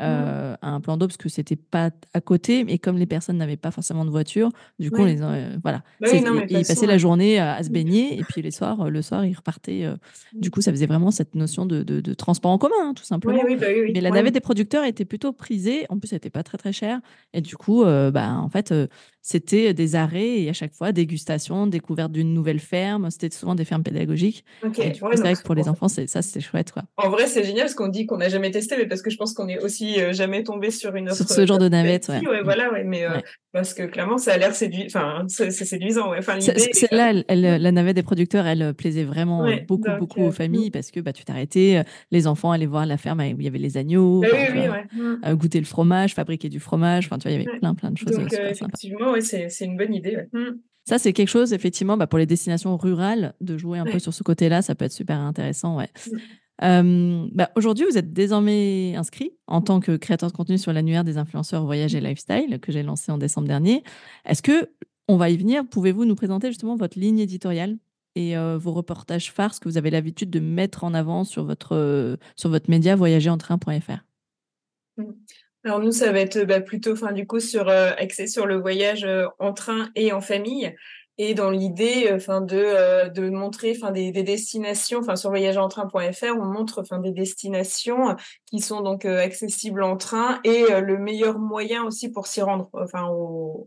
Euh, 0.00 0.56
à 0.60 0.70
un 0.70 0.80
plan 0.80 0.96
d'eau 0.96 1.06
parce 1.06 1.16
que 1.16 1.28
c'était 1.28 1.54
pas 1.56 1.90
à 2.14 2.20
côté 2.20 2.64
mais 2.64 2.78
comme 2.78 2.96
les 2.98 3.06
personnes 3.06 3.36
n'avaient 3.36 3.56
pas 3.56 3.70
forcément 3.70 4.04
de 4.04 4.10
voiture 4.10 4.50
du 4.80 4.90
coup 4.90 5.02
on 5.02 5.04
les 5.06 5.22
euh, 5.22 5.56
voilà. 5.62 5.82
Bah 6.00 6.08
oui, 6.12 6.20
non, 6.20 6.40
et- 6.40 6.46
ils 6.50 6.66
passaient 6.66 6.86
la 6.86 6.98
journée 6.98 7.38
à, 7.38 7.54
à 7.54 7.62
se 7.62 7.70
baigner 7.70 8.18
et 8.18 8.24
puis 8.24 8.42
les 8.42 8.50
soirs 8.50 8.80
euh, 8.80 8.88
le 8.90 9.02
soir 9.02 9.24
ils 9.24 9.34
repartaient 9.34 9.84
euh, 9.84 9.94
du 10.32 10.50
coup 10.50 10.60
ça 10.62 10.72
faisait 10.72 10.86
vraiment 10.86 11.10
cette 11.12 11.34
notion 11.36 11.64
de, 11.64 11.82
de- 11.84 12.00
de 12.00 12.14
transport 12.14 12.50
en 12.50 12.58
commun 12.58 12.74
hein, 12.82 12.94
tout 12.94 13.04
simplement. 13.04 13.34
Oui, 13.44 13.54
oui, 13.54 13.56
bah 13.56 13.66
mais 13.92 14.00
la 14.00 14.10
navette 14.16 14.34
des 14.34 14.40
producteurs 14.40 14.84
était 14.84 15.04
plutôt 15.04 15.32
prisée. 15.32 15.86
En 15.88 15.98
plus, 15.98 16.12
elle 16.12 16.16
n'était 16.16 16.30
pas 16.30 16.42
très 16.42 16.58
très 16.58 16.72
chère. 16.72 17.00
Et 17.32 17.40
du 17.40 17.56
coup, 17.56 17.84
euh, 17.84 18.10
bah, 18.10 18.32
en 18.34 18.48
fait, 18.48 18.72
euh, 18.72 18.86
c'était 19.26 19.72
des 19.72 19.94
arrêts 19.96 20.42
et 20.42 20.50
à 20.50 20.52
chaque 20.52 20.74
fois 20.74 20.92
dégustation, 20.92 21.66
découverte 21.66 22.12
d'une 22.12 22.34
nouvelle 22.34 22.60
ferme. 22.60 23.10
C'était 23.10 23.30
souvent 23.30 23.54
des 23.54 23.64
fermes 23.64 23.82
pédagogiques. 23.82 24.44
Ok, 24.62 24.78
Et 24.80 24.90
du 24.90 25.00
coup, 25.00 25.06
ouais, 25.06 25.16
c'est 25.16 25.22
vrai 25.22 25.34
que 25.34 25.42
pour 25.42 25.54
les 25.54 25.66
en- 25.66 25.72
enfants, 25.72 25.88
c'est 25.88 26.06
ça, 26.06 26.20
c'était 26.20 26.42
chouette, 26.42 26.72
quoi. 26.72 26.82
En 26.98 27.08
vrai, 27.08 27.26
c'est 27.26 27.42
génial 27.42 27.62
parce 27.62 27.74
qu'on 27.74 27.88
dit 27.88 28.04
qu'on 28.04 28.18
n'a 28.18 28.28
jamais 28.28 28.50
testé, 28.50 28.76
mais 28.76 28.86
parce 28.86 29.00
que 29.00 29.08
je 29.08 29.16
pense 29.16 29.32
qu'on 29.32 29.48
est 29.48 29.58
aussi 29.60 29.98
euh, 29.98 30.12
jamais 30.12 30.44
tombé 30.44 30.70
sur 30.70 30.94
une 30.94 31.08
offre. 31.08 31.16
Sur 31.16 31.30
ce 31.30 31.46
genre 31.46 31.58
de 31.58 31.70
navette, 31.70 32.06
ouais. 32.10 32.20
ouais, 32.28 32.42
voilà, 32.42 32.70
ouais, 32.70 32.84
mais, 32.84 33.04
euh. 33.06 33.18
Parce 33.54 33.72
que 33.72 33.84
clairement, 33.84 34.18
ça 34.18 34.32
a 34.32 34.36
l'air 34.36 34.52
enfin, 34.86 35.24
c'est 35.28 35.50
séduisant. 35.52 36.10
Ouais. 36.10 36.18
Enfin, 36.18 36.40
Celle-là, 36.40 37.12
la 37.28 37.72
navette 37.72 37.94
des 37.94 38.02
producteurs, 38.02 38.46
elle 38.46 38.74
plaisait 38.74 39.04
vraiment 39.04 39.46
beaucoup, 39.68 39.88
beaucoup 40.00 40.22
aux 40.22 40.32
familles 40.32 40.72
parce 40.72 40.90
que 40.90 40.98
bah, 40.98 41.12
tu 41.12 41.24
t'arrêtais, 41.24 41.84
les 42.10 42.26
enfants 42.26 42.50
allaient 42.50 42.66
voir 42.66 42.84
la 42.84 42.96
ferme 42.96 43.20
où 43.20 43.38
il 43.38 43.44
y 43.44 43.46
avait 43.46 43.58
les 43.58 43.76
agneaux, 43.76 44.22
bah 44.22 44.82
mmh. 44.92 45.34
goûter 45.36 45.60
le 45.60 45.66
fromage, 45.66 46.14
fabriquer 46.14 46.48
du 46.48 46.58
fromage. 46.58 47.06
Enfin, 47.06 47.18
tu 47.18 47.28
vois, 47.28 47.36
il 47.36 47.42
y 47.42 47.48
avait 47.48 47.58
plein, 47.60 47.76
plein 47.76 47.92
de 47.92 47.96
choses. 47.96 48.18
Donc, 48.18 48.32
effectivement, 48.32 49.12
ouais, 49.12 49.20
c'est 49.20 49.64
une 49.64 49.76
bonne 49.76 49.94
idée. 49.94 50.18
Mmh. 50.32 50.38
Ça, 50.86 50.98
c'est 50.98 51.12
quelque 51.12 51.28
chose, 51.28 51.52
effectivement, 51.52 51.96
bah, 51.96 52.08
pour 52.08 52.18
les 52.18 52.26
destinations 52.26 52.76
rurales, 52.76 53.34
de 53.40 53.56
jouer 53.56 53.78
un 53.78 53.86
peu 53.86 54.00
sur 54.00 54.12
ce 54.12 54.24
côté-là, 54.24 54.62
ça 54.62 54.74
peut 54.74 54.84
être 54.84 54.92
super 54.92 55.20
intéressant. 55.20 55.78
Ouais. 55.78 55.88
Mmh. 56.62 57.28
Bah, 57.32 57.50
aujourd'hui, 57.56 57.84
vous 57.84 57.98
êtes 57.98 58.12
désormais 58.12 58.94
inscrit 58.96 59.32
en 59.46 59.60
tant 59.60 59.80
que 59.80 59.96
créateur 59.96 60.30
de 60.30 60.36
contenu 60.36 60.58
sur 60.58 60.72
l'annuaire 60.72 61.04
des 61.04 61.18
influenceurs 61.18 61.64
voyage 61.64 61.94
et 61.94 62.00
lifestyle 62.00 62.60
que 62.60 62.72
j'ai 62.72 62.82
lancé 62.82 63.10
en 63.10 63.18
décembre 63.18 63.48
dernier. 63.48 63.82
Est-ce 64.24 64.42
que, 64.42 64.70
on 65.08 65.16
va 65.16 65.30
y 65.30 65.36
venir, 65.36 65.64
pouvez-vous 65.68 66.04
nous 66.04 66.14
présenter 66.14 66.48
justement 66.48 66.76
votre 66.76 66.98
ligne 66.98 67.18
éditoriale 67.18 67.76
et 68.14 68.36
vos 68.36 68.72
reportages 68.72 69.32
phares 69.32 69.58
que 69.58 69.68
vous 69.68 69.76
avez 69.76 69.90
l'habitude 69.90 70.30
de 70.30 70.38
mettre 70.38 70.84
en 70.84 70.94
avant 70.94 71.24
sur 71.24 71.44
votre, 71.44 72.16
sur 72.36 72.48
votre 72.48 72.70
média 72.70 72.94
voyagerentrain.fr 72.94 74.04
alors 75.66 75.80
nous, 75.80 75.92
ça 75.92 76.12
va 76.12 76.20
être 76.20 76.44
bah, 76.44 76.60
plutôt, 76.60 76.94
fin, 76.94 77.12
du 77.12 77.26
coup, 77.26 77.40
sur 77.40 77.68
axé 77.68 78.26
sur 78.26 78.46
le 78.46 78.56
voyage 78.56 79.06
en 79.38 79.54
train 79.54 79.90
et 79.94 80.12
en 80.12 80.20
famille 80.20 80.74
et 81.18 81.34
dans 81.34 81.50
l'idée 81.50 82.08
euh, 82.10 82.16
enfin 82.16 82.40
de 82.40 82.56
euh, 82.56 83.08
de 83.08 83.30
montrer 83.30 83.74
enfin 83.76 83.92
des, 83.92 84.10
des 84.10 84.22
destinations 84.22 84.98
enfin 84.98 85.16
sur 85.16 85.30
voyagerentrain.fr 85.30 86.36
on 86.38 86.44
montre 86.44 86.80
enfin 86.80 86.98
des 86.98 87.12
destinations 87.12 88.16
qui 88.46 88.60
sont 88.60 88.80
donc 88.80 89.04
euh, 89.04 89.22
accessibles 89.22 89.82
en 89.82 89.96
train 89.96 90.40
et 90.44 90.64
le 90.80 90.98
meilleur 90.98 91.38
moyen 91.38 91.84
aussi 91.84 92.10
pour 92.10 92.26
s'y 92.26 92.42
rendre 92.42 92.68
enfin 92.72 93.06
au, 93.08 93.66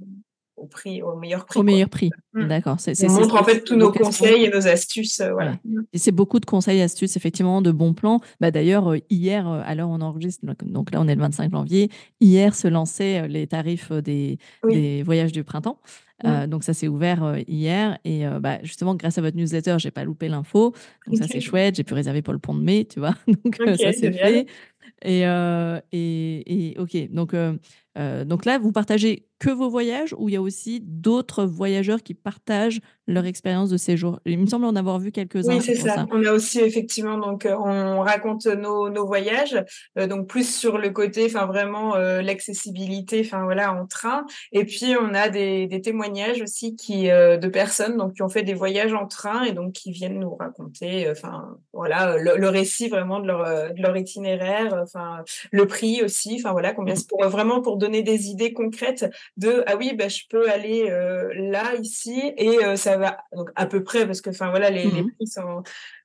au 0.58 0.66
prix 0.66 1.02
au 1.02 1.16
meilleur 1.16 1.46
prix 1.46 1.60
au 1.60 1.64
meilleur 1.64 1.90
prix. 1.90 2.10
Mmh. 2.34 2.48
d'accord 2.48 2.80
c'est 2.80 3.02
on 3.06 3.14
montre 3.14 3.36
en 3.36 3.44
fait 3.44 3.64
tous 3.64 3.76
nos 3.76 3.92
conseils 3.92 4.44
et 4.44 4.50
nos 4.50 4.68
astuces 4.68 5.22
voilà. 5.22 5.56
Et 5.94 5.98
c'est 5.98 6.12
beaucoup 6.12 6.40
de 6.40 6.46
conseils 6.46 6.82
astuces 6.82 7.16
effectivement 7.16 7.62
de 7.62 7.72
bons 7.72 7.94
plans. 7.94 8.20
Bah 8.42 8.52
d'ailleurs 8.52 8.94
hier 9.10 9.48
alors 9.48 9.90
on 9.90 10.02
enregistre 10.02 10.46
donc 10.64 10.92
là 10.92 11.00
on 11.00 11.08
est 11.08 11.16
le 11.16 11.22
25 11.22 11.52
janvier 11.52 11.90
hier 12.20 12.56
se 12.56 12.68
lançaient 12.68 13.28
les 13.28 13.48
tarifs 13.48 13.92
des, 13.92 14.38
des 14.70 15.04
voyages 15.04 15.32
du 15.32 15.44
printemps 15.44 15.80
euh, 16.26 16.48
donc 16.48 16.64
ça 16.64 16.74
s'est 16.74 16.88
ouvert 16.88 17.24
euh, 17.24 17.40
hier 17.48 18.00
et 18.04 18.26
euh, 18.26 18.40
bah, 18.40 18.58
justement 18.64 18.96
grâce 18.96 19.18
à 19.18 19.22
votre 19.22 19.38
newsletter, 19.38 19.76
j'ai 19.78 19.92
pas 19.92 20.04
loupé 20.04 20.28
l'info. 20.28 20.74
Donc 21.06 21.18
ça 21.18 21.28
c'est 21.28 21.42
chouette. 21.42 21.76
J'ai 21.76 21.84
pu 21.84 21.94
réserver 21.94 22.22
pour 22.22 22.34
le 22.34 22.40
pont 22.40 22.56
de 22.56 22.62
mai, 22.62 22.86
tu 22.86 23.00
vois. 23.00 23.16
donc 23.28 23.56
ça 23.56 23.94
c'est 23.94 24.12
fait. 24.12 24.48
Et, 25.04 25.22
et, 25.92 26.72
et, 26.72 26.80
ok. 26.80 27.12
Donc 27.12 27.36
donc 28.26 28.46
là, 28.46 28.58
vous 28.58 28.72
partagez 28.72 29.28
que 29.40 29.50
vos 29.50 29.70
voyages 29.70 30.16
ou 30.18 30.30
il 30.30 30.34
y 30.34 30.36
a 30.36 30.42
aussi 30.42 30.82
d'autres 30.84 31.46
voyageurs 31.46 32.02
qui 32.02 32.14
partagent 32.14 32.82
leur 33.08 33.26
expérience 33.26 33.70
de 33.70 33.78
séjour? 33.78 34.20
Il 34.26 34.40
me 34.40 34.48
semble 34.48 34.66
en 34.66 34.76
avoir 34.76 35.00
vu 35.00 35.12
quelques-uns. 35.12 35.56
Oui, 35.56 35.62
c'est 35.62 35.76
ça. 35.76 36.06
On 36.12 36.24
a 36.26 36.32
aussi 36.32 36.60
effectivement, 36.60 37.18
donc 37.18 37.46
euh, 37.46 37.56
on 37.56 38.02
raconte 38.02 38.48
nos, 38.48 38.90
nos 38.90 39.06
voyages, 39.06 39.64
euh, 39.98 40.08
donc 40.08 40.28
plus 40.28 40.50
sur 40.50 40.78
le 40.78 40.90
côté, 40.90 41.26
enfin 41.26 41.46
vraiment 41.46 41.96
euh, 41.96 42.22
l'accessibilité, 42.22 43.22
enfin 43.26 43.44
voilà, 43.44 43.74
en 43.74 43.86
train. 43.86 44.26
Et 44.52 44.66
puis 44.66 44.96
on 45.00 45.14
a 45.14 45.30
des, 45.30 45.68
des 45.68 45.82
témoignages 45.82 46.42
aussi 46.42 46.76
qui 46.76 47.08
de 47.08 47.48
personnes 47.48 47.98
donc 47.98 48.14
qui 48.14 48.24
ont 48.24 48.30
fait 48.30 48.44
des 48.44 48.54
voyages 48.54 48.94
en 48.94 49.08
train 49.08 49.44
et 49.44 49.52
donc 49.52 49.74
qui 49.74 49.92
viennent 49.92 50.20
nous 50.20 50.36
raconter, 50.36 51.10
enfin 51.10 51.58
voilà, 51.74 52.18
le, 52.18 52.50
récit 52.50 52.88
vraiment 52.88 53.20
de 53.20 53.28
leur, 53.28 53.74
de 53.74 53.82
leur 53.82 53.96
itinéraire, 53.96 54.80
enfin 54.82 55.24
le 55.52 55.68
prix 55.68 56.02
aussi, 56.04 56.38
enfin 56.40 56.52
voilà, 56.52 56.74
combien 56.74 56.96
c'est 56.96 57.08
pour 57.08 57.24
vraiment 57.28 57.62
pour 57.62 57.78
donner 57.78 58.02
des 58.02 58.28
idées 58.28 58.54
concrètes 58.54 59.06
de 59.36 59.64
ah 59.68 59.76
oui 59.76 59.94
bah 59.94 60.08
je 60.08 60.22
peux 60.30 60.50
aller 60.50 60.90
euh, 60.90 61.32
là 61.34 61.76
ici 61.76 62.34
et 62.38 62.64
euh, 62.64 62.76
ça 62.76 62.98
va 62.98 63.18
donc 63.34 63.50
à 63.56 63.66
peu 63.66 63.84
près 63.84 64.06
parce 64.06 64.22
que 64.22 64.30
enfin 64.30 64.50
voilà 64.50 64.70
les, 64.70 64.86
les 64.86 65.04
mmh 65.04 65.12
prix 65.12 65.28
sont 65.28 65.64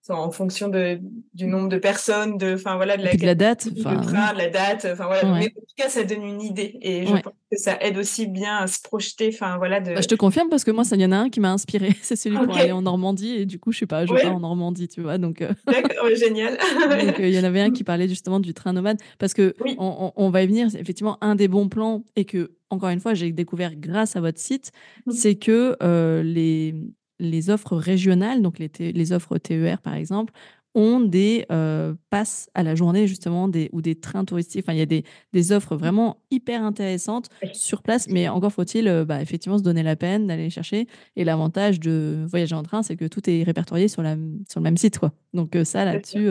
en 0.09 0.31
fonction 0.33 0.69
de, 0.69 1.01
du 1.33 1.47
nombre 1.47 1.69
de 1.69 1.79
personnes, 1.79 2.37
de, 2.37 2.55
enfin 2.55 2.77
voilà, 2.77 2.97
de 2.97 3.05
la, 3.05 3.15
de 3.15 3.25
la 3.25 3.35
date, 3.35 3.69
train, 3.81 4.33
de 4.33 4.39
la 4.39 4.49
date, 4.49 4.87
enfin 4.91 5.07
voilà. 5.07 5.23
Mais 5.39 5.47
en 5.47 5.61
tout 5.61 5.75
cas, 5.77 5.89
ça 5.89 6.03
donne 6.03 6.25
une 6.25 6.43
idée 6.43 6.77
et 6.83 7.07
je 7.07 7.13
pense 7.13 7.33
que 7.51 7.57
ça 7.57 7.79
aide 7.81 7.97
aussi 7.99 8.27
bien 8.27 8.57
à 8.57 8.67
se 8.67 8.81
projeter, 8.83 9.31
enfin 9.33 9.59
voilà. 9.59 9.81
De... 9.81 9.95
Bah, 9.95 10.01
je 10.01 10.09
te 10.09 10.17
confirme 10.17 10.49
parce 10.49 10.65
que 10.65 10.73
moi, 10.73 10.83
ça 10.85 10.97
y 10.97 11.05
en 11.05 11.13
a 11.13 11.17
un 11.17 11.31
qui 11.31 11.39
m'a 11.39 11.53
inspiré, 11.53 11.95
c'est 12.03 12.17
celui 12.17 12.37
pour 12.37 12.57
aller 12.57 12.73
en 12.73 12.83
Normandie 12.83 13.37
et 13.37 13.47
du 13.47 13.61
coup, 13.61 13.71
je 13.71 13.79
sais 13.79 13.87
pas, 13.87 14.05
je 14.05 14.13
en 14.27 14.41
Normandie, 14.41 14.89
tu 14.89 15.03
vois, 15.03 15.19
donc. 15.19 15.41
Euh, 15.41 15.53
D'accord, 15.67 16.09
génial. 16.15 16.59
donc 16.91 17.17
il 17.21 17.31
y 17.31 17.39
en 17.39 17.45
avait 17.45 17.61
un 17.61 17.71
qui 17.71 17.85
parlait 17.85 18.09
justement 18.09 18.41
du 18.41 18.55
train 18.55 18.73
nomade 18.73 18.99
parce 19.19 19.35
que 19.35 19.55
on, 19.79 20.13
on, 20.17 20.31
va 20.31 20.43
y 20.43 20.47
venir. 20.47 20.67
Effectivement, 20.75 21.17
un 21.21 21.37
des 21.37 21.47
bons 21.47 21.69
plans 21.69 22.05
et 22.17 22.25
que 22.25 22.53
encore 22.71 22.89
une 22.89 23.01
fois, 23.01 23.15
j'ai 23.15 23.31
découvert 23.33 23.77
grâce 23.77 24.17
à 24.17 24.21
votre 24.21 24.41
site, 24.41 24.73
mmh. 25.07 25.13
c'est 25.13 25.35
que 25.35 25.77
euh, 25.83 26.23
les, 26.23 26.75
les 27.23 27.51
offres 27.51 27.77
régionales, 27.77 28.43
donc 28.43 28.59
les, 28.59 28.71
les, 28.79 29.13
offres 29.13 29.39
TER 29.39 29.81
par 29.81 29.95
exemple, 29.95 30.33
ont 30.75 31.01
des 31.01 31.45
euh, 31.53 31.95
passes 32.09 32.49
à 32.55 32.63
la 32.63 32.75
journée 32.75 33.07
justement 33.07 33.47
des, 33.47 33.69
ou 33.73 33.83
des 33.83 33.95
trains 33.95 34.25
touristiques. 34.25 34.65
Enfin, 34.65 34.73
il 34.73 34.79
y 34.79 34.83
a 34.83 34.87
des, 34.87 35.05
des 35.33 35.53
offres 35.53 35.77
vraiment 35.77 36.19
hyper 36.31 36.63
intéressantes 36.63 37.29
sur 37.53 37.83
place, 37.83 38.09
mais 38.09 38.29
encore 38.29 38.53
faut-il 38.53 38.89
euh, 38.89 39.05
bah, 39.05 39.21
effectivement 39.21 39.59
se 39.59 39.63
donner 39.63 39.83
la 39.83 39.97
peine 39.97 40.27
d'aller 40.27 40.45
les 40.45 40.51
chercher. 40.51 40.87
Et 41.17 41.25
l'avantage 41.25 41.79
de 41.79 42.25
voyager 42.27 42.55
en 42.55 42.63
train, 42.63 42.83
c'est 42.83 42.97
que 42.97 43.05
tout 43.05 43.29
est 43.29 43.43
répertorié 43.43 43.89
sur, 43.89 44.03
la, 44.03 44.17
sur 44.49 44.61
le 44.61 44.65
même 44.65 44.79
site. 44.79 44.99
Quoi. 44.99 45.13
Donc 45.35 45.57
ça, 45.65 45.85
là-dessus... 45.85 46.29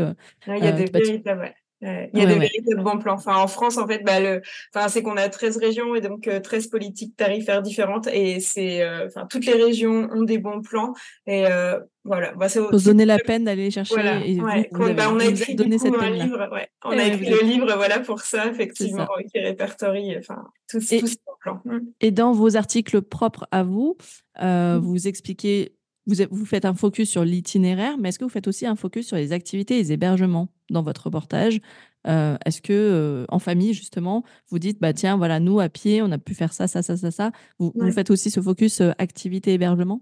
il 0.48 0.64
y 0.64 0.68
a 0.68 0.72
des 0.72 0.86
véritables 0.86 1.54
il 1.82 2.20
y 2.20 2.22
a 2.22 2.26
des 2.26 2.36
véritables 2.36 2.84
bons 2.84 3.00
plans. 3.00 3.16
Enfin, 3.16 3.36
en 3.38 3.48
France, 3.48 3.78
en 3.78 3.88
fait, 3.88 4.04
bah, 4.04 4.20
le, 4.20 4.42
enfin, 4.74 4.88
c'est 4.88 5.02
qu'on 5.02 5.18
a 5.18 5.28
13 5.30 5.58
régions 5.58 5.96
et 5.96 6.02
donc 6.02 6.30
13 6.44 6.68
euh, 6.68 6.70
politiques 6.70 7.16
tarifaires 7.16 7.62
différentes 7.62 8.08
et 8.08 8.40
c'est, 8.40 8.84
euh, 8.84 9.08
enfin, 9.08 9.26
toutes 9.28 9.46
les 9.46 9.54
régions 9.54 10.10
ont 10.12 10.24
des 10.24 10.38
bons 10.38 10.62
plans 10.62 10.94
et 11.26 11.48
euh, 11.48 11.80
voilà. 12.04 12.34
Bah, 12.34 12.50
faut 12.50 12.78
se 12.78 12.86
donner 12.86 13.06
la 13.06 13.18
peine 13.18 13.46
d'aller 13.46 13.64
les 13.64 13.72
chercher. 13.72 13.96
Et 14.26 14.38
bah, 14.38 15.10
on 15.12 15.20
a 15.20 15.26
écrit 15.26 15.56
du 15.56 15.64
coup, 15.64 15.96
un 16.00 16.10
livre, 16.10 16.50
ouais. 16.52 16.68
On 16.84 16.92
a 16.92 17.04
écrit 17.04 17.30
le 17.30 17.42
livre, 17.42 17.74
voilà, 17.76 18.00
pour 18.00 18.22
ça, 18.22 18.48
effectivement, 18.48 19.08
qui 19.32 19.40
répertorie, 19.40 20.18
enfin, 20.18 20.44
tous, 20.70 20.80
tous 20.80 20.86
ces 20.86 21.02
bons 21.02 21.34
plans. 21.40 21.62
Et 22.00 22.12
dans 22.12 22.32
vos 22.32 22.56
articles 22.58 23.02
propres 23.02 23.48
à 23.52 23.64
vous, 23.64 23.98
mmh. 24.40 24.78
vous 24.78 25.08
expliquez 25.08 25.76
vous, 26.08 26.16
vous, 26.32 26.46
faites 26.46 26.66
un 26.66 26.74
focus 26.74 27.10
sur 27.10 27.24
l'itinéraire, 27.24 27.98
mais 27.98 28.10
est-ce 28.10 28.20
que 28.20 28.24
vous 28.24 28.30
faites 28.30 28.48
aussi 28.48 28.66
un 28.66 28.76
focus 28.76 29.08
sur 29.08 29.18
les 29.18 29.34
activités 29.34 29.76
et 29.76 29.84
les 29.84 29.92
hébergements 29.92 30.50
dans 30.70 30.82
votre 30.82 31.06
reportage? 31.06 31.62
Euh, 32.08 32.38
Est-ce 32.46 32.62
que 32.62 32.74
euh, 32.74 33.26
en 33.30 33.40
famille 33.40 33.74
justement, 33.74 34.24
vous 34.50 34.60
dites 34.60 34.82
bah 34.82 34.94
tiens 34.94 35.18
voilà 35.18 35.40
nous 35.40 35.60
à 35.60 35.70
pied 35.70 36.02
on 36.02 36.12
a 36.12 36.18
pu 36.18 36.34
faire 36.34 36.54
ça 36.54 36.68
ça 36.68 36.82
ça 36.82 36.98
ça 36.98 37.12
ça. 37.12 37.32
Vous, 37.60 37.74
faites 37.92 38.10
aussi 38.10 38.32
ce 38.32 38.42
focus 38.42 38.82
euh, 38.82 38.92
activité 38.98 39.54
hébergement? 39.54 40.02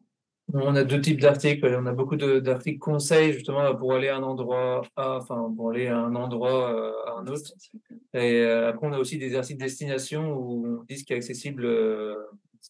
On 0.54 0.76
a 0.76 0.84
deux 0.84 1.00
types 1.00 1.20
d'articles. 1.22 1.78
On 1.80 1.86
a 1.86 1.92
beaucoup 1.92 2.16
d'articles 2.16 2.80
conseils 2.80 3.34
justement 3.34 3.76
pour 3.76 3.94
aller 3.94 4.08
à 4.08 4.18
un 4.18 4.24
endroit 4.24 4.82
à, 4.96 5.18
enfin 5.18 5.54
pour 5.56 5.70
aller 5.70 5.88
à 5.88 5.98
un 5.98 6.16
endroit 6.16 6.96
à 7.08 7.20
un 7.20 7.28
autre. 7.28 7.54
Et 8.14 8.44
après 8.44 8.88
on 8.88 8.94
a 8.94 8.98
aussi 8.98 9.20
des 9.20 9.36
articles 9.36 9.60
destination 9.60 10.34
où 10.34 10.80
on 10.80 10.84
dit 10.90 10.98
ce 10.98 11.04
qui 11.04 11.14
est 11.14 11.18
accessible 11.18 11.68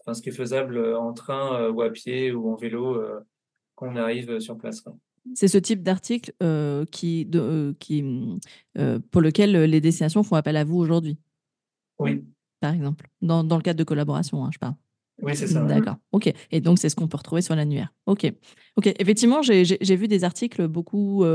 enfin, 0.01 0.13
ce 0.13 0.21
qui 0.21 0.29
est 0.29 0.33
faisable 0.33 0.77
euh, 0.77 0.99
en 0.99 1.13
train 1.13 1.61
euh, 1.61 1.71
ou 1.71 1.81
à 1.81 1.89
pied 1.89 2.31
ou 2.31 2.51
en 2.51 2.55
vélo 2.55 2.95
euh, 2.95 3.19
qu'on 3.75 3.95
arrive 3.95 4.39
sur 4.39 4.57
place. 4.57 4.83
C'est 5.35 5.47
ce 5.47 5.57
type 5.57 5.83
d'article 5.83 6.33
qui, 6.91 7.29
qui, 7.79 8.39
pour 9.11 9.21
lequel 9.21 9.51
les 9.51 9.81
destinations 9.81 10.23
font 10.23 10.35
appel 10.35 10.57
à 10.57 10.63
vous 10.63 10.77
aujourd'hui? 10.77 11.17
Oui. 11.99 12.25
Par 12.61 12.73
exemple, 12.73 13.07
dans, 13.21 13.43
dans 13.43 13.57
le 13.57 13.61
cadre 13.61 13.77
de 13.77 13.83
collaboration, 13.83 14.43
hein, 14.43 14.49
je 14.51 14.57
parle. 14.57 14.75
Oui, 15.21 15.35
c'est 15.35 15.47
ça. 15.47 15.63
D'accord. 15.63 15.97
OK. 16.13 16.33
Et 16.51 16.61
donc, 16.61 16.79
c'est 16.79 16.89
ce 16.89 16.95
qu'on 16.95 17.07
peut 17.07 17.17
retrouver 17.17 17.41
sur 17.41 17.55
l'annuaire. 17.55 17.93
OK. 18.05 18.31
OK. 18.77 18.87
Effectivement, 18.99 19.41
j'ai 19.41 19.95
vu 19.95 20.07
des 20.07 20.23
articles 20.23 20.67
beaucoup 20.67 21.25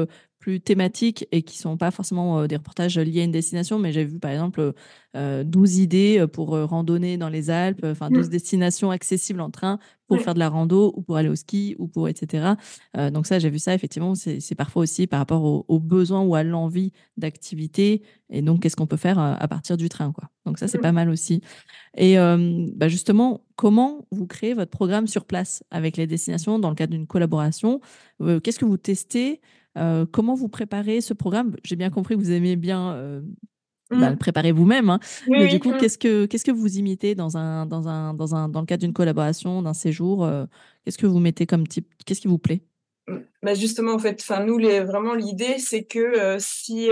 plus 0.44 0.61
thématiques 0.61 1.26
et 1.33 1.40
qui 1.40 1.57
sont 1.57 1.78
pas 1.78 1.90
forcément 1.90 2.46
des 2.46 2.57
reportages 2.57 2.98
liés 2.98 3.22
à 3.22 3.24
une 3.24 3.33
destination, 3.33 3.78
mais 3.78 3.92
j'ai 3.92 4.04
vu 4.04 4.18
par 4.18 4.30
exemple 4.30 4.74
12 5.14 5.78
idées 5.78 6.26
pour 6.30 6.50
randonner 6.50 7.16
dans 7.16 7.30
les 7.30 7.48
Alpes, 7.48 7.80
enfin 7.83 8.11
12 8.11 8.26
mmh. 8.26 8.30
destinations 8.30 8.90
accessibles 8.90 9.40
en 9.40 9.50
train 9.50 9.78
pour 10.07 10.20
faire 10.20 10.35
de 10.35 10.38
la 10.38 10.50
rando 10.50 10.92
ou 10.96 11.00
pour 11.00 11.16
aller 11.16 11.30
au 11.30 11.35
ski 11.35 11.76
ou 11.78 11.88
pour 11.88 12.09
etc. 12.09 12.57
donc 13.11 13.26
ça, 13.26 13.38
j'ai 13.38 13.48
vu 13.48 13.59
ça 13.59 13.72
effectivement, 13.72 14.14
c'est 14.14 14.54
parfois 14.54 14.83
aussi 14.83 15.07
par 15.07 15.18
rapport 15.18 15.64
aux, 15.66 15.80
besoins 15.80 16.20
ou 16.20 16.35
à 16.35 16.42
l'envie 16.42 16.92
d'activité 17.16 18.02
et 18.28 18.42
donc 18.42 18.61
qu'est-ce 18.61 18.76
qu'on 18.76 18.87
peut 18.87 18.98
faire 18.98 19.18
à 19.18 19.48
partir 19.48 19.78
du 19.78 19.88
train 19.88 20.12
quoi. 20.12 20.28
Donc 20.44 20.59
ça, 20.59 20.68
c'est 20.68 20.76
mmh. 20.76 20.83
pas 20.83 20.92
mal 20.92 21.09
aussi. 21.09 21.40
Et 21.96 22.16
bah 22.16 22.88
justement, 22.88 23.46
comment 23.57 24.04
vous 24.11 24.26
créez 24.26 24.52
votre 24.52 24.70
programme 24.70 25.07
sur 25.07 25.24
place 25.24 25.64
avec 25.70 25.96
les 25.96 26.07
destinations 26.07 26.59
dans 26.59 26.68
le 26.68 26.74
cadre 26.74 26.92
d'une 26.92 27.07
collaboration? 27.07 27.80
Qu'est-ce 28.20 28.59
que 28.59 28.66
vous 28.66 28.76
testez 28.76 29.40
euh, 29.77 30.07
comment 30.11 30.35
vous 30.35 30.49
préparez 30.49 31.01
ce 31.01 31.15
programme? 31.15 31.57
J'ai 31.65 31.77
bien 31.77 31.91
compris 31.91 32.15
que 32.15 32.21
vous 32.21 32.31
aimez 32.31 32.57
bien 32.57 32.93
euh, 32.93 33.21
bah, 33.91 34.09
mmh. 34.09 34.11
le 34.11 34.17
préparer 34.17 34.53
vous-même. 34.53 34.91
Hein. 34.91 35.01
Mais 35.29 35.49
du 35.49 35.59
coup, 35.61 35.73
mmh. 35.73 35.79
qu'est-ce 35.79 35.99
que 35.99 36.27
qu'est-ce 36.27 36.45
que 36.45 36.51
vous 36.51 36.79
imitez 36.79 37.15
dans 37.15 37.37
un 37.37 37.67
dans 37.67 37.89
un 37.89 38.15
dans 38.15 38.35
un 38.35 38.49
dans 38.49 38.61
le 38.61 38.67
cadre 38.67 38.83
d'une 38.83 38.93
collaboration, 38.93 39.63
d'un 39.63 39.75
séjour 39.75 40.25
euh, 40.25 40.47
Qu'est-ce 40.85 40.99
que 40.99 41.07
vous 41.07 41.19
mettez 41.19 41.47
comme 41.47 41.67
type 41.67 41.89
Qu'est-ce 42.05 42.21
qui 42.21 42.29
vous 42.29 42.39
plaît? 42.39 42.63
Mmh. 43.09 43.17
bah 43.43 43.55
justement, 43.55 43.95
en 43.95 43.99
fait, 43.99 44.19
enfin 44.21 44.45
nous, 44.45 44.59
les, 44.59 44.81
vraiment 44.81 45.15
l'idée, 45.15 45.59
c'est 45.59 45.85
que 45.85 46.37
si 46.39 46.91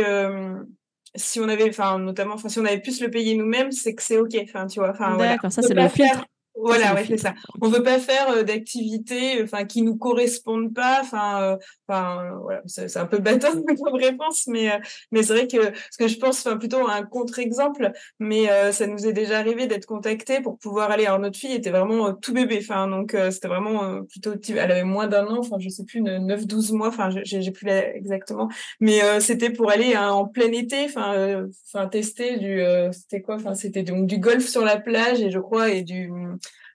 si 1.15 1.41
on 1.41 1.49
avait, 1.49 1.69
enfin 1.69 1.99
notamment, 1.99 2.37
si 2.37 2.59
on 2.59 2.65
avait 2.65 2.81
pu 2.81 2.91
se 2.91 3.05
le 3.05 3.11
payer 3.11 3.37
nous-mêmes, 3.37 3.71
c'est 3.71 3.95
que 3.95 4.03
c'est 4.03 4.19
ok. 4.19 4.35
Enfin, 4.43 4.67
tu 4.67 4.81
vois. 4.81 4.91
Enfin, 4.91 5.17
D'accord, 5.17 5.53
ça 5.53 5.63
c'est 5.63 5.75
le 5.75 5.89
filtre. 5.89 6.25
Voilà, 6.55 6.95
ouais, 6.95 7.05
c'est 7.07 7.17
ça. 7.19 7.35
On 7.61 7.69
veut 7.69 7.83
pas 7.83 7.99
faire 7.99 8.45
d'activités, 8.45 9.43
enfin, 9.43 9.65
qui 9.65 9.83
nous 9.83 9.97
correspondent 9.97 10.75
pas. 10.75 10.99
Enfin, 11.01 11.57
enfin, 11.89 12.39
voilà, 12.43 12.63
c'est 12.67 12.97
un 12.97 13.07
peu 13.07 13.19
bâton 13.19 13.63
comme 13.83 13.95
réponse, 13.95 14.47
mais 14.47 14.71
mais 15.11 15.23
c'est 15.23 15.33
vrai 15.33 15.47
que 15.47 15.73
ce 15.91 15.99
que 15.99 16.09
je 16.09 16.19
pense, 16.19 16.47
enfin, 16.47 16.57
plutôt 16.59 16.87
un 16.87 17.03
contre-exemple, 17.05 17.93
mais 18.19 18.49
ça 18.73 18.87
nous 18.87 19.07
est 19.07 19.13
déjà 19.13 19.39
arrivé 19.39 19.67
d'être 19.67 19.87
contactés 19.87 20.41
pour 20.41 20.59
pouvoir 20.59 20.91
aller. 20.91 21.07
Alors 21.07 21.19
notre 21.19 21.39
fille 21.39 21.55
était 21.55 21.71
vraiment 21.71 22.13
tout 22.13 22.35
bébé, 22.35 22.59
enfin, 22.61 22.87
donc 22.89 23.17
c'était 23.31 23.49
vraiment 23.49 24.03
plutôt, 24.05 24.35
elle 24.49 24.71
avait 24.71 24.85
moins 24.85 25.07
d'un 25.09 25.27
an, 25.27 25.39
enfin, 25.39 25.57
je 25.59 25.69
sais 25.69 25.85
plus, 25.85 26.03
9-12 26.03 26.73
mois, 26.75 26.89
enfin, 26.89 27.11
j'ai 27.25 27.51
plus 27.51 27.69
exactement, 27.69 28.49
mais 28.81 29.01
c'était 29.21 29.51
pour 29.51 29.71
aller 29.71 29.95
hein, 29.95 30.11
en 30.11 30.27
plein 30.27 30.53
été, 30.53 30.85
enfin, 30.85 31.47
enfin, 31.73 31.89
tester 31.89 32.39
du, 32.39 32.63
c'était 32.93 33.23
quoi, 33.23 33.37
enfin, 33.37 33.55
c'était 33.55 33.83
donc 33.83 34.07
du 34.07 34.19
golf 34.19 34.47
sur 34.47 34.65
la 34.65 34.79
plage 34.79 35.21
et 35.21 35.31
je 35.31 35.39
crois 35.39 35.71
et 35.71 35.83
du 35.83 36.11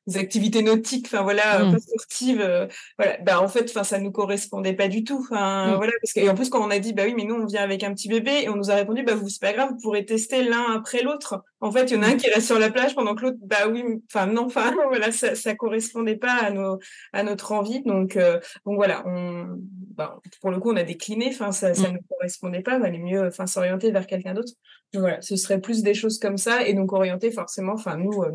des 0.07 0.17
activités 0.17 0.63
nautiques, 0.63 1.07
enfin 1.07 1.21
voilà, 1.21 1.59
un 1.59 1.69
mmh. 1.69 1.73
peu 1.73 1.79
sportives, 1.79 2.41
euh, 2.41 2.65
voilà. 2.97 3.17
Bah 3.23 3.41
en 3.41 3.47
fait, 3.49 3.69
enfin 3.69 3.83
ça 3.83 3.99
nous 3.99 4.11
correspondait 4.11 4.73
pas 4.73 4.87
du 4.87 5.03
tout. 5.03 5.19
Enfin 5.29 5.73
mmh. 5.73 5.75
voilà, 5.75 5.91
parce 6.01 6.13
que 6.13 6.21
et 6.21 6.29
en 6.29 6.35
plus 6.35 6.49
quand 6.49 6.65
on 6.65 6.71
a 6.71 6.79
dit 6.79 6.93
bah 6.93 7.03
oui, 7.05 7.13
mais 7.15 7.25
nous 7.25 7.35
on 7.35 7.45
vient 7.45 7.61
avec 7.61 7.83
un 7.83 7.93
petit 7.93 8.07
bébé 8.07 8.43
et 8.43 8.49
on 8.49 8.55
nous 8.55 8.71
a 8.71 8.75
répondu 8.75 9.03
bah 9.03 9.15
vous 9.15 9.27
c'est 9.27 9.41
pas 9.41 9.53
grave, 9.53 9.69
vous 9.71 9.81
pourrez 9.81 10.05
tester 10.05 10.43
l'un 10.43 10.73
après 10.73 11.03
l'autre. 11.03 11.43
En 11.59 11.71
fait, 11.71 11.91
il 11.91 11.95
y 11.95 11.97
en 11.97 12.03
a 12.03 12.07
un 12.07 12.15
mmh. 12.15 12.17
qui 12.17 12.29
reste 12.29 12.47
sur 12.47 12.59
la 12.59 12.69
plage 12.69 12.95
pendant 12.95 13.15
que 13.15 13.23
l'autre 13.23 13.37
bah 13.41 13.67
oui, 13.69 13.83
enfin 14.09 14.27
non, 14.27 14.45
enfin 14.45 14.73
voilà, 14.87 15.11
ça 15.11 15.35
ça 15.35 15.55
correspondait 15.55 16.15
pas 16.15 16.35
à 16.35 16.51
nos 16.51 16.79
à 17.11 17.23
notre 17.23 17.51
envie. 17.51 17.83
Donc 17.83 18.15
euh, 18.15 18.39
donc 18.65 18.75
voilà, 18.77 19.03
on 19.05 19.45
bah, 19.95 20.19
pour 20.39 20.51
le 20.51 20.59
coup 20.59 20.71
on 20.71 20.77
a 20.77 20.83
décliné. 20.83 21.27
Enfin 21.29 21.51
ça 21.51 21.73
ça 21.73 21.91
ne 21.91 21.97
correspondait 22.09 22.61
pas. 22.61 22.79
Valait 22.79 22.97
mieux 22.97 23.27
enfin 23.27 23.45
s'orienter 23.45 23.91
vers 23.91 24.07
quelqu'un 24.07 24.33
d'autre. 24.33 24.53
Voilà, 24.93 25.21
ce 25.21 25.35
serait 25.35 25.59
plus 25.59 25.83
des 25.83 25.93
choses 25.93 26.17
comme 26.17 26.37
ça 26.37 26.65
et 26.65 26.73
donc 26.73 26.93
orienter 26.93 27.29
forcément. 27.29 27.73
Enfin 27.73 27.97
nous. 27.97 28.23
Euh, 28.23 28.31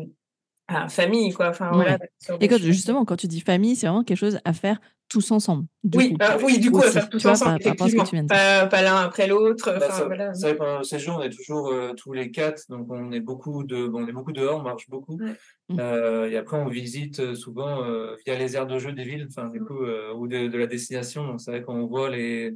famille, 0.89 1.33
quoi. 1.33 1.49
Enfin, 1.49 1.71
voilà, 1.71 1.97
Et 2.39 2.47
quand, 2.47 2.57
justement, 2.57 3.05
quand 3.05 3.17
tu 3.17 3.27
dis 3.27 3.41
famille, 3.41 3.75
c'est 3.75 3.87
vraiment 3.87 4.03
quelque 4.03 4.17
chose 4.17 4.39
à 4.45 4.53
faire 4.53 4.79
tous 5.09 5.31
ensemble. 5.31 5.65
oui, 5.95 6.15
bah, 6.17 6.37
oui, 6.43 6.59
du 6.59 6.71
coup, 6.71 6.79
à 6.79 6.89
faire 6.89 7.09
tous 7.09 7.23
ensemble, 7.25 7.59
effectivement. 7.59 8.03
Pas, 8.27 8.65
pas 8.65 8.81
l'un 8.81 8.95
après 8.97 9.27
l'autre. 9.27 9.77
Bah, 9.79 10.03
voilà. 10.05 10.33
C'est 10.33 10.53
vrai 10.53 10.57
qu'en 10.57 10.83
séjour, 10.83 11.17
on 11.17 11.21
est 11.21 11.29
toujours 11.29 11.67
euh, 11.67 11.93
tous 11.93 12.13
les 12.13 12.31
quatre, 12.31 12.63
donc 12.69 12.87
on 12.89 13.11
est 13.11 13.19
beaucoup 13.19 13.63
de, 13.63 13.87
bon, 13.87 14.03
on 14.03 14.07
est 14.07 14.13
beaucoup 14.13 14.31
dehors, 14.31 14.59
on 14.59 14.63
marche 14.63 14.89
beaucoup. 14.89 15.17
Mmh. 15.17 15.79
Euh, 15.79 16.29
et 16.29 16.37
après, 16.37 16.57
on 16.57 16.67
visite 16.67 17.19
euh, 17.19 17.35
souvent 17.35 17.83
via 18.25 18.35
les 18.37 18.55
aires 18.55 18.67
de 18.67 18.79
jeu 18.79 18.91
des 18.91 19.03
villes, 19.03 19.27
enfin, 19.29 19.49
du 19.49 19.61
coup, 19.61 19.83
ou 20.15 20.27
de, 20.27 20.47
de, 20.47 20.57
la 20.57 20.67
destination. 20.67 21.27
Donc, 21.27 21.41
c'est 21.41 21.51
vrai 21.51 21.61
qu'on 21.61 21.85
voit 21.85 22.09
les, 22.09 22.55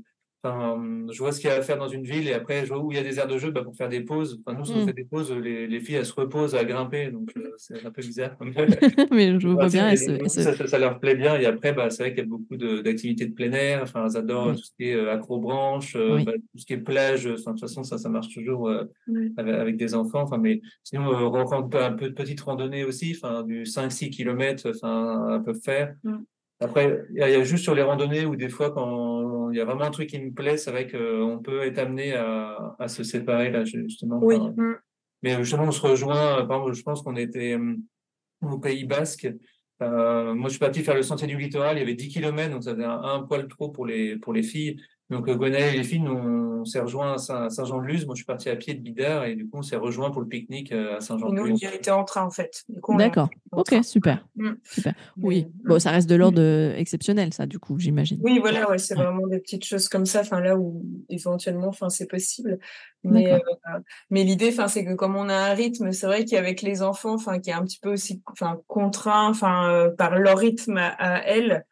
je 1.12 1.18
vois 1.20 1.32
ce 1.32 1.40
qu'il 1.40 1.50
y 1.50 1.54
a 1.54 1.58
à 1.58 1.62
faire 1.62 1.78
dans 1.78 1.88
une 1.88 2.04
ville 2.04 2.28
et 2.28 2.34
après, 2.34 2.66
je 2.66 2.74
vois 2.74 2.84
où 2.84 2.92
il 2.92 2.96
y 2.96 3.00
a 3.00 3.04
des 3.04 3.20
aires 3.20 3.28
de 3.28 3.38
jeu 3.38 3.52
bah, 3.52 3.64
pour 3.64 3.76
faire 3.76 3.90
des 3.90 4.02
pauses. 4.02 4.42
Enfin, 4.46 4.58
nous, 4.58 4.66
si 4.66 4.74
on 4.74 4.84
mm. 4.84 4.88
fait 4.88 4.94
des 4.94 5.04
pauses, 5.04 5.32
les, 5.32 5.68
les, 5.68 5.80
filles, 5.80 5.96
elles 5.96 6.06
se 6.06 6.14
reposent 6.14 6.56
à 6.56 6.64
grimper, 6.64 7.12
donc 7.12 7.32
euh, 7.38 7.52
c'est 7.58 7.86
un 7.86 7.92
peu 7.92 8.02
bizarre. 8.02 8.36
Mais 9.12 9.40
je 9.40 9.48
vois 9.48 9.68
bien. 9.68 9.96
Ça, 9.96 10.68
ça, 10.68 10.80
leur 10.80 11.00
plaît 11.00 11.16
bien. 11.16 11.38
Et 11.40 11.46
après, 11.46 11.74
bah, 11.74 11.90
c'est 11.90 12.04
vrai 12.04 12.14
qu'il 12.14 12.24
y 12.24 12.28
a 12.28 12.30
beaucoup 12.30 12.58
d'activités 12.58 13.26
de, 13.26 13.34
plein 13.34 13.52
air. 13.52 13.82
Enfin, 13.84 14.06
elles 14.06 14.18
adorent 14.18 14.56
tout 14.56 14.64
ce 14.64 14.72
qui 14.78 14.90
est 14.90 14.96
euh, 14.96 15.14
acrobranche, 15.14 15.96
euh, 15.96 16.24
bah, 16.24 16.34
tout 16.34 16.58
ce 16.58 16.66
qui 16.66 16.74
est 16.74 16.78
plage. 16.78 17.28
Enfin, 17.28 17.52
de 17.52 17.58
toute 17.58 17.62
façon, 17.62 17.84
ça, 17.84 17.98
ça 17.98 18.10
marche 18.10 18.34
toujours 18.34 18.72
avec, 19.38 19.78
des 19.78 19.96
enfants. 19.96 20.22
Enfin, 20.22 20.38
mais 20.38 20.62
sinon, 20.84 21.04
on 21.08 21.32
rencontre 21.32 21.78
un 21.78 21.94
peu 21.94 22.10
de 22.10 22.14
petites 22.14 22.42
randonnées 22.42 22.84
aussi, 22.84 23.16
enfin, 23.16 23.44
du 23.44 23.64
5-6 23.64 24.10
km, 24.10 24.70
enfin, 24.70 25.36
elles 25.36 25.44
peuvent 25.44 25.62
faire. 25.64 25.96
Après, 26.60 27.04
il 27.12 27.17
y, 27.17 27.22
a 27.22 27.43
juste 27.43 27.63
sur 27.63 27.76
les 27.76 27.84
randonnées 27.84 28.26
où 28.26 28.36
des 28.36 28.50
fois, 28.50 28.72
quand 28.72 29.52
il 29.52 29.58
y 29.58 29.62
a 29.62 29.65
vraiment 29.65 29.84
un 29.84 29.91
truc 29.91 30.10
qui 30.10 30.20
me 30.20 30.32
plaît, 30.32 30.58
c'est 30.58 30.72
vrai 30.72 30.88
qu'on 30.88 31.39
peut 31.43 31.62
être 31.62 31.78
amené 31.78 32.13
à, 32.15 32.76
à, 32.80 32.88
se 32.88 33.04
séparer, 33.04 33.52
là, 33.52 33.63
justement. 33.63 34.20
Oui. 34.22 34.39
Mm. 34.39 34.76
Mais 35.22 35.38
justement, 35.38 35.63
on 35.63 35.72
se 35.72 35.82
rejoint, 35.82 36.46
par 36.46 36.58
exemple, 36.58 36.74
je 36.74 36.82
pense 36.82 37.02
qu'on 37.04 37.15
était 37.15 37.58
au 38.41 38.58
Pays 38.58 38.86
Basque. 38.86 39.28
Euh, 39.82 40.34
moi, 40.34 40.46
je 40.48 40.54
suis 40.54 40.60
parti 40.60 40.82
faire 40.82 40.96
le 40.96 41.04
sentier 41.04 41.28
du 41.28 41.38
littoral, 41.38 41.78
il 41.78 41.80
y 41.80 41.84
avait 41.84 41.93
10 41.93 42.10
km, 42.10 42.52
donc 42.52 42.63
ça 42.63 42.74
faisait 42.74 42.86
un, 42.86 43.02
un 43.02 43.24
poil 43.24 43.48
trop 43.48 43.70
pour 43.70 43.86
les, 43.86 44.17
pour 44.17 44.34
les 44.34 44.43
filles. 44.43 44.82
Donc, 45.10 45.30
euh, 45.30 45.46
et 45.46 45.72
les 45.72 45.84
filles, 45.84 46.06
on, 46.08 46.65
s'est 46.65 46.82
rejoint 46.82 47.13
à 47.13 47.50
Saint-Jean-de-Luz. 47.50 48.06
Moi, 48.06 48.15
je 48.15 48.17
suis 48.17 48.26
parti 48.26 48.50
à 48.50 48.56
pied 48.58 48.74
de 48.74 48.82
Bidart 48.82 49.24
et 49.24 49.36
du 49.36 49.48
coup, 49.48 49.60
on 49.60 49.62
s'est 49.62 49.78
rejoint 49.78 50.12
pour 50.12 50.22
le 50.22 50.28
pique-nique 50.28 50.74
euh, 50.74 50.98
à 50.98 51.00
Saint-Jean-de-Luz. 51.00 51.50
Nous, 51.50 51.58
il 51.62 51.74
était 51.74 51.91
en 51.91 52.04
train, 52.04 52.24
en 52.24 52.30
fait. 52.30 52.65
D'accord. 52.89 53.30
Ok, 53.54 53.74
super. 53.84 54.26
Mm. 54.36 54.52
super. 54.63 54.93
Oui. 55.22 55.48
Bon, 55.63 55.80
ça 55.80 55.91
reste 55.91 56.10
de 56.10 56.15
l'ordre 56.15 56.41
euh, 56.41 56.76
exceptionnel, 56.76 57.34
ça, 57.34 57.46
du 57.46 57.58
coup, 57.58 57.80
j'imagine. 57.80 58.20
Oui, 58.22 58.39
voilà, 58.39 58.70
ouais, 58.70 58.78
c'est 58.78 58.96
vraiment 58.96 59.26
des 59.28 59.39
petites 59.39 59.63
choses 59.63 59.88
comme 59.88 60.06
ça, 60.06 60.22
enfin, 60.22 60.41
là 60.41 60.58
où 60.58 60.84
éventuellement, 61.08 61.70
enfin, 61.70 61.88
c'est 61.88 62.08
possible. 62.08 62.60
Mais, 63.06 63.32
euh, 63.32 63.39
mais 64.10 64.26
l'idée, 64.26 64.50
enfin, 64.50 64.67
c'est 64.67 64.84
que 64.84 64.93
comme 64.93 65.15
on 65.15 65.30
a 65.30 65.36
un 65.36 65.54
rythme, 65.54 65.93
c'est 65.93 66.08
vrai 66.08 66.26
qu'avec 66.26 66.62
les 66.62 66.82
enfants, 66.82 67.13
enfin, 67.13 67.39
qui 67.39 67.50
est 67.50 67.54
un 67.54 67.63
petit 67.63 67.80
peu 67.80 67.93
aussi, 67.93 68.22
enfin, 68.26 68.60
contraint, 68.67 69.30
enfin, 69.30 69.89
par 69.98 70.20
leur 70.20 70.38
rythme 70.38 70.76
à, 70.78 70.89
à 70.89 71.20
elles, 71.20 71.65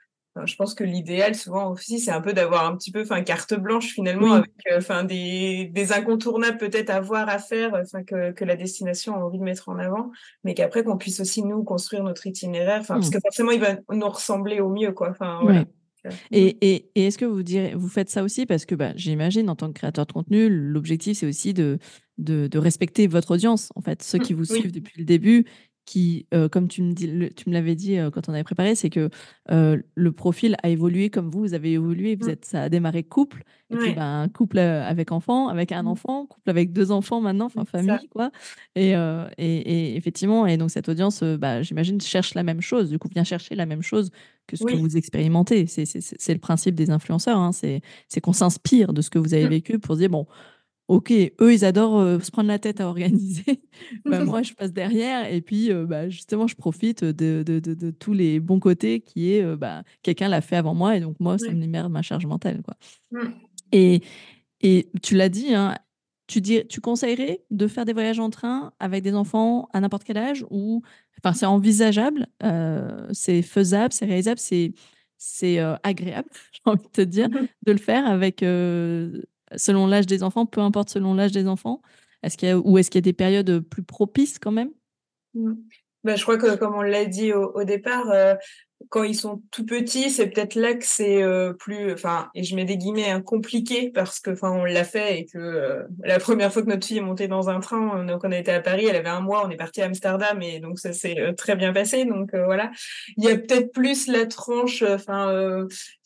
je 0.44 0.56
pense 0.56 0.74
que 0.74 0.84
l'idéal 0.84 1.36
souvent 1.36 1.72
aussi 1.72 2.00
c'est 2.00 2.12
un 2.12 2.22
peu 2.22 2.34
d'avoir 2.34 2.66
un 2.66 2.76
petit 2.76 2.92
peu 2.92 3.02
enfin 3.02 3.22
carte 3.22 3.54
blanche 3.54 3.94
finalement 3.94 4.34
avec 4.34 4.52
euh, 4.72 4.78
enfin 4.78 5.04
des, 5.04 5.72
des 5.74 5.94
incontournables 5.94 6.58
peut-être 6.58 6.90
à 6.90 7.00
voir 7.00 7.30
à 7.30 7.40
faire 7.40 7.74
enfin 7.82 8.04
que, 8.04 8.32
que 8.32 8.44
la 8.44 8.56
destination 8.56 9.16
a 9.16 9.20
envie 9.20 9.40
de 9.40 9.44
mettre 9.44 9.70
en 9.70 9.80
avant 9.80 10.12
mais 10.44 10.54
qu'après 10.54 10.84
qu'on 10.84 10.98
puisse 10.98 11.20
aussi 11.22 11.44
nous 11.44 11.64
construire 11.64 12.04
notre 12.04 12.28
itinéraire 12.28 12.82
enfin 12.82 12.96
parce 12.96 13.08
mmh. 13.08 13.14
que 13.14 13.20
forcément 13.20 13.52
il 13.52 13.62
va 13.62 13.76
nous 13.92 14.10
ressembler 14.10 14.60
au 14.60 14.70
mieux 14.70 14.92
quoi. 14.92 15.10
Enfin 15.12 15.40
voilà. 15.42 15.64
Euh, 16.06 16.12
et, 16.32 16.58
et, 16.62 16.90
et 16.96 17.08
est-ce 17.08 17.18
que 17.18 17.26
vous 17.26 17.44
direz, 17.44 17.74
vous 17.74 17.88
faites 17.88 18.10
ça 18.10 18.24
aussi 18.24 18.46
parce 18.46 18.66
que 18.66 18.76
bah, 18.76 18.92
j'imagine 18.96 19.50
en 19.50 19.56
tant 19.56 19.68
que 19.68 19.74
créateur 19.74 20.06
de 20.06 20.12
contenu, 20.12 20.50
l'objectif 20.50 21.18
c'est 21.18 21.26
aussi 21.26 21.54
de, 21.54 21.80
de, 22.18 22.48
de, 22.48 22.60
respecter 22.60 23.08
votre 23.08 23.32
audience, 23.32 23.72
en 23.76 23.82
fait, 23.82 24.04
ceux 24.04 24.20
mmh, 24.20 24.22
qui 24.22 24.34
vous 24.34 24.46
suivent 24.46 24.72
depuis 24.72 25.00
le 25.00 25.06
début, 25.06 25.46
qui, 25.86 26.26
euh, 26.34 26.50
comme 26.50 26.68
tu 26.68 26.82
me, 26.82 26.94
dis, 26.94 27.08
tu 27.36 27.50
me 27.50 27.54
l'avais 27.54 27.76
dit 27.76 27.98
euh, 27.98 28.10
quand 28.10 28.28
on 28.28 28.34
avait 28.34 28.44
préparé, 28.44 28.76
c'est 28.76 28.90
que 28.90 29.10
euh, 29.52 29.78
le 29.94 30.12
profil 30.12 30.56
a 30.64 30.70
évolué 30.70 31.10
comme 31.10 31.30
vous, 31.30 31.42
vous 31.42 31.54
avez 31.54 31.74
évolué, 31.74 32.16
vous 32.16 32.28
mmh. 32.28 32.32
êtes, 32.32 32.46
ça 32.46 32.64
a 32.64 32.70
démarré 32.70 33.04
couple, 33.04 33.44
et 33.70 33.78
puis 33.78 33.94
ben, 33.94 34.28
couple 34.30 34.60
avec 34.60 35.12
enfant, 35.12 35.48
avec 35.48 35.72
un 35.72 35.84
mmh. 35.84 35.88
enfant, 35.88 36.26
couple 36.26 36.50
avec 36.50 36.74
deux 36.74 36.92
enfants 36.92 37.22
maintenant, 37.22 37.46
enfin 37.46 37.66
famille, 37.66 38.08
quoi. 38.10 38.32
Et, 38.76 38.92
et, 39.38 39.96
effectivement, 39.96 40.48
et 40.48 40.58
donc 40.58 40.72
cette 40.72 40.90
audience, 40.90 41.24
bah, 41.24 41.62
j'imagine, 41.62 42.02
cherche 42.02 42.34
la 42.34 42.44
même 42.44 42.62
chose, 42.62 42.90
du 42.90 42.98
coup, 42.98 43.08
vient 43.08 43.24
chercher 43.24 43.56
la 43.56 43.66
même 43.66 43.84
chose 43.84 44.12
que 44.48 44.56
ce 44.56 44.64
que 44.64 44.76
vous 44.76 44.98
expérimentez. 44.98 45.68
C'est 45.68 46.34
le 46.34 46.40
principe 46.40 46.76
des 46.76 46.90
influenceurs, 46.90 47.38
hein, 47.38 47.52
c'est 47.54 48.22
qu'on 48.22 48.34
s'inspire 48.34 48.94
de 48.94 49.02
ce 49.02 49.10
que 49.10 49.20
vous 49.20 49.34
avez 49.36 49.46
mmh. 49.46 49.50
vécu 49.50 49.80
pour 49.80 49.96
se 49.96 50.00
dire, 50.00 50.10
bon, 50.10 50.26
Ok, 50.88 51.12
eux, 51.12 51.54
ils 51.54 51.66
adorent 51.66 52.00
euh, 52.00 52.20
se 52.20 52.30
prendre 52.30 52.48
la 52.48 52.60
tête 52.60 52.80
à 52.80 52.88
organiser. 52.88 53.64
bah, 54.06 54.24
moi, 54.24 54.44
je 54.44 54.54
passe 54.54 54.72
derrière 54.72 55.32
et 55.32 55.42
puis, 55.42 55.72
euh, 55.72 55.88
bah, 55.88 56.10
justement, 56.10 56.46
je 56.46 56.56
profite 56.56 57.04
de, 57.04 57.42
de, 57.42 57.60
de, 57.60 57.92
tous 57.92 58.14
les 58.14 58.40
bons 58.40 58.60
côtés 58.60 59.00
qui 59.00 59.32
est, 59.34 59.42
euh, 59.42 59.56
bah, 59.56 59.82
quelqu'un 60.04 60.28
l'a 60.28 60.42
fait 60.42 60.58
avant 60.58 60.76
moi 60.76 60.96
et 60.96 61.00
donc 61.00 61.20
moi, 61.20 61.40
ça 61.40 61.50
me 61.52 61.60
libère 61.60 61.90
ma 61.90 62.04
charge 62.04 62.28
mentale. 62.28 62.62
Quoi. 62.62 62.76
Mmh. 63.12 63.32
Et, 63.72 64.02
et 64.62 64.92
tu 65.02 65.16
l'as 65.16 65.30
dit, 65.30 65.56
hein, 65.56 65.76
tu, 66.28 66.40
dis, 66.40 66.68
tu 66.68 66.82
conseillerais 66.82 67.44
de 67.50 67.68
faire 67.68 67.86
des 67.86 67.94
voyages 67.94 68.20
en 68.20 68.30
train 68.30 68.72
avec 68.80 69.02
des 69.04 69.16
enfants 69.16 69.68
à 69.74 69.80
n'importe 69.82 70.04
quel 70.04 70.18
âge 70.18 70.46
ou 70.52 70.84
enfin, 71.18 71.34
c'est 71.34 71.48
envisageable, 71.48 72.28
c'est 73.12 73.42
faisable, 73.42 73.92
c'est 73.92 74.06
réalisable, 74.06 74.40
c'est 74.40 74.74
c'est 75.18 75.60
agréable, 75.82 76.30
j'ai 76.52 76.62
envie 76.66 76.84
de 76.84 76.90
te 76.90 77.02
dire, 77.02 77.30
de 77.30 77.72
le 77.72 77.78
faire 77.78 78.06
avec 78.06 78.44
selon 79.58 79.88
l'âge 79.88 80.06
des 80.06 80.24
enfants, 80.24 80.46
peu 80.46 80.62
importe 80.62 80.90
selon 80.90 81.14
l'âge 81.14 81.32
des 81.32 81.48
enfants 81.48 81.82
est-ce 82.26 82.38
qu'il 82.38 82.54
Ou 82.56 82.78
est-ce 82.80 82.90
qu'il 82.90 82.98
y 82.98 83.04
a 83.04 83.10
des 83.10 83.14
périodes 83.14 83.60
plus 83.60 83.84
propices 83.84 84.40
quand 84.40 84.52
même? 84.52 84.72
Bah, 86.04 86.16
Je 86.16 86.24
crois 86.24 86.38
que, 86.38 86.56
comme 86.56 86.74
on 86.74 86.82
l'a 86.82 87.06
dit 87.06 87.32
au, 87.34 87.64
départ, 87.64 88.10
euh, 88.10 88.34
quand 88.90 89.04
ils 89.04 89.16
sont 89.16 89.42
tout 89.52 89.66
petits, 89.66 90.10
c'est 90.10 90.28
peut-être 90.28 90.56
là 90.56 90.74
que 90.74 90.86
c'est 90.86 91.24
euh, 91.24 91.54
plus, 91.54 91.94
enfin, 91.94 92.30
et 92.36 92.44
je 92.44 92.56
mets 92.56 92.66
des 92.66 92.78
guillemets, 92.78 93.10
hein, 93.10 93.22
compliqué 93.22 93.90
parce 93.90 94.20
que, 94.20 94.32
enfin, 94.32 94.52
on 94.52 94.66
l'a 94.66 94.84
fait 94.84 95.20
et 95.20 95.26
que 95.26 95.38
euh, 95.38 95.84
la 96.04 96.20
première 96.20 96.52
fois 96.52 96.62
que 96.62 96.68
notre 96.68 96.86
fille 96.86 96.98
est 96.98 97.02
montée 97.02 97.28
dans 97.28 97.50
un 97.50 97.60
train, 97.60 98.04
donc 98.06 98.24
on 98.24 98.32
a 98.32 98.38
été 98.38 98.52
à 98.52 98.62
Paris, 98.62 98.86
elle 98.86 98.96
avait 98.96 99.10
un 99.10 99.22
mois, 99.22 99.46
on 99.46 99.50
est 99.50 99.58
parti 99.58 99.82
à 99.82 99.86
Amsterdam 99.86 100.42
et 100.42 100.60
donc 100.60 100.80
ça 100.80 100.94
s'est 100.94 101.20
euh, 101.20 101.34
très 101.34 101.56
bien 101.56 101.74
passé. 101.74 102.06
Donc 102.06 102.36
voilà, 102.36 102.72
il 103.18 103.24
y 103.24 103.30
a 103.30 103.38
peut-être 103.38 103.72
plus 103.72 104.08
la 104.08 104.26
tranche, 104.26 104.84
enfin, 104.84 105.28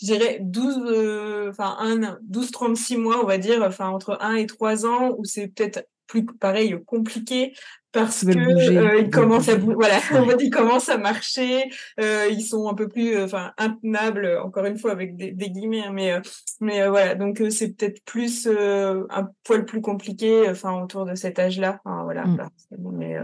je 0.01 0.05
dirais 0.05 0.37
12, 0.41 1.49
enfin, 1.49 1.77
1, 1.79 2.19
12, 2.21 2.51
36 2.51 2.97
mois, 2.97 3.23
on 3.23 3.27
va 3.27 3.37
dire, 3.37 3.61
enfin, 3.63 3.89
entre 3.89 4.17
1 4.21 4.35
et 4.35 4.45
3 4.45 4.85
ans 4.85 5.15
où 5.17 5.25
c'est 5.25 5.47
peut-être 5.47 5.87
plus 6.09 6.25
pareil 6.25 6.75
compliqué 6.85 7.53
parce 7.91 8.23
que 8.23 8.37
euh, 8.37 9.01
ils 9.01 9.09
commencent 9.09 9.49
à 9.49 9.55
voilà 9.55 9.99
ils 10.39 10.49
commencent 10.49 10.89
à 10.89 10.97
marcher 10.97 11.69
euh, 11.99 12.27
ils 12.31 12.41
sont 12.41 12.67
un 12.69 12.75
peu 12.75 12.87
plus 12.87 13.15
euh, 13.15 13.25
enfin 13.25 13.51
intenables 13.57 14.37
encore 14.43 14.65
une 14.65 14.77
fois 14.77 14.91
avec 14.91 15.15
des, 15.15 15.49
guillemets 15.49 15.85
hein, 15.85 15.91
mais 15.91 16.13
mais 16.61 16.87
voilà 16.87 17.15
donc 17.15 17.41
c'est 17.49 17.75
peut-être 17.75 18.03
plus 18.05 18.47
un 18.47 19.29
poil 19.43 19.65
plus 19.65 19.81
compliqué 19.81 20.47
enfin 20.49 20.79
autour 20.81 21.05
de 21.05 21.15
cet 21.15 21.39
âge 21.39 21.59
là 21.59 21.81
voilà, 21.85 22.25
mmh. 22.25 22.47
mais 22.93 23.15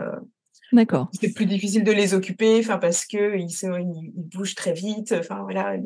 D'accord. 0.74 1.10
C'est 1.14 1.32
plus 1.32 1.46
difficile 1.46 1.84
de 1.84 1.92
les 1.92 2.16
occuper, 2.16 2.60
enfin 2.60 2.80
parce 2.80 3.06
que 3.06 3.38
ils, 3.38 3.48
ils, 3.48 4.12
bougent 4.36 4.56
très 4.56 4.74
vite, 4.74 5.14
enfin 5.18 5.44
voilà. 5.44 5.78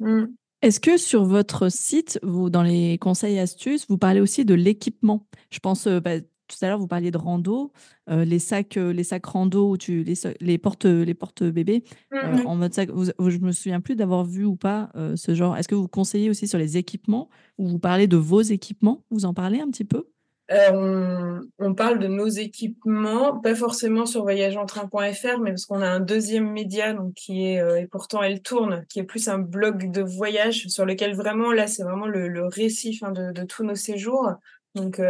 Mmh. 0.00 0.24
Est-ce 0.62 0.80
que 0.80 0.96
sur 0.96 1.24
votre 1.24 1.68
site, 1.70 2.18
vous 2.22 2.48
dans 2.48 2.62
les 2.62 2.96
conseils 2.96 3.36
et 3.36 3.40
astuces, 3.40 3.86
vous 3.88 3.98
parlez 3.98 4.20
aussi 4.20 4.46
de 4.46 4.54
l'équipement? 4.54 5.26
Je 5.50 5.58
pense 5.58 5.86
bah, 5.86 6.16
tout 6.56 6.64
à 6.64 6.68
l'heure, 6.68 6.78
vous 6.78 6.86
parliez 6.86 7.10
de 7.10 7.18
rando, 7.18 7.72
les 8.08 8.38
sacs, 8.38 8.76
les 8.76 9.04
sacs 9.04 9.26
rando 9.26 9.70
où 9.70 9.76
tu 9.76 10.02
les, 10.02 10.14
les 10.40 10.58
portes, 10.58 10.84
les 10.84 11.14
portes 11.14 11.42
bébés 11.42 11.84
mmh 12.12 12.46
en 12.46 12.56
mode 12.56 12.74
sac. 12.74 12.90
je 12.90 13.38
me 13.38 13.52
souviens 13.52 13.80
plus 13.80 13.96
d'avoir 13.96 14.24
vu 14.24 14.44
ou 14.44 14.56
pas 14.56 14.90
ce 15.16 15.34
genre. 15.34 15.56
Est-ce 15.56 15.68
que 15.68 15.74
vous 15.74 15.88
conseillez 15.88 16.30
aussi 16.30 16.46
sur 16.48 16.58
les 16.58 16.76
équipements 16.76 17.28
ou 17.58 17.68
vous 17.68 17.78
parlez 17.78 18.06
de 18.06 18.16
vos 18.16 18.42
équipements? 18.42 19.04
Vous 19.10 19.24
en 19.24 19.34
parlez 19.34 19.60
un 19.60 19.68
petit 19.70 19.84
peu? 19.84 20.06
On, 20.50 21.40
on, 21.58 21.74
parle 21.74 21.98
de 21.98 22.06
nos 22.06 22.28
équipements, 22.28 23.40
pas 23.40 23.54
forcément 23.54 24.04
sur 24.04 24.24
voyageentrain.fr, 24.24 25.40
mais 25.40 25.50
parce 25.50 25.64
qu'on 25.64 25.80
a 25.80 25.88
un 25.88 26.00
deuxième 26.00 26.50
média 26.52 26.92
donc 26.92 27.14
qui 27.14 27.46
est 27.46 27.80
et 27.80 27.86
pourtant 27.86 28.22
elle 28.22 28.42
tourne, 28.42 28.84
qui 28.90 28.98
est 28.98 29.04
plus 29.04 29.28
un 29.28 29.38
blog 29.38 29.90
de 29.90 30.02
voyage 30.02 30.66
sur 30.66 30.84
lequel 30.84 31.14
vraiment 31.14 31.50
là 31.50 31.66
c'est 31.66 31.82
vraiment 31.82 32.06
le, 32.06 32.28
le 32.28 32.46
récit 32.46 33.00
de, 33.00 33.32
de, 33.32 33.42
tous 33.44 33.64
nos 33.64 33.74
séjours. 33.74 34.32
Donc 34.74 35.00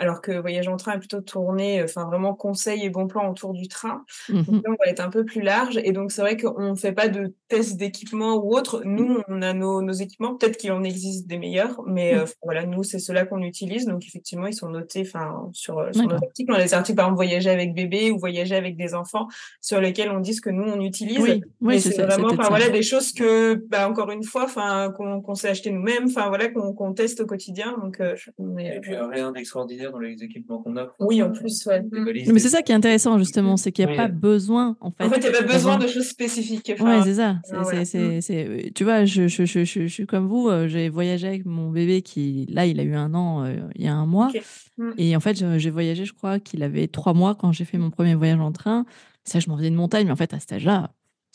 alors 0.00 0.22
que 0.22 0.32
Voyage 0.32 0.66
en 0.66 0.76
train 0.76 0.94
est 0.94 0.98
plutôt 0.98 1.20
tourné, 1.20 1.82
enfin 1.82 2.06
vraiment 2.06 2.34
conseil 2.34 2.84
et 2.84 2.90
bon 2.90 3.06
plan 3.06 3.30
autour 3.30 3.52
du 3.52 3.68
train. 3.68 4.02
Donc 4.30 4.48
mmh 4.48 4.62
là, 4.64 4.70
on 4.70 4.84
va 4.84 4.90
être 4.90 5.00
un 5.00 5.10
peu 5.10 5.24
plus 5.24 5.42
large. 5.42 5.78
Et 5.84 5.92
donc, 5.92 6.10
c'est 6.10 6.22
vrai 6.22 6.38
qu'on 6.38 6.70
ne 6.70 6.74
fait 6.74 6.92
pas 6.92 7.08
de 7.08 7.34
tests 7.48 7.76
d'équipement 7.76 8.36
ou 8.36 8.56
autre. 8.56 8.82
Nous, 8.84 9.20
on 9.28 9.42
a 9.42 9.52
nos, 9.52 9.82
nos 9.82 9.92
équipements. 9.92 10.34
Peut-être 10.36 10.56
qu'il 10.56 10.72
en 10.72 10.82
existe 10.82 11.26
des 11.26 11.36
meilleurs, 11.36 11.82
mais 11.86 12.14
mmh. 12.14 12.24
voilà, 12.42 12.64
nous, 12.64 12.82
c'est 12.82 12.98
ceux-là 12.98 13.26
qu'on 13.26 13.42
utilise. 13.42 13.84
Donc, 13.84 14.06
effectivement, 14.06 14.46
ils 14.46 14.54
sont 14.54 14.70
notés 14.70 15.02
enfin 15.02 15.50
sur, 15.52 15.86
sur 15.92 16.08
nos 16.08 16.14
articles. 16.14 16.50
On 16.50 16.54
a 16.54 16.62
des 16.62 16.72
articles, 16.72 16.96
par 16.96 17.06
exemple, 17.06 17.16
voyager 17.16 17.50
avec 17.50 17.74
bébé 17.74 18.10
ou 18.10 18.18
voyager 18.18 18.56
avec 18.56 18.76
des 18.78 18.94
enfants, 18.94 19.28
sur 19.60 19.80
lesquels 19.80 20.10
on 20.10 20.20
dit 20.20 20.32
ce 20.32 20.40
que 20.40 20.50
nous, 20.50 20.64
on 20.64 20.80
utilise. 20.80 21.20
Oui, 21.20 21.42
oui 21.60 21.80
c'est 21.80 22.02
vraiment 22.02 22.28
enfin, 22.28 22.48
voilà, 22.48 22.70
des 22.70 22.82
choses 22.82 23.12
que, 23.12 23.54
bah, 23.68 23.86
encore 23.88 24.10
une 24.10 24.24
fois, 24.24 24.44
enfin 24.44 24.90
qu'on 24.96 25.34
sait 25.34 25.48
acheter 25.48 25.70
nous-mêmes, 25.70 26.06
enfin 26.06 26.28
voilà, 26.28 26.48
qu'on 26.48 26.94
teste 26.94 27.20
au 27.20 27.26
quotidien. 27.26 27.76
Donc, 27.82 28.00
et 28.00 28.80
puis, 28.80 28.96
rien 28.96 29.32
d'extraordinaire 29.32 29.89
dans 29.90 29.98
les 29.98 30.22
équipements 30.22 30.62
qu'on 30.62 30.76
a. 30.76 30.94
Oui, 30.98 31.22
en 31.22 31.30
plus, 31.30 31.66
ouais. 31.66 31.82
Mais 31.92 32.38
c'est 32.38 32.48
ça 32.48 32.62
qui 32.62 32.72
est 32.72 32.74
intéressant, 32.74 33.18
justement, 33.18 33.56
c'est 33.56 33.72
qu'il 33.72 33.86
n'y 33.86 33.92
a 33.92 33.96
pas 33.96 34.08
besoin, 34.08 34.76
en 34.80 34.90
fait. 34.90 35.04
En 35.04 35.10
fait, 35.10 35.16
il 35.16 35.30
n'y 35.30 35.36
a 35.36 35.42
pas 35.42 35.52
besoin 35.52 35.78
de 35.78 35.86
choses 35.86 36.08
spécifiques. 36.08 36.72
Enfin, 36.74 36.98
ouais, 36.98 37.04
c'est 37.04 37.14
ça. 37.14 37.40
c'est 37.84 38.20
c'est 38.20 38.46
euh, 38.46 38.70
Tu 38.74 38.84
vois, 38.84 39.04
je, 39.04 39.28
je, 39.28 39.44
je, 39.44 39.64
je, 39.64 39.86
suis 39.86 40.06
comme 40.06 40.26
vous, 40.26 40.48
euh, 40.48 40.68
j'ai 40.68 40.88
voyagé 40.88 41.26
avec 41.26 41.46
mon 41.46 41.70
bébé 41.70 42.02
qui, 42.02 42.46
là, 42.50 42.66
il 42.66 42.80
a 42.80 42.82
eu 42.82 42.94
un 42.94 43.14
an 43.14 43.44
euh, 43.44 43.56
il 43.74 43.84
y 43.84 43.88
a 43.88 43.94
un 43.94 44.06
mois. 44.06 44.30
Mm. 44.78 44.90
Et 44.98 45.16
en 45.16 45.20
fait, 45.20 45.42
j'ai 45.58 45.70
voyagé, 45.70 46.04
je 46.04 46.12
crois 46.12 46.38
qu'il 46.38 46.62
avait 46.62 46.88
trois 46.88 47.14
mois 47.14 47.34
quand 47.34 47.52
j'ai 47.52 47.64
fait 47.64 47.78
mon 47.78 47.90
premier 47.90 48.14
voyage 48.14 48.40
en 48.40 48.52
train. 48.52 48.84
Ça, 49.24 49.38
je 49.38 49.48
m'en 49.48 49.56
faisais 49.56 49.68
une 49.68 49.74
montagne, 49.74 50.06
mais 50.06 50.12
en 50.12 50.16
fait, 50.16 50.32
à 50.34 50.40
cet 50.40 50.52
âge-là, 50.52 50.92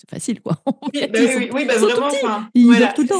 c'est 0.07 0.15
facile, 0.15 0.41
quoi. 0.41 0.57
Oui, 0.93 1.07
bah 1.11 1.19
oui, 1.19 1.49
oui, 1.51 1.65
bah 1.65 1.75
vraiment. 1.77 2.07
Enfin, 2.07 2.49
ils 2.53 2.65
voilà, 2.67 2.93
tout 2.93 3.01
le 3.01 3.07
temps. 3.07 3.19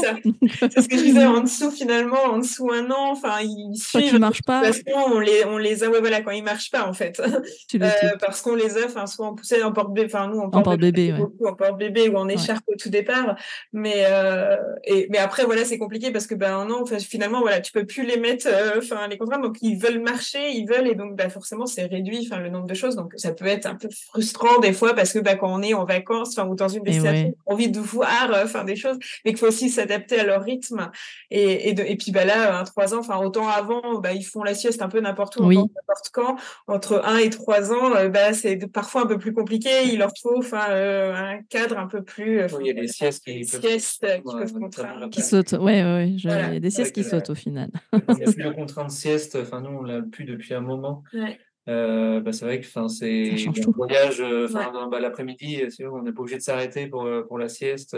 C'est 0.72 0.82
ce 0.82 0.88
que 0.88 0.96
je 0.96 1.02
disais 1.02 1.26
en 1.26 1.40
dessous, 1.40 1.70
finalement, 1.70 2.22
en 2.24 2.38
dessous 2.38 2.70
un 2.72 2.90
an, 2.90 3.10
enfin, 3.10 3.40
ils 3.42 3.76
suivent. 3.76 4.02
Quand 4.02 4.16
ils 4.16 4.20
marchent 4.20 4.42
pas. 4.42 4.62
On 4.94 5.18
les, 5.18 5.44
on 5.44 5.58
les 5.58 5.82
a, 5.84 5.90
ouais, 5.90 6.00
voilà, 6.00 6.20
quand 6.22 6.30
ils 6.30 6.44
marchent 6.44 6.70
pas, 6.70 6.86
en 6.86 6.92
fait. 6.92 7.20
Euh, 7.20 8.16
parce 8.20 8.40
qu'on 8.40 8.54
les 8.54 8.78
a, 8.78 8.86
enfin, 8.86 9.06
soit 9.06 9.26
en 9.26 9.34
poussette, 9.34 9.62
en 9.62 9.72
porte-bébé, 9.72 10.06
enfin, 10.06 10.28
nous, 10.28 10.38
en 10.38 10.50
porte-bébé, 10.50 11.14
en 11.44 11.54
porte-bébé 11.54 12.08
ou 12.08 12.16
en 12.16 12.28
écharpe 12.28 12.64
au 12.68 12.76
tout 12.76 12.88
départ. 12.88 13.36
Mais, 13.72 14.04
euh, 14.06 14.56
et, 14.84 15.08
mais 15.10 15.18
après, 15.18 15.44
voilà, 15.44 15.64
c'est 15.64 15.78
compliqué 15.78 16.12
parce 16.12 16.26
que, 16.26 16.34
ben, 16.34 16.64
non, 16.66 16.84
finalement, 16.86 17.40
voilà, 17.40 17.60
tu 17.60 17.72
peux 17.72 17.84
plus 17.84 18.04
les 18.04 18.18
mettre, 18.18 18.46
euh, 18.48 18.78
enfin, 18.78 19.08
les 19.08 19.18
contraintes. 19.18 19.42
Donc, 19.42 19.58
ils 19.60 19.76
veulent 19.76 20.00
marcher, 20.00 20.50
ils 20.52 20.66
veulent, 20.66 20.88
et 20.88 20.94
donc, 20.94 21.16
bah, 21.16 21.28
forcément, 21.28 21.66
c'est 21.66 21.86
réduit, 21.86 22.28
enfin, 22.30 22.40
le 22.40 22.48
nombre 22.48 22.66
de 22.66 22.74
choses. 22.74 22.96
Donc, 22.96 23.12
ça 23.16 23.32
peut 23.32 23.46
être 23.46 23.66
un 23.66 23.74
peu 23.74 23.88
frustrant 24.12 24.58
des 24.60 24.72
fois 24.72 24.94
parce 24.94 25.12
que, 25.12 25.18
bah, 25.18 25.34
quand 25.34 25.52
on 25.52 25.62
est 25.62 25.74
en 25.74 25.84
vacances, 25.84 26.36
enfin, 26.36 26.48
ou 26.48 26.54
dans 26.54 26.68
une 26.76 26.84
destination, 26.84 27.34
envie 27.46 27.70
de 27.70 27.80
voir, 27.80 28.32
euh, 28.32 28.44
enfin 28.44 28.64
des 28.64 28.76
choses, 28.76 28.98
mais 29.24 29.32
qu'il 29.32 29.38
faut 29.38 29.48
aussi 29.48 29.68
s'adapter 29.68 30.18
à 30.20 30.24
leur 30.24 30.42
rythme. 30.42 30.90
Et, 31.30 31.70
et, 31.70 31.92
et 31.92 31.96
puis 31.96 32.12
bah 32.12 32.24
là, 32.24 32.58
un 32.58 32.64
trois 32.64 32.94
ans, 32.94 33.00
enfin 33.00 33.18
autant 33.18 33.48
avant, 33.48 34.00
bah, 34.00 34.12
ils 34.12 34.24
font 34.24 34.42
la 34.42 34.54
sieste 34.54 34.82
un 34.82 34.88
peu 34.88 35.00
n'importe 35.00 35.36
où, 35.36 35.50
n'importe 35.52 36.10
quand. 36.12 36.36
Entre 36.66 37.02
un 37.04 37.18
et 37.18 37.30
trois 37.30 37.72
ans, 37.72 37.94
euh, 37.96 38.08
bah, 38.08 38.32
c'est 38.32 38.70
parfois 38.70 39.02
un 39.02 39.06
peu 39.06 39.18
plus 39.18 39.32
compliqué. 39.32 39.70
Il 39.86 39.98
leur 39.98 40.10
faut 40.20 40.38
enfin 40.38 40.70
euh, 40.70 41.14
un 41.14 41.42
cadre 41.42 41.78
un 41.78 41.86
peu 41.86 42.02
plus. 42.02 42.42
il 42.60 42.66
y 42.66 42.70
a 42.70 42.74
des 42.74 42.88
siestes 42.88 43.24
qui, 43.24 43.44
siestes 43.44 44.00
peuvent, 44.00 44.22
qui 44.22 44.36
peuvent 44.36 44.52
contraindre. 44.52 45.10
Qui 45.10 45.22
sautent, 45.22 45.52
ouais, 45.52 45.82
ouais, 45.82 46.08
il 46.10 46.24
y 46.24 46.28
a 46.28 46.60
des 46.60 46.70
siestes 46.70 46.94
qui 46.94 47.04
sautent 47.04 47.30
au 47.30 47.34
final. 47.34 47.70
Il 47.92 48.14
n'y 48.14 48.24
a 48.24 48.32
plus 48.32 48.44
de 48.44 48.50
contraintes 48.50 48.90
sieste. 48.90 49.36
Enfin, 49.40 49.60
nous, 49.60 49.70
on 49.70 49.82
l'a 49.82 50.02
plus 50.02 50.24
depuis 50.24 50.54
un 50.54 50.60
moment. 50.60 51.02
Ouais. 51.12 51.38
Euh, 51.68 52.20
bah, 52.20 52.32
c'est 52.32 52.44
vrai 52.44 52.60
que 52.60 52.66
enfin 52.66 52.88
c'est 52.88 53.34
un 53.48 53.70
voyage 53.72 54.20
euh, 54.20 54.46
bah, 54.88 55.00
l'après-midi 55.00 55.64
on 55.90 56.02
n'est 56.02 56.12
pas 56.12 56.20
obligé 56.20 56.36
de 56.36 56.42
s'arrêter 56.42 56.86
pour, 56.86 57.02
euh, 57.02 57.22
pour 57.22 57.38
la 57.38 57.48
sieste. 57.48 57.96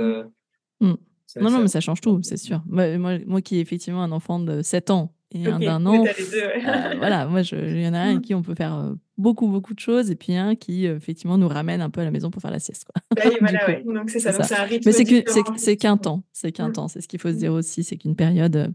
Mmh. 0.80 0.94
non 1.36 1.50
non 1.50 1.58
mais 1.58 1.68
ça 1.68 1.80
change 1.80 2.00
tout 2.00 2.18
c'est 2.22 2.38
sûr 2.38 2.62
moi, 2.66 3.18
moi, 3.26 3.42
qui 3.42 3.56
ai 3.56 3.60
effectivement 3.60 4.02
un 4.02 4.12
enfant 4.12 4.38
de 4.38 4.62
7 4.62 4.90
ans 4.90 5.12
et 5.32 5.46
un 5.46 5.58
d'un 5.58 5.84
an 5.86 6.04
voilà 6.98 7.26
moi 7.26 7.42
il 7.42 7.82
y 7.82 7.86
en 7.86 7.94
a 7.94 7.98
un 7.98 8.10
avec 8.12 8.22
qui 8.22 8.34
on 8.34 8.42
peut 8.42 8.54
faire 8.54 8.94
beaucoup 9.18 9.48
beaucoup 9.48 9.74
de 9.74 9.78
choses 9.78 10.10
et 10.10 10.16
puis 10.16 10.34
un 10.34 10.54
qui 10.54 10.86
effectivement 10.86 11.36
nous 11.36 11.48
ramène 11.48 11.80
un 11.80 11.90
peu 11.90 12.00
à 12.00 12.04
la 12.04 12.10
maison 12.10 12.30
pour 12.30 12.40
faire 12.40 12.50
la 12.50 12.60
sieste 12.60 12.84
quoi. 12.84 13.02
Bah 13.14 13.30
voilà, 13.40 13.80
donc 13.82 14.10
c'est 14.10 14.20
ça, 14.20 14.32
ça. 14.32 14.66
mais 14.70 14.92
c'est 14.92 15.76
qu'un 15.76 15.96
temps. 15.96 16.22
C'est 16.32 16.52
qu'un 16.52 16.68
mmh. 16.68 16.72
temps. 16.72 16.88
C'est 16.88 17.00
ce 17.00 17.08
qu'il 17.08 17.20
faut 17.20 17.30
se 17.30 17.36
dire 17.36 17.52
aussi. 17.52 17.84
C'est 17.84 17.96
qu'une 17.96 18.16
période 18.16 18.72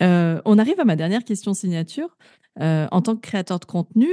on 0.00 0.58
arrive 0.58 0.78
à 0.78 0.84
ma 0.84 0.94
dernière 0.94 1.24
question 1.24 1.54
signature. 1.54 2.16
En 2.60 3.02
tant 3.02 3.16
que 3.16 3.20
créateur 3.20 3.58
de 3.58 3.64
contenu 3.64 4.08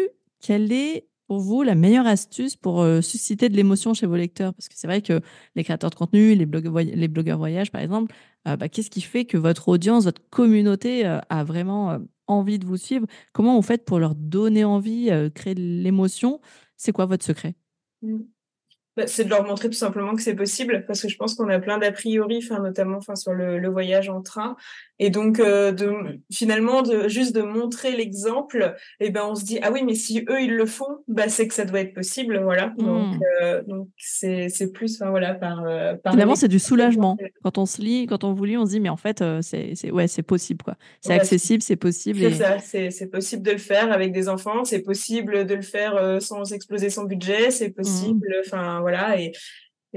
quelle 0.45 0.71
est 0.71 1.07
pour 1.27 1.39
vous 1.39 1.63
la 1.63 1.75
meilleure 1.75 2.07
astuce 2.07 2.55
pour 2.55 2.81
euh, 2.81 3.01
susciter 3.01 3.49
de 3.49 3.55
l'émotion 3.55 3.93
chez 3.93 4.05
vos 4.05 4.15
lecteurs? 4.15 4.53
Parce 4.53 4.67
que 4.67 4.75
c'est 4.77 4.87
vrai 4.87 5.01
que 5.01 5.21
les 5.55 5.63
créateurs 5.63 5.89
de 5.89 5.95
contenu, 5.95 6.35
les, 6.35 6.45
blogueurs, 6.45 7.37
voyage, 7.37 7.71
par 7.71 7.81
exemple, 7.81 8.13
euh, 8.47 8.55
bah, 8.55 8.69
qu'est-ce 8.69 8.89
qui 8.89 9.01
fait 9.01 9.25
que 9.25 9.37
votre 9.37 9.69
audience, 9.69 10.05
votre 10.05 10.21
communauté 10.29 11.05
euh, 11.05 11.19
a 11.29 11.43
vraiment 11.43 11.99
envie 12.27 12.59
de 12.59 12.65
vous 12.65 12.77
suivre? 12.77 13.07
Comment 13.33 13.55
vous 13.55 13.61
faites 13.61 13.85
pour 13.85 13.99
leur 13.99 14.15
donner 14.15 14.63
envie, 14.63 15.09
créer 15.33 15.55
de 15.55 15.61
l'émotion? 15.61 16.41
C'est 16.77 16.91
quoi 16.91 17.05
votre 17.05 17.25
secret? 17.25 17.55
Mmh. 18.01 18.19
Bah, 18.97 19.07
c'est 19.07 19.25
de 19.25 19.29
leur 19.29 19.43
montrer 19.43 19.69
tout 19.69 19.75
simplement 19.75 20.15
que 20.15 20.21
c'est 20.21 20.35
possible, 20.35 20.85
parce 20.87 21.01
que 21.01 21.09
je 21.09 21.17
pense 21.17 21.35
qu'on 21.35 21.49
a 21.49 21.59
plein 21.59 21.77
d'a 21.77 21.91
priori, 21.91 22.47
notamment 22.49 23.01
sur 23.01 23.33
le, 23.33 23.67
voyage 23.67 24.07
en 24.09 24.21
train. 24.21 24.55
Et 24.97 25.09
donc, 25.09 25.39
euh, 25.39 25.71
de, 25.71 25.91
finalement, 26.31 26.81
de, 26.81 27.07
juste 27.07 27.35
de 27.35 27.41
montrer 27.41 27.95
l'exemple, 27.95 28.75
et 28.99 29.07
eh 29.07 29.09
ben, 29.09 29.25
on 29.29 29.35
se 29.35 29.43
dit, 29.43 29.59
ah 29.61 29.71
oui, 29.71 29.83
mais 29.83 29.93
si 29.93 30.25
eux, 30.29 30.41
ils 30.41 30.55
le 30.55 30.65
font, 30.65 31.03
bah, 31.07 31.27
c'est 31.27 31.47
que 31.47 31.53
ça 31.53 31.65
doit 31.65 31.81
être 31.81 31.93
possible. 31.93 32.39
Voilà. 32.41 32.73
Donc, 32.77 33.15
mmh. 33.15 33.19
euh, 33.41 33.63
donc 33.67 33.89
c'est, 33.97 34.47
c'est 34.49 34.71
plus, 34.71 35.01
enfin, 35.01 35.09
voilà, 35.09 35.33
par. 35.33 35.65
Euh, 35.65 35.95
par 35.95 36.13
Finalement, 36.13 36.35
c'est 36.35 36.47
du 36.47 36.59
soulagement. 36.59 37.17
Quand 37.43 37.57
on 37.57 37.65
se 37.65 37.81
lit, 37.81 38.05
quand 38.05 38.23
on 38.23 38.33
vous 38.33 38.45
lit, 38.45 38.57
on 38.57 38.65
se 38.65 38.71
dit, 38.71 38.79
mais 38.79 38.89
en 38.89 38.97
fait, 38.97 39.23
c'est, 39.41 39.73
c'est, 39.75 39.91
ouais, 39.91 40.07
c'est 40.07 40.23
possible, 40.23 40.63
quoi. 40.63 40.75
C'est 41.01 41.13
accessible, 41.13 41.61
c'est 41.61 41.75
possible. 41.75 42.19
C'est 42.19 42.31
ça, 42.31 42.59
c'est, 42.59 42.89
c'est 42.89 43.07
possible 43.07 43.43
de 43.43 43.51
le 43.51 43.57
faire 43.57 43.91
avec 43.91 44.13
des 44.13 44.29
enfants, 44.29 44.63
c'est 44.63 44.81
possible 44.81 45.45
de 45.45 45.55
le 45.55 45.61
faire 45.61 46.21
sans 46.21 46.53
exploser 46.53 46.89
son 46.89 47.03
budget, 47.03 47.51
c'est 47.51 47.69
mmh. 47.69 47.73
possible, 47.73 48.35
enfin, 48.45 48.79
voilà. 48.79 49.19
Et, 49.19 49.33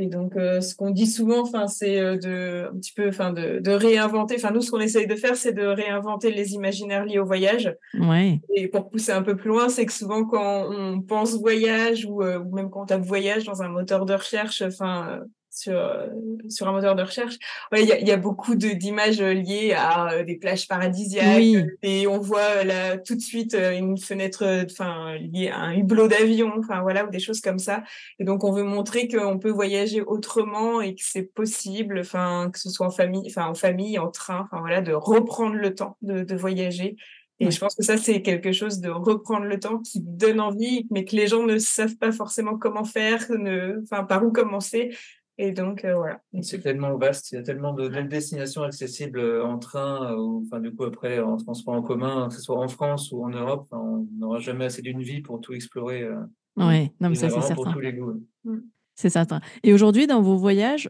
et 0.00 0.06
donc, 0.06 0.36
euh, 0.36 0.60
ce 0.60 0.76
qu'on 0.76 0.90
dit 0.90 1.08
souvent, 1.08 1.40
enfin, 1.40 1.66
c'est 1.66 1.98
euh, 1.98 2.16
de 2.16 2.68
un 2.72 2.78
petit 2.78 2.92
peu, 2.92 3.08
enfin, 3.08 3.32
de, 3.32 3.58
de, 3.58 3.72
réinventer. 3.72 4.36
Enfin, 4.36 4.52
nous, 4.52 4.60
ce 4.60 4.70
qu'on 4.70 4.78
essaye 4.78 5.08
de 5.08 5.16
faire, 5.16 5.34
c'est 5.34 5.52
de 5.52 5.66
réinventer 5.66 6.30
les 6.30 6.54
imaginaires 6.54 7.04
liés 7.04 7.18
au 7.18 7.24
voyage. 7.24 7.74
Ouais. 7.98 8.40
Et 8.54 8.68
pour 8.68 8.90
pousser 8.90 9.10
un 9.10 9.22
peu 9.22 9.34
plus 9.34 9.48
loin, 9.48 9.68
c'est 9.68 9.86
que 9.86 9.92
souvent, 9.92 10.24
quand 10.24 10.68
on 10.70 11.00
pense 11.00 11.36
voyage 11.40 12.06
ou, 12.06 12.22
euh, 12.22 12.38
ou 12.38 12.54
même 12.54 12.70
quand 12.70 12.82
on 12.82 12.86
tape 12.86 13.02
voyage 13.02 13.42
dans 13.42 13.60
un 13.60 13.68
moteur 13.68 14.06
de 14.06 14.14
recherche, 14.14 14.62
enfin, 14.62 15.18
sur, 15.58 15.76
euh, 15.76 16.06
sur 16.48 16.68
un 16.68 16.72
moteur 16.72 16.94
de 16.94 17.02
recherche. 17.02 17.36
Il 17.76 17.84
y, 17.84 17.92
a, 17.92 18.00
y, 18.00 18.10
a, 18.12 18.16
beaucoup 18.16 18.54
d'images 18.54 19.20
euh, 19.20 19.32
liées 19.32 19.74
à 19.76 20.12
euh, 20.12 20.24
des 20.24 20.36
plages 20.36 20.68
paradisiaques 20.68 21.42
et 21.82 22.06
on 22.06 22.18
voit 22.18 22.62
là 22.62 22.96
tout 22.96 23.16
de 23.16 23.20
suite 23.20 23.54
une 23.54 23.98
fenêtre 23.98 24.44
enfin 24.64 25.16
liée 25.16 25.48
à 25.48 25.58
un 25.58 25.74
hublot 25.74 26.06
d'avion, 26.06 26.52
enfin 26.58 26.80
voilà, 26.82 27.04
ou 27.06 27.10
des 27.10 27.18
choses 27.18 27.40
comme 27.40 27.58
ça. 27.58 27.82
Et 28.20 28.24
donc 28.24 28.44
on 28.44 28.52
veut 28.52 28.62
montrer 28.62 29.08
qu'on 29.08 29.38
peut 29.38 29.50
voyager 29.50 30.02
autrement 30.02 30.80
et 30.80 30.94
que 30.94 31.02
c'est 31.02 31.22
possible, 31.22 31.98
enfin 32.00 32.50
que 32.52 32.60
ce 32.60 32.70
soit 32.70 32.86
en 32.86 32.90
famille, 32.90 33.24
enfin 33.28 33.48
en 33.48 33.54
famille, 33.54 33.98
en 33.98 34.10
train, 34.10 34.42
enfin 34.44 34.60
voilà, 34.60 34.80
de 34.80 34.92
reprendre 34.92 35.56
le 35.56 35.74
temps 35.74 35.96
de, 36.02 36.22
de 36.22 36.36
voyager. 36.36 36.96
Et 37.40 37.50
je 37.50 37.60
pense 37.60 37.74
que 37.76 37.84
ça, 37.84 37.96
c'est 37.96 38.20
quelque 38.20 38.50
chose 38.50 38.80
de 38.80 38.90
reprendre 38.90 39.46
le 39.46 39.60
temps 39.60 39.78
qui 39.78 40.00
donne 40.00 40.40
envie, 40.40 40.86
mais 40.90 41.04
que 41.04 41.14
les 41.14 41.28
gens 41.28 41.44
ne 41.44 41.58
savent 41.58 41.96
pas 41.96 42.10
forcément 42.10 42.58
comment 42.58 42.82
faire, 42.82 43.24
ne, 43.30 43.80
enfin, 43.84 44.02
par 44.02 44.24
où 44.24 44.32
commencer. 44.32 44.96
Et 45.40 45.52
donc, 45.52 45.84
euh, 45.84 45.94
voilà. 45.94 46.20
C'est 46.42 46.58
tellement 46.58 46.96
vaste, 46.98 47.30
il 47.30 47.36
y 47.36 47.38
a 47.38 47.42
tellement 47.42 47.72
de, 47.72 47.88
destinations 48.02 48.64
accessibles 48.64 49.20
euh, 49.20 49.44
en 49.44 49.58
train, 49.58 50.12
euh, 50.12 50.16
ou 50.16 50.44
enfin, 50.44 50.58
du 50.58 50.74
coup, 50.74 50.82
après, 50.82 51.20
en 51.20 51.36
transport 51.36 51.74
en 51.74 51.82
commun, 51.82 52.26
que 52.28 52.34
ce 52.34 52.42
soit 52.42 52.58
en 52.58 52.66
France 52.66 53.12
ou 53.12 53.24
en 53.24 53.28
Europe, 53.28 53.68
on 53.70 54.08
n'aura 54.18 54.40
jamais 54.40 54.64
assez 54.64 54.82
d'une 54.82 55.00
vie 55.00 55.20
pour 55.20 55.40
tout 55.40 55.54
explorer. 55.54 56.08
oui, 56.56 56.90
non, 57.00 57.10
mais 57.10 57.14
ça, 57.14 57.30
c'est 57.30 57.40
certain. 57.40 57.54
Pour 57.54 57.72
tous 57.72 57.80
les 57.80 57.92
goûts. 57.92 58.20
Mm. 58.44 58.58
C'est 58.96 59.10
certain. 59.10 59.40
Et 59.62 59.72
aujourd'hui, 59.72 60.08
dans 60.08 60.22
vos 60.22 60.36
voyages, 60.36 60.88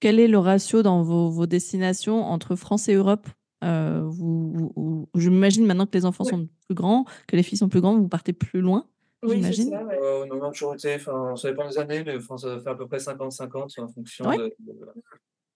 quel 0.00 0.18
est 0.18 0.26
le 0.26 0.38
ratio 0.38 0.82
dans 0.82 1.04
vos, 1.04 1.30
vos 1.30 1.46
destinations 1.46 2.24
entre 2.24 2.56
France 2.56 2.88
et 2.88 2.94
Europe? 2.94 3.28
Vous, 3.62 5.08
Je 5.14 5.30
m'imagine 5.30 5.64
maintenant 5.66 5.86
que 5.86 5.96
les 5.96 6.04
enfants 6.04 6.24
sont 6.24 6.48
plus 6.66 6.74
grands, 6.74 7.04
que 7.28 7.36
les 7.36 7.44
filles 7.44 7.58
sont 7.58 7.68
plus 7.68 7.80
grandes, 7.80 8.00
vous 8.00 8.08
partez 8.08 8.32
plus 8.32 8.60
loin? 8.60 8.88
Oui, 9.24 9.36
j'imagine. 9.36 9.70
Ça, 9.70 9.84
ouais. 9.84 9.98
euh, 10.00 10.26
on 10.30 10.42
a 10.42 10.50
toujours 10.50 10.74
été, 10.74 10.94
enfin, 10.94 11.34
ça 11.36 11.50
dépend 11.50 11.68
des 11.68 11.78
années, 11.78 12.04
mais 12.04 12.18
ça 12.20 12.60
fait 12.60 12.70
à 12.70 12.74
peu 12.74 12.86
près 12.86 12.98
50-50 12.98 13.80
en 13.80 13.88
fonction 13.88 14.30
de, 14.30 14.54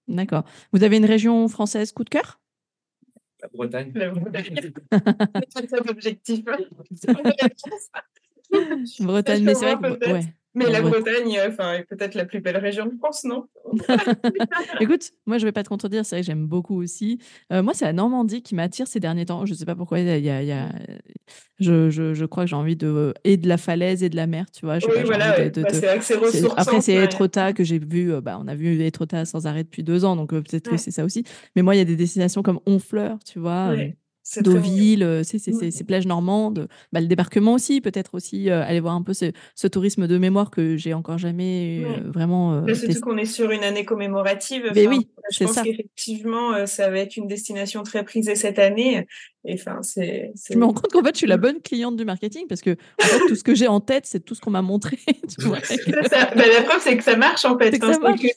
D'accord. 0.08 0.44
Vous 0.72 0.82
avez 0.82 0.96
une 0.96 1.04
région 1.04 1.46
française 1.48 1.92
coup 1.92 2.04
de 2.04 2.08
cœur? 2.08 2.40
La 3.42 3.48
Bretagne. 3.48 3.92
La 3.94 4.10
Bretagne. 4.10 4.72
c'est 5.48 5.90
objectif. 5.90 6.44
Bretagne, 9.00 9.44
mais 9.44 9.54
c'est 9.54 9.74
vrai 9.74 9.98
que. 9.98 10.12
Ouais. 10.12 10.24
Mais 10.54 10.70
la 10.70 10.80
Bretagne, 10.80 11.38
enfin, 11.46 11.74
est 11.74 11.84
peut-être 11.84 12.14
la 12.14 12.24
plus 12.24 12.40
belle 12.40 12.56
région 12.56 12.86
de 12.86 12.96
France, 12.96 13.24
non 13.24 13.46
Écoute, 14.80 15.10
moi, 15.26 15.38
je 15.38 15.44
vais 15.44 15.52
pas 15.52 15.62
te 15.62 15.68
contredire, 15.68 16.04
c'est 16.04 16.16
vrai 16.16 16.22
que 16.22 16.26
j'aime 16.26 16.46
beaucoup 16.46 16.80
aussi. 16.80 17.18
Euh, 17.52 17.62
moi, 17.62 17.74
c'est 17.74 17.84
la 17.84 17.92
Normandie 17.92 18.42
qui 18.42 18.54
m'attire 18.54 18.86
ces 18.86 19.00
derniers 19.00 19.26
temps. 19.26 19.46
Je 19.46 19.54
sais 19.54 19.66
pas 19.66 19.76
pourquoi. 19.76 20.00
Il 20.00 20.06
y 20.06 20.30
a, 20.30 20.42
il 20.42 20.48
y 20.48 20.52
a... 20.52 20.68
Je, 21.60 21.90
je, 21.90 22.14
je, 22.14 22.24
crois 22.24 22.44
que 22.44 22.50
j'ai 22.50 22.56
envie 22.56 22.76
de 22.76 23.12
et 23.24 23.36
de 23.36 23.48
la 23.48 23.56
falaise 23.56 24.02
et 24.02 24.08
de 24.08 24.16
la 24.16 24.26
mer, 24.26 24.46
tu 24.50 24.64
vois. 24.64 24.78
Je 24.78 24.86
oui, 24.86 24.94
pas, 24.94 25.02
voilà. 25.02 25.48
De, 25.48 25.62
bah, 25.62 25.70
de, 25.70 26.48
Après, 26.56 26.80
c'est 26.80 26.94
Etretat 26.94 27.52
que 27.52 27.64
j'ai 27.64 27.78
vu. 27.78 28.12
Euh, 28.12 28.20
bah, 28.20 28.38
on 28.40 28.46
a 28.46 28.54
vu 28.54 28.80
Etretat 28.80 29.24
sans 29.24 29.46
arrêt 29.46 29.64
depuis 29.64 29.82
deux 29.82 30.04
ans, 30.04 30.14
donc 30.14 30.32
euh, 30.32 30.40
peut-être 30.40 30.70
que 30.70 30.76
c'est 30.76 30.92
ça 30.92 31.04
aussi. 31.04 31.24
Mais 31.56 31.62
moi, 31.62 31.74
il 31.74 31.78
y 31.78 31.80
a 31.80 31.84
des 31.84 31.96
destinations 31.96 32.42
comme 32.42 32.60
Honfleur, 32.66 33.18
tu 33.24 33.38
vois. 33.38 33.74
Deauville, 34.36 35.02
euh, 35.02 35.22
c'est 35.24 35.38
ces 35.38 35.84
plages 35.84 36.06
normandes, 36.06 36.68
bah, 36.92 37.00
le 37.00 37.06
débarquement 37.06 37.54
aussi, 37.54 37.80
peut-être 37.80 38.14
aussi 38.14 38.50
euh, 38.50 38.62
aller 38.62 38.80
voir 38.80 38.94
un 38.94 39.02
peu 39.02 39.14
ce, 39.14 39.32
ce, 39.54 39.66
tourisme 39.66 40.06
de 40.06 40.18
mémoire 40.18 40.50
que 40.50 40.76
j'ai 40.76 40.94
encore 40.94 41.18
jamais 41.18 41.82
euh, 41.84 42.10
vraiment. 42.10 42.54
Euh, 42.54 42.74
surtout 42.74 43.00
qu'on 43.00 43.16
est 43.16 43.24
sur 43.24 43.50
une 43.50 43.64
année 43.64 43.84
commémorative. 43.84 44.70
Mais 44.74 44.86
oui, 44.86 45.08
je 45.30 45.44
pense 45.44 45.62
qu'effectivement, 45.62 46.66
ça 46.66 46.90
va 46.90 46.98
être 46.98 47.16
une 47.16 47.26
destination 47.26 47.82
très 47.82 48.04
prisée 48.04 48.34
cette 48.34 48.58
année. 48.58 49.06
Enfin, 49.54 49.82
c'est, 49.82 50.32
Je 50.50 50.56
me 50.56 50.64
rends 50.64 50.72
compte 50.72 50.92
qu'en 50.92 51.02
fait, 51.02 51.14
je 51.14 51.18
suis 51.18 51.26
la 51.26 51.36
bonne 51.36 51.60
cliente 51.60 51.96
du 51.96 52.04
marketing 52.04 52.46
parce 52.48 52.60
que 52.60 52.70
en 52.70 53.04
fait, 53.04 53.18
tout 53.28 53.34
ce 53.34 53.44
que 53.44 53.54
j'ai 53.54 53.68
en 53.68 53.80
tête, 53.80 54.06
c'est 54.06 54.20
tout 54.20 54.34
ce 54.34 54.40
qu'on 54.40 54.50
m'a 54.50 54.62
montré. 54.62 54.98
bah, 55.38 55.58
la 56.36 56.62
preuve, 56.62 56.80
c'est 56.80 56.96
que 56.96 57.04
ça 57.04 57.16
marche 57.16 57.44
en 57.44 57.58
fait. 57.58 57.74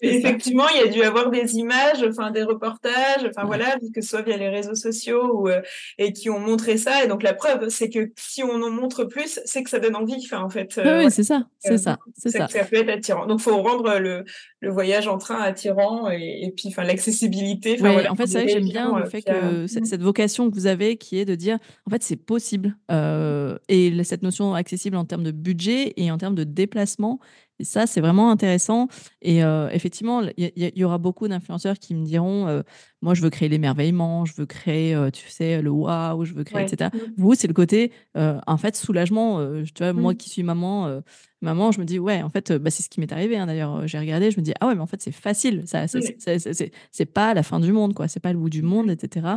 effectivement, 0.01 0.67
il 0.69 0.81
y 0.81 0.83
a 0.83 0.87
dû 0.87 1.01
avoir 1.03 1.29
des 1.29 1.55
images, 1.55 2.03
enfin 2.07 2.31
des 2.31 2.43
reportages, 2.43 3.25
enfin 3.27 3.45
voilà, 3.45 3.77
que 3.93 4.01
ce 4.01 4.09
soit 4.09 4.21
via 4.21 4.37
les 4.37 4.49
réseaux 4.49 4.75
sociaux 4.75 5.31
ou, 5.33 5.49
euh, 5.49 5.61
et 5.97 6.13
qui 6.13 6.29
ont 6.29 6.39
montré 6.39 6.77
ça. 6.77 7.03
Et 7.03 7.07
donc 7.07 7.23
la 7.23 7.33
preuve, 7.33 7.69
c'est 7.69 7.89
que 7.89 8.11
si 8.15 8.43
on 8.43 8.61
en 8.61 8.69
montre 8.69 9.05
plus, 9.05 9.39
c'est 9.45 9.63
que 9.63 9.69
ça 9.69 9.79
donne 9.79 9.95
envie. 9.95 10.21
Enfin, 10.25 10.43
en 10.43 10.49
fait. 10.49 10.77
Euh, 10.77 11.03
oui, 11.03 11.11
c'est 11.11 11.23
ça, 11.23 11.47
c'est 11.59 11.77
ça, 11.77 11.97
c'est 12.15 12.29
ça. 12.29 12.47
Ça 12.47 12.65
peut 12.65 12.77
être 12.77 12.89
attirant. 12.89 13.25
Donc, 13.25 13.39
faut 13.39 13.57
rendre 13.61 13.97
le, 13.99 14.23
le 14.61 14.69
voyage 14.69 15.07
en 15.07 15.17
train 15.17 15.41
attirant 15.41 16.09
et, 16.11 16.43
et 16.43 16.51
puis, 16.51 16.69
enfin, 16.69 16.83
l'accessibilité. 16.83 17.81
en 17.81 18.15
fait, 18.15 18.27
c'est 18.27 18.43
vrai 18.43 18.45
que 18.45 18.51
j'aime 18.51 18.69
bien 18.69 18.97
le 18.97 19.05
fait 19.05 19.23
que 19.23 19.67
cette 19.67 20.01
vocation 20.01 20.49
que 20.49 20.55
vous 20.55 20.67
avez 20.67 20.97
qui 20.97 21.17
est 21.17 21.25
de 21.25 21.35
dire, 21.35 21.57
en 21.87 21.89
fait, 21.89 22.03
c'est 22.03 22.15
possible. 22.15 22.77
Euh, 22.91 23.57
et 23.67 24.03
cette 24.03 24.21
notion 24.21 24.53
accessible 24.53 24.97
en 24.97 25.05
termes 25.05 25.23
de 25.23 25.31
budget 25.31 25.93
et 25.97 26.11
en 26.11 26.17
termes 26.17 26.35
de 26.35 26.43
déplacement, 26.43 27.19
et 27.61 27.63
ça, 27.63 27.85
c'est 27.85 28.01
vraiment 28.01 28.31
intéressant. 28.31 28.87
Et 29.21 29.43
euh, 29.43 29.69
effectivement, 29.69 30.23
il 30.37 30.51
y, 30.55 30.83
aura 30.83 30.97
beaucoup 30.97 31.27
d'influenceurs 31.27 31.77
qui 31.77 31.93
me 31.93 32.03
diront 32.03 32.47
euh, 32.47 32.61
Moi, 33.01 33.13
je 33.13 33.21
veux 33.21 33.29
créer 33.29 33.49
l'émerveillement, 33.49 34.25
je 34.25 34.33
veux 34.35 34.45
créer, 34.45 34.97
tu 35.11 35.27
sais, 35.29 35.61
le 35.61 35.69
waouh, 35.69 36.25
je 36.25 36.33
veux 36.33 36.43
créer, 36.43 36.63
etc. 36.63 36.89
Mmh. 36.93 36.97
Vous, 37.17 37.33
c'est 37.35 37.47
le 37.47 37.53
côté, 37.53 37.91
en 38.15 38.57
fait, 38.57 38.75
soulagement. 38.75 39.39
tu 39.63 39.83
vois, 39.83 39.93
moi 39.93 40.13
mmh. 40.13 40.17
qui 40.17 40.29
suis 40.29 40.43
maman, 40.43 41.01
maman, 41.41 41.71
je 41.71 41.79
me 41.79 41.85
dis, 41.85 41.99
ouais, 41.99 42.21
en 42.21 42.29
fait, 42.29 42.51
bah, 42.53 42.69
c'est 42.69 42.83
ce 42.83 42.89
qui 42.89 42.99
m'est 42.99 43.11
arrivé. 43.11 43.37
Hein, 43.37 43.47
d'ailleurs, 43.47 43.87
j'ai 43.87 43.99
regardé, 43.99 44.31
je 44.31 44.39
me 44.39 44.43
dis, 44.43 44.53
ah 44.59 44.67
ouais, 44.67 44.75
mais 44.75 44.81
en 44.81 44.85
fait, 44.85 45.01
c'est 45.01 45.11
facile. 45.11 45.63
Ça, 45.65 45.85
c'est 45.87 47.05
pas 47.05 47.33
la 47.33 47.43
fin 47.43 47.59
du 47.59 47.71
monde, 47.71 47.93
quoi. 47.93 48.07
C'est 48.07 48.19
pas 48.19 48.31
le 48.31 48.39
bout 48.39 48.49
du 48.49 48.61
monde, 48.61 48.89
etc. 48.89 49.27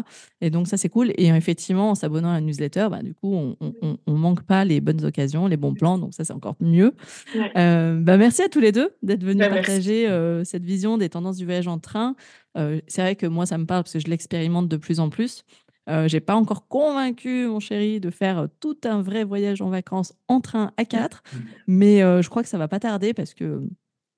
Et 0.40 0.50
donc, 0.50 0.68
ça, 0.68 0.76
c'est 0.76 0.88
cool. 0.88 1.12
Et 1.16 1.28
effectivement, 1.28 1.90
en 1.90 1.94
s'abonnant 1.94 2.30
à 2.30 2.34
la 2.34 2.40
newsletter, 2.40 2.88
bah, 2.90 3.02
du 3.02 3.14
coup, 3.14 3.34
on, 3.34 3.56
on, 4.06 4.12
manque 4.12 4.42
pas 4.42 4.64
les 4.64 4.80
bonnes 4.80 5.04
occasions, 5.04 5.46
les 5.46 5.56
bons 5.56 5.74
plans. 5.74 5.98
Donc, 5.98 6.14
ça, 6.14 6.24
c'est 6.24 6.32
encore 6.32 6.56
mieux. 6.60 6.94
Euh, 7.56 8.00
bah, 8.00 8.16
merci 8.16 8.42
à 8.42 8.48
tous 8.48 8.60
les 8.60 8.72
deux 8.72 8.94
d'être 9.02 9.22
venus 9.22 9.38
bah, 9.38 9.48
partager 9.48 10.08
euh, 10.08 10.44
cette 10.44 10.64
vision 10.64 10.98
des 10.98 11.08
tendances 11.08 11.36
du 11.36 11.44
voyage 11.44 11.68
en 11.68 11.78
train. 11.78 12.14
Euh, 12.57 12.80
c'est 12.86 13.02
vrai 13.02 13.16
que 13.16 13.26
moi, 13.26 13.46
ça 13.46 13.59
me 13.59 13.66
parle 13.66 13.82
parce 13.82 13.94
que 13.94 13.98
je 13.98 14.09
l'expérimente 14.09 14.68
de 14.68 14.76
plus 14.76 15.00
en 15.00 15.11
plus. 15.11 15.44
Euh, 15.88 16.09
j'ai 16.09 16.20
pas 16.20 16.34
encore 16.34 16.66
convaincu 16.66 17.46
mon 17.46 17.61
chéri 17.61 18.00
de 18.00 18.11
faire 18.11 18.38
euh, 18.38 18.46
tout 18.61 18.76
un 18.84 19.02
vrai 19.02 19.22
voyage 19.22 19.61
en 19.61 19.68
vacances 19.68 20.14
en 20.28 20.40
train 20.40 20.72
à 20.78 20.86
quatre, 20.86 21.22
mais 21.66 22.02
euh, 22.02 22.22
je 22.22 22.30
crois 22.30 22.42
que 22.42 22.48
ça 22.48 22.57
va 22.57 22.68
pas 22.68 22.80
tarder 22.80 23.12
parce 23.12 23.34
que 23.34 23.62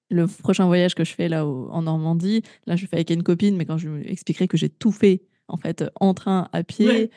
le 0.09 0.27
prochain 0.29 0.67
voyage 0.67 0.95
que 0.95 1.03
je 1.03 1.13
fais 1.13 1.29
là 1.29 1.45
en 1.45 1.83
Normandie, 1.83 2.43
là 2.67 2.77
je 2.77 2.87
fais 2.87 2.97
avec 2.97 3.11
une 3.11 3.25
copine, 3.25 3.57
mais 3.57 3.65
quand 3.65 3.79
je 3.79 3.89
lui 3.89 4.09
expliquerai 4.09 4.47
que 4.47 4.57
j'ai 4.57 4.69
tout 4.69 4.93
fait 4.93 5.23
en 5.49 5.57
fait 5.57 5.85
en 5.97 6.15
train 6.15 6.49
à 6.53 6.63
pied, 6.63 7.11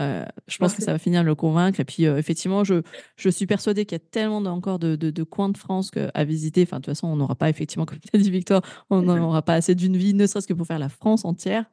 euh, 0.00 0.24
je 0.46 0.58
pense 0.58 0.74
que 0.74 0.82
ça 0.82 0.92
va 0.92 0.98
finir 0.98 1.22
de 1.22 1.26
le 1.26 1.34
convaincre. 1.34 1.80
Et 1.80 1.84
puis, 1.84 2.06
euh, 2.06 2.18
effectivement, 2.18 2.64
je, 2.64 2.82
je 3.16 3.28
suis 3.28 3.46
persuadée 3.46 3.84
qu'il 3.84 3.96
y 3.96 4.00
a 4.00 4.04
tellement 4.10 4.38
encore 4.38 4.78
de, 4.78 4.96
de, 4.96 5.22
coins 5.22 5.48
de 5.48 5.56
France 5.56 5.90
à 6.14 6.24
visiter. 6.24 6.62
Enfin, 6.62 6.76
de 6.76 6.82
toute 6.82 6.94
façon, 6.94 7.08
on 7.08 7.16
n'aura 7.16 7.34
pas, 7.34 7.48
effectivement, 7.48 7.86
comme 7.86 7.98
tu 7.98 8.08
as 8.12 8.18
dit, 8.18 8.30
Victor, 8.30 8.62
on 8.90 9.02
n'aura 9.02 9.42
pas 9.42 9.54
assez 9.54 9.74
d'une 9.74 9.96
vie, 9.96 10.14
ne 10.14 10.26
serait-ce 10.26 10.46
que 10.46 10.54
pour 10.54 10.66
faire 10.66 10.78
la 10.78 10.88
France 10.88 11.24
entière. 11.24 11.64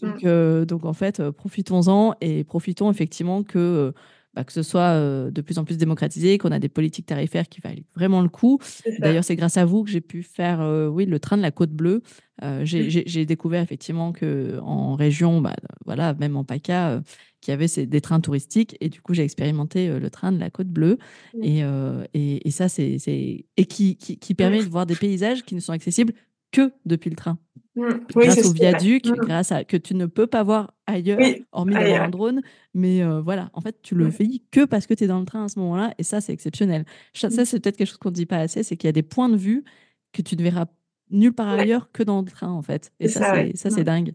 Donc, 0.00 0.24
euh, 0.24 0.64
donc, 0.64 0.84
en 0.84 0.92
fait, 0.92 1.30
profitons-en 1.30 2.14
et 2.20 2.44
profitons 2.44 2.90
effectivement 2.90 3.42
que 3.42 3.92
bah, 4.34 4.44
que 4.44 4.52
ce 4.52 4.62
soit 4.62 4.98
de 5.30 5.40
plus 5.40 5.58
en 5.58 5.64
plus 5.64 5.76
démocratisé, 5.76 6.38
qu'on 6.38 6.52
a 6.52 6.58
des 6.58 6.68
politiques 6.68 7.06
tarifaires 7.06 7.48
qui 7.48 7.60
valent 7.60 7.82
vraiment 7.94 8.22
le 8.22 8.28
coup. 8.28 8.58
D'ailleurs, 8.98 9.24
c'est 9.24 9.36
grâce 9.36 9.56
à 9.56 9.64
vous 9.64 9.84
que 9.84 9.90
j'ai 9.90 10.00
pu 10.00 10.22
faire 10.22 10.60
oui, 10.90 11.06
le 11.06 11.18
train 11.18 11.36
de 11.36 11.42
la 11.42 11.50
Côte 11.50 11.70
Bleue. 11.70 12.02
j'ai 12.62 13.26
découvert 13.26 13.62
effectivement 13.62 14.12
qu'en 14.12 14.94
région, 14.94 15.40
bah, 15.40 15.54
voilà, 15.84 16.14
même 16.14 16.36
en 16.36 16.44
PACA, 16.44 17.02
qu'il 17.40 17.52
y 17.52 17.54
avait 17.54 17.86
des 17.86 18.00
trains 18.00 18.20
touristiques. 18.20 18.76
Et 18.80 18.88
du 18.88 19.00
coup, 19.00 19.14
j'ai 19.14 19.24
expérimenté 19.24 19.88
le 19.88 20.10
train 20.10 20.32
de 20.32 20.38
la 20.38 20.50
Côte 20.50 20.68
Bleue. 20.68 20.98
Et, 21.42 21.62
et, 22.14 22.50
ça, 22.50 22.68
c'est. 22.68 22.96
Et 23.56 23.64
qui, 23.66 23.96
qui, 23.96 24.18
qui 24.18 24.34
permet 24.34 24.64
de 24.64 24.70
voir 24.70 24.86
des 24.86 24.96
paysages 24.96 25.42
qui 25.42 25.54
ne 25.54 25.60
sont 25.60 25.72
accessibles 25.72 26.14
que 26.52 26.72
depuis 26.86 27.10
le 27.10 27.16
train. 27.16 27.38
Mmh. 27.74 27.88
grâce 28.14 28.46
au 28.46 28.52
viaduc, 28.52 29.06
mmh. 29.06 29.14
grâce 29.14 29.50
à 29.50 29.64
que 29.64 29.78
tu 29.78 29.94
ne 29.94 30.04
peux 30.04 30.26
pas 30.26 30.42
voir 30.42 30.74
ailleurs, 30.86 31.18
hormis 31.52 31.72
d'avoir 31.72 32.02
un 32.02 32.10
drone. 32.10 32.42
Mais 32.74 33.02
euh, 33.02 33.20
voilà, 33.22 33.50
en 33.54 33.60
fait, 33.60 33.80
tu 33.82 33.94
le 33.94 34.10
fais 34.10 34.28
que 34.50 34.64
parce 34.64 34.86
que 34.86 34.94
tu 34.94 35.04
es 35.04 35.06
dans 35.06 35.20
le 35.20 35.24
train 35.24 35.44
à 35.44 35.48
ce 35.48 35.58
moment-là. 35.60 35.94
Et 35.98 36.02
ça, 36.02 36.20
c'est 36.20 36.32
exceptionnel. 36.32 36.84
Ça, 37.14 37.28
mmh. 37.28 37.44
c'est 37.44 37.60
peut-être 37.60 37.76
quelque 37.76 37.88
chose 37.88 37.98
qu'on 37.98 38.10
ne 38.10 38.14
dit 38.14 38.26
pas 38.26 38.38
assez, 38.38 38.62
c'est 38.62 38.76
qu'il 38.76 38.88
y 38.88 38.90
a 38.90 38.92
des 38.92 39.02
points 39.02 39.28
de 39.28 39.36
vue 39.36 39.64
que 40.12 40.20
tu 40.20 40.36
ne 40.36 40.42
verras 40.42 40.66
nulle 41.10 41.32
part 41.32 41.48
ailleurs 41.48 41.90
que 41.92 42.02
dans 42.02 42.20
le 42.20 42.26
train, 42.26 42.50
en 42.50 42.62
fait. 42.62 42.92
Et 43.00 43.08
ça, 43.08 43.34
ça 43.54 43.70
c'est 43.70 43.84
dingue. 43.84 44.14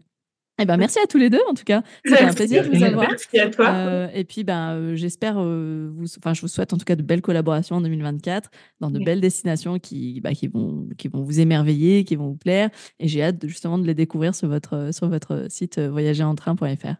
Eh 0.60 0.64
ben, 0.64 0.76
merci 0.76 0.98
à 0.98 1.06
tous 1.06 1.18
les 1.18 1.30
deux, 1.30 1.40
en 1.48 1.54
tout 1.54 1.64
cas. 1.64 1.82
C'était 2.04 2.22
un 2.22 2.32
plaisir 2.32 2.68
de 2.68 2.76
vous 2.76 2.82
avoir. 2.82 3.08
Merci 3.08 3.38
à 3.38 3.48
toi. 3.48 3.68
Euh, 3.68 4.08
et 4.12 4.24
puis, 4.24 4.42
ben, 4.42 4.74
euh, 4.74 4.96
j'espère, 4.96 5.36
euh, 5.38 5.88
vous, 5.94 6.06
enfin, 6.18 6.34
je 6.34 6.40
vous 6.40 6.48
souhaite 6.48 6.72
en 6.72 6.78
tout 6.78 6.84
cas 6.84 6.96
de 6.96 7.02
belles 7.02 7.22
collaborations 7.22 7.76
en 7.76 7.80
2024, 7.80 8.50
dans 8.80 8.90
de 8.90 8.98
belles 8.98 9.20
destinations 9.20 9.78
qui, 9.78 10.20
bah, 10.20 10.32
qui, 10.32 10.48
vont, 10.48 10.88
qui 10.98 11.08
vont 11.08 11.22
vous 11.22 11.38
émerveiller, 11.38 12.02
qui 12.04 12.16
vont 12.16 12.28
vous 12.28 12.36
plaire. 12.36 12.70
Et 12.98 13.06
j'ai 13.06 13.22
hâte 13.22 13.46
justement 13.46 13.78
de 13.78 13.86
les 13.86 13.94
découvrir 13.94 14.34
sur 14.34 14.48
votre, 14.48 14.90
sur 14.92 15.08
votre 15.08 15.46
site 15.48 15.78
voyagerentrain.fr. 15.78 16.96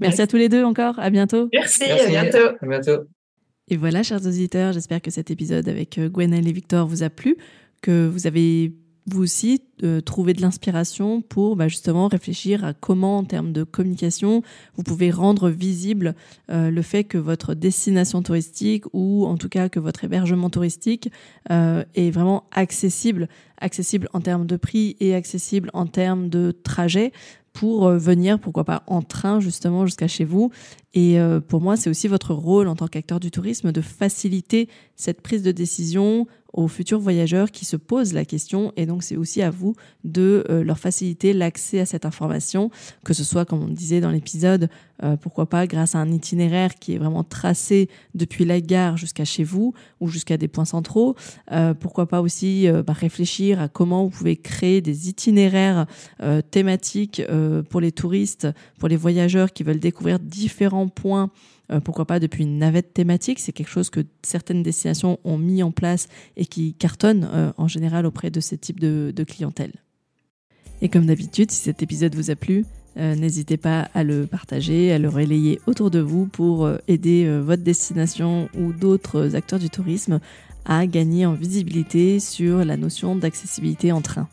Merci. 0.00 0.22
à 0.22 0.26
tous 0.26 0.36
les 0.36 0.48
deux 0.48 0.64
encore. 0.64 0.98
À 0.98 1.10
bientôt. 1.10 1.48
Merci, 1.52 1.84
à 1.84 2.08
bientôt. 2.08 2.56
À 2.60 2.66
bientôt. 2.66 3.04
Et 3.68 3.76
voilà, 3.76 4.02
chers 4.02 4.26
auditeurs, 4.26 4.72
j'espère 4.72 5.02
que 5.02 5.10
cet 5.10 5.30
épisode 5.30 5.68
avec 5.68 6.00
Gwenelle 6.00 6.48
et 6.48 6.52
Victor 6.52 6.86
vous 6.86 7.02
a 7.02 7.10
plu, 7.10 7.36
que 7.82 8.06
vous 8.06 8.26
avez 8.26 8.72
vous 9.06 9.22
aussi 9.22 9.62
euh, 9.82 10.00
trouver 10.00 10.32
de 10.32 10.40
l'inspiration 10.40 11.22
pour 11.22 11.56
bah, 11.56 11.68
justement 11.68 12.06
réfléchir 12.06 12.64
à 12.64 12.72
comment, 12.72 13.18
en 13.18 13.24
termes 13.24 13.52
de 13.52 13.64
communication, 13.64 14.42
vous 14.76 14.84
pouvez 14.84 15.10
rendre 15.10 15.50
visible 15.50 16.14
euh, 16.50 16.70
le 16.70 16.82
fait 16.82 17.04
que 17.04 17.18
votre 17.18 17.54
destination 17.54 18.22
touristique 18.22 18.84
ou 18.92 19.26
en 19.26 19.36
tout 19.36 19.48
cas 19.48 19.68
que 19.68 19.80
votre 19.80 20.04
hébergement 20.04 20.50
touristique 20.50 21.10
euh, 21.50 21.84
est 21.94 22.10
vraiment 22.10 22.44
accessible, 22.52 23.28
accessible 23.58 24.08
en 24.12 24.20
termes 24.20 24.46
de 24.46 24.56
prix 24.56 24.96
et 25.00 25.14
accessible 25.14 25.70
en 25.72 25.86
termes 25.86 26.28
de 26.28 26.52
trajet 26.62 27.12
pour 27.52 27.90
venir, 27.90 28.38
pourquoi 28.38 28.64
pas, 28.64 28.82
en 28.86 29.02
train 29.02 29.38
justement 29.38 29.84
jusqu'à 29.84 30.08
chez 30.08 30.24
vous. 30.24 30.50
Et 30.94 31.18
pour 31.48 31.60
moi, 31.60 31.76
c'est 31.76 31.90
aussi 31.90 32.08
votre 32.08 32.32
rôle 32.32 32.66
en 32.66 32.74
tant 32.74 32.88
qu'acteur 32.88 33.20
du 33.20 33.30
tourisme 33.30 33.72
de 33.72 33.82
faciliter 33.82 34.70
cette 34.96 35.20
prise 35.20 35.42
de 35.42 35.52
décision 35.52 36.26
aux 36.52 36.68
futurs 36.68 37.00
voyageurs 37.00 37.50
qui 37.50 37.64
se 37.64 37.76
posent 37.76 38.12
la 38.12 38.24
question. 38.24 38.72
Et 38.76 38.86
donc, 38.86 39.02
c'est 39.02 39.16
aussi 39.16 39.42
à 39.42 39.50
vous 39.50 39.74
de 40.04 40.44
euh, 40.50 40.62
leur 40.62 40.78
faciliter 40.78 41.32
l'accès 41.32 41.80
à 41.80 41.86
cette 41.86 42.04
information, 42.04 42.70
que 43.04 43.14
ce 43.14 43.24
soit, 43.24 43.44
comme 43.44 43.62
on 43.62 43.68
disait 43.68 44.00
dans 44.00 44.10
l'épisode, 44.10 44.68
euh, 45.02 45.16
pourquoi 45.16 45.46
pas 45.46 45.66
grâce 45.66 45.94
à 45.94 45.98
un 45.98 46.10
itinéraire 46.10 46.74
qui 46.74 46.94
est 46.94 46.98
vraiment 46.98 47.24
tracé 47.24 47.88
depuis 48.14 48.44
la 48.44 48.60
gare 48.60 48.96
jusqu'à 48.96 49.24
chez 49.24 49.44
vous 49.44 49.72
ou 50.00 50.08
jusqu'à 50.08 50.36
des 50.36 50.48
points 50.48 50.64
centraux. 50.64 51.16
Euh, 51.50 51.74
pourquoi 51.74 52.06
pas 52.06 52.20
aussi 52.20 52.68
bah, 52.86 52.92
réfléchir 52.92 53.60
à 53.60 53.68
comment 53.68 54.04
vous 54.04 54.10
pouvez 54.10 54.36
créer 54.36 54.80
des 54.80 55.08
itinéraires 55.08 55.86
thématiques 56.50 57.22
pour 57.70 57.80
les 57.80 57.92
touristes, 57.92 58.48
pour 58.78 58.88
les 58.88 58.96
voyageurs 58.96 59.52
qui 59.52 59.62
veulent 59.62 59.80
découvrir 59.80 60.18
différents 60.18 60.88
points 60.88 61.30
euh, 61.72 61.80
pourquoi 61.80 62.04
pas 62.04 62.20
depuis 62.20 62.44
une 62.44 62.58
navette 62.58 62.94
thématique. 62.94 63.38
C'est 63.38 63.52
quelque 63.52 63.70
chose 63.70 63.90
que 63.90 64.00
certaines 64.22 64.62
destinations 64.62 65.18
ont 65.24 65.38
mis 65.38 65.62
en 65.62 65.72
place 65.72 66.08
et 66.36 66.46
qui 66.46 66.74
cartonne 66.74 67.28
euh, 67.32 67.52
en 67.56 67.68
général 67.68 68.06
auprès 68.06 68.30
de 68.30 68.40
ce 68.40 68.54
type 68.54 68.80
de, 68.80 69.24
clientèle. 69.24 69.72
Et 70.80 70.88
comme 70.88 71.06
d'habitude, 71.06 71.50
si 71.50 71.62
cet 71.62 71.82
épisode 71.82 72.14
vous 72.14 72.30
a 72.30 72.36
plu, 72.36 72.66
euh, 72.96 73.14
n'hésitez 73.14 73.56
pas 73.56 73.88
à 73.94 74.04
le 74.04 74.26
partager, 74.26 74.92
à 74.92 74.98
le 74.98 75.08
relayer 75.08 75.60
autour 75.66 75.90
de 75.90 76.00
vous 76.00 76.26
pour 76.26 76.68
aider 76.88 77.40
votre 77.40 77.62
destination 77.62 78.48
ou 78.58 78.72
d'autres 78.72 79.36
acteurs 79.36 79.60
du 79.60 79.70
tourisme 79.70 80.20
à 80.64 80.86
gagner 80.86 81.24
en 81.24 81.34
visibilité 81.34 82.20
sur 82.20 82.64
la 82.64 82.76
notion 82.76 83.16
d'accessibilité 83.16 83.92
en 83.92 84.00
train. 84.00 84.28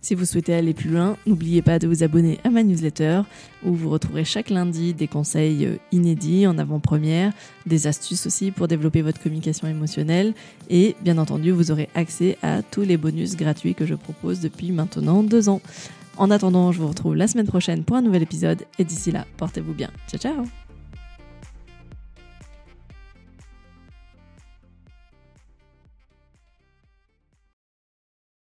Si 0.00 0.14
vous 0.14 0.24
souhaitez 0.24 0.54
aller 0.54 0.74
plus 0.74 0.90
loin, 0.90 1.16
n'oubliez 1.26 1.60
pas 1.60 1.78
de 1.78 1.88
vous 1.88 2.02
abonner 2.02 2.38
à 2.44 2.50
ma 2.50 2.62
newsletter 2.62 3.22
où 3.64 3.74
vous 3.74 3.90
retrouverez 3.90 4.24
chaque 4.24 4.50
lundi 4.50 4.94
des 4.94 5.08
conseils 5.08 5.66
euh, 5.66 5.76
inédits 5.90 6.46
en 6.46 6.56
avant-première, 6.56 7.32
des 7.66 7.86
astuces 7.86 8.26
aussi 8.26 8.50
pour 8.50 8.68
développer 8.68 9.02
votre 9.02 9.20
communication 9.20 9.66
émotionnelle 9.66 10.34
et 10.70 10.94
bien 11.02 11.18
entendu 11.18 11.50
vous 11.50 11.70
aurez 11.70 11.88
accès 11.94 12.38
à 12.42 12.62
tous 12.62 12.82
les 12.82 12.96
bonus 12.96 13.36
gratuits 13.36 13.74
que 13.74 13.86
je 13.86 13.94
propose 13.94 14.40
depuis 14.40 14.70
maintenant 14.70 15.22
deux 15.22 15.48
ans. 15.48 15.60
En 16.16 16.30
attendant, 16.30 16.72
je 16.72 16.80
vous 16.80 16.88
retrouve 16.88 17.14
la 17.14 17.28
semaine 17.28 17.46
prochaine 17.46 17.84
pour 17.84 17.96
un 17.96 18.02
nouvel 18.02 18.22
épisode 18.22 18.64
et 18.78 18.84
d'ici 18.84 19.10
là, 19.10 19.26
portez-vous 19.36 19.72
bien. 19.72 19.90
Ciao 20.08 20.20
ciao 20.20 20.67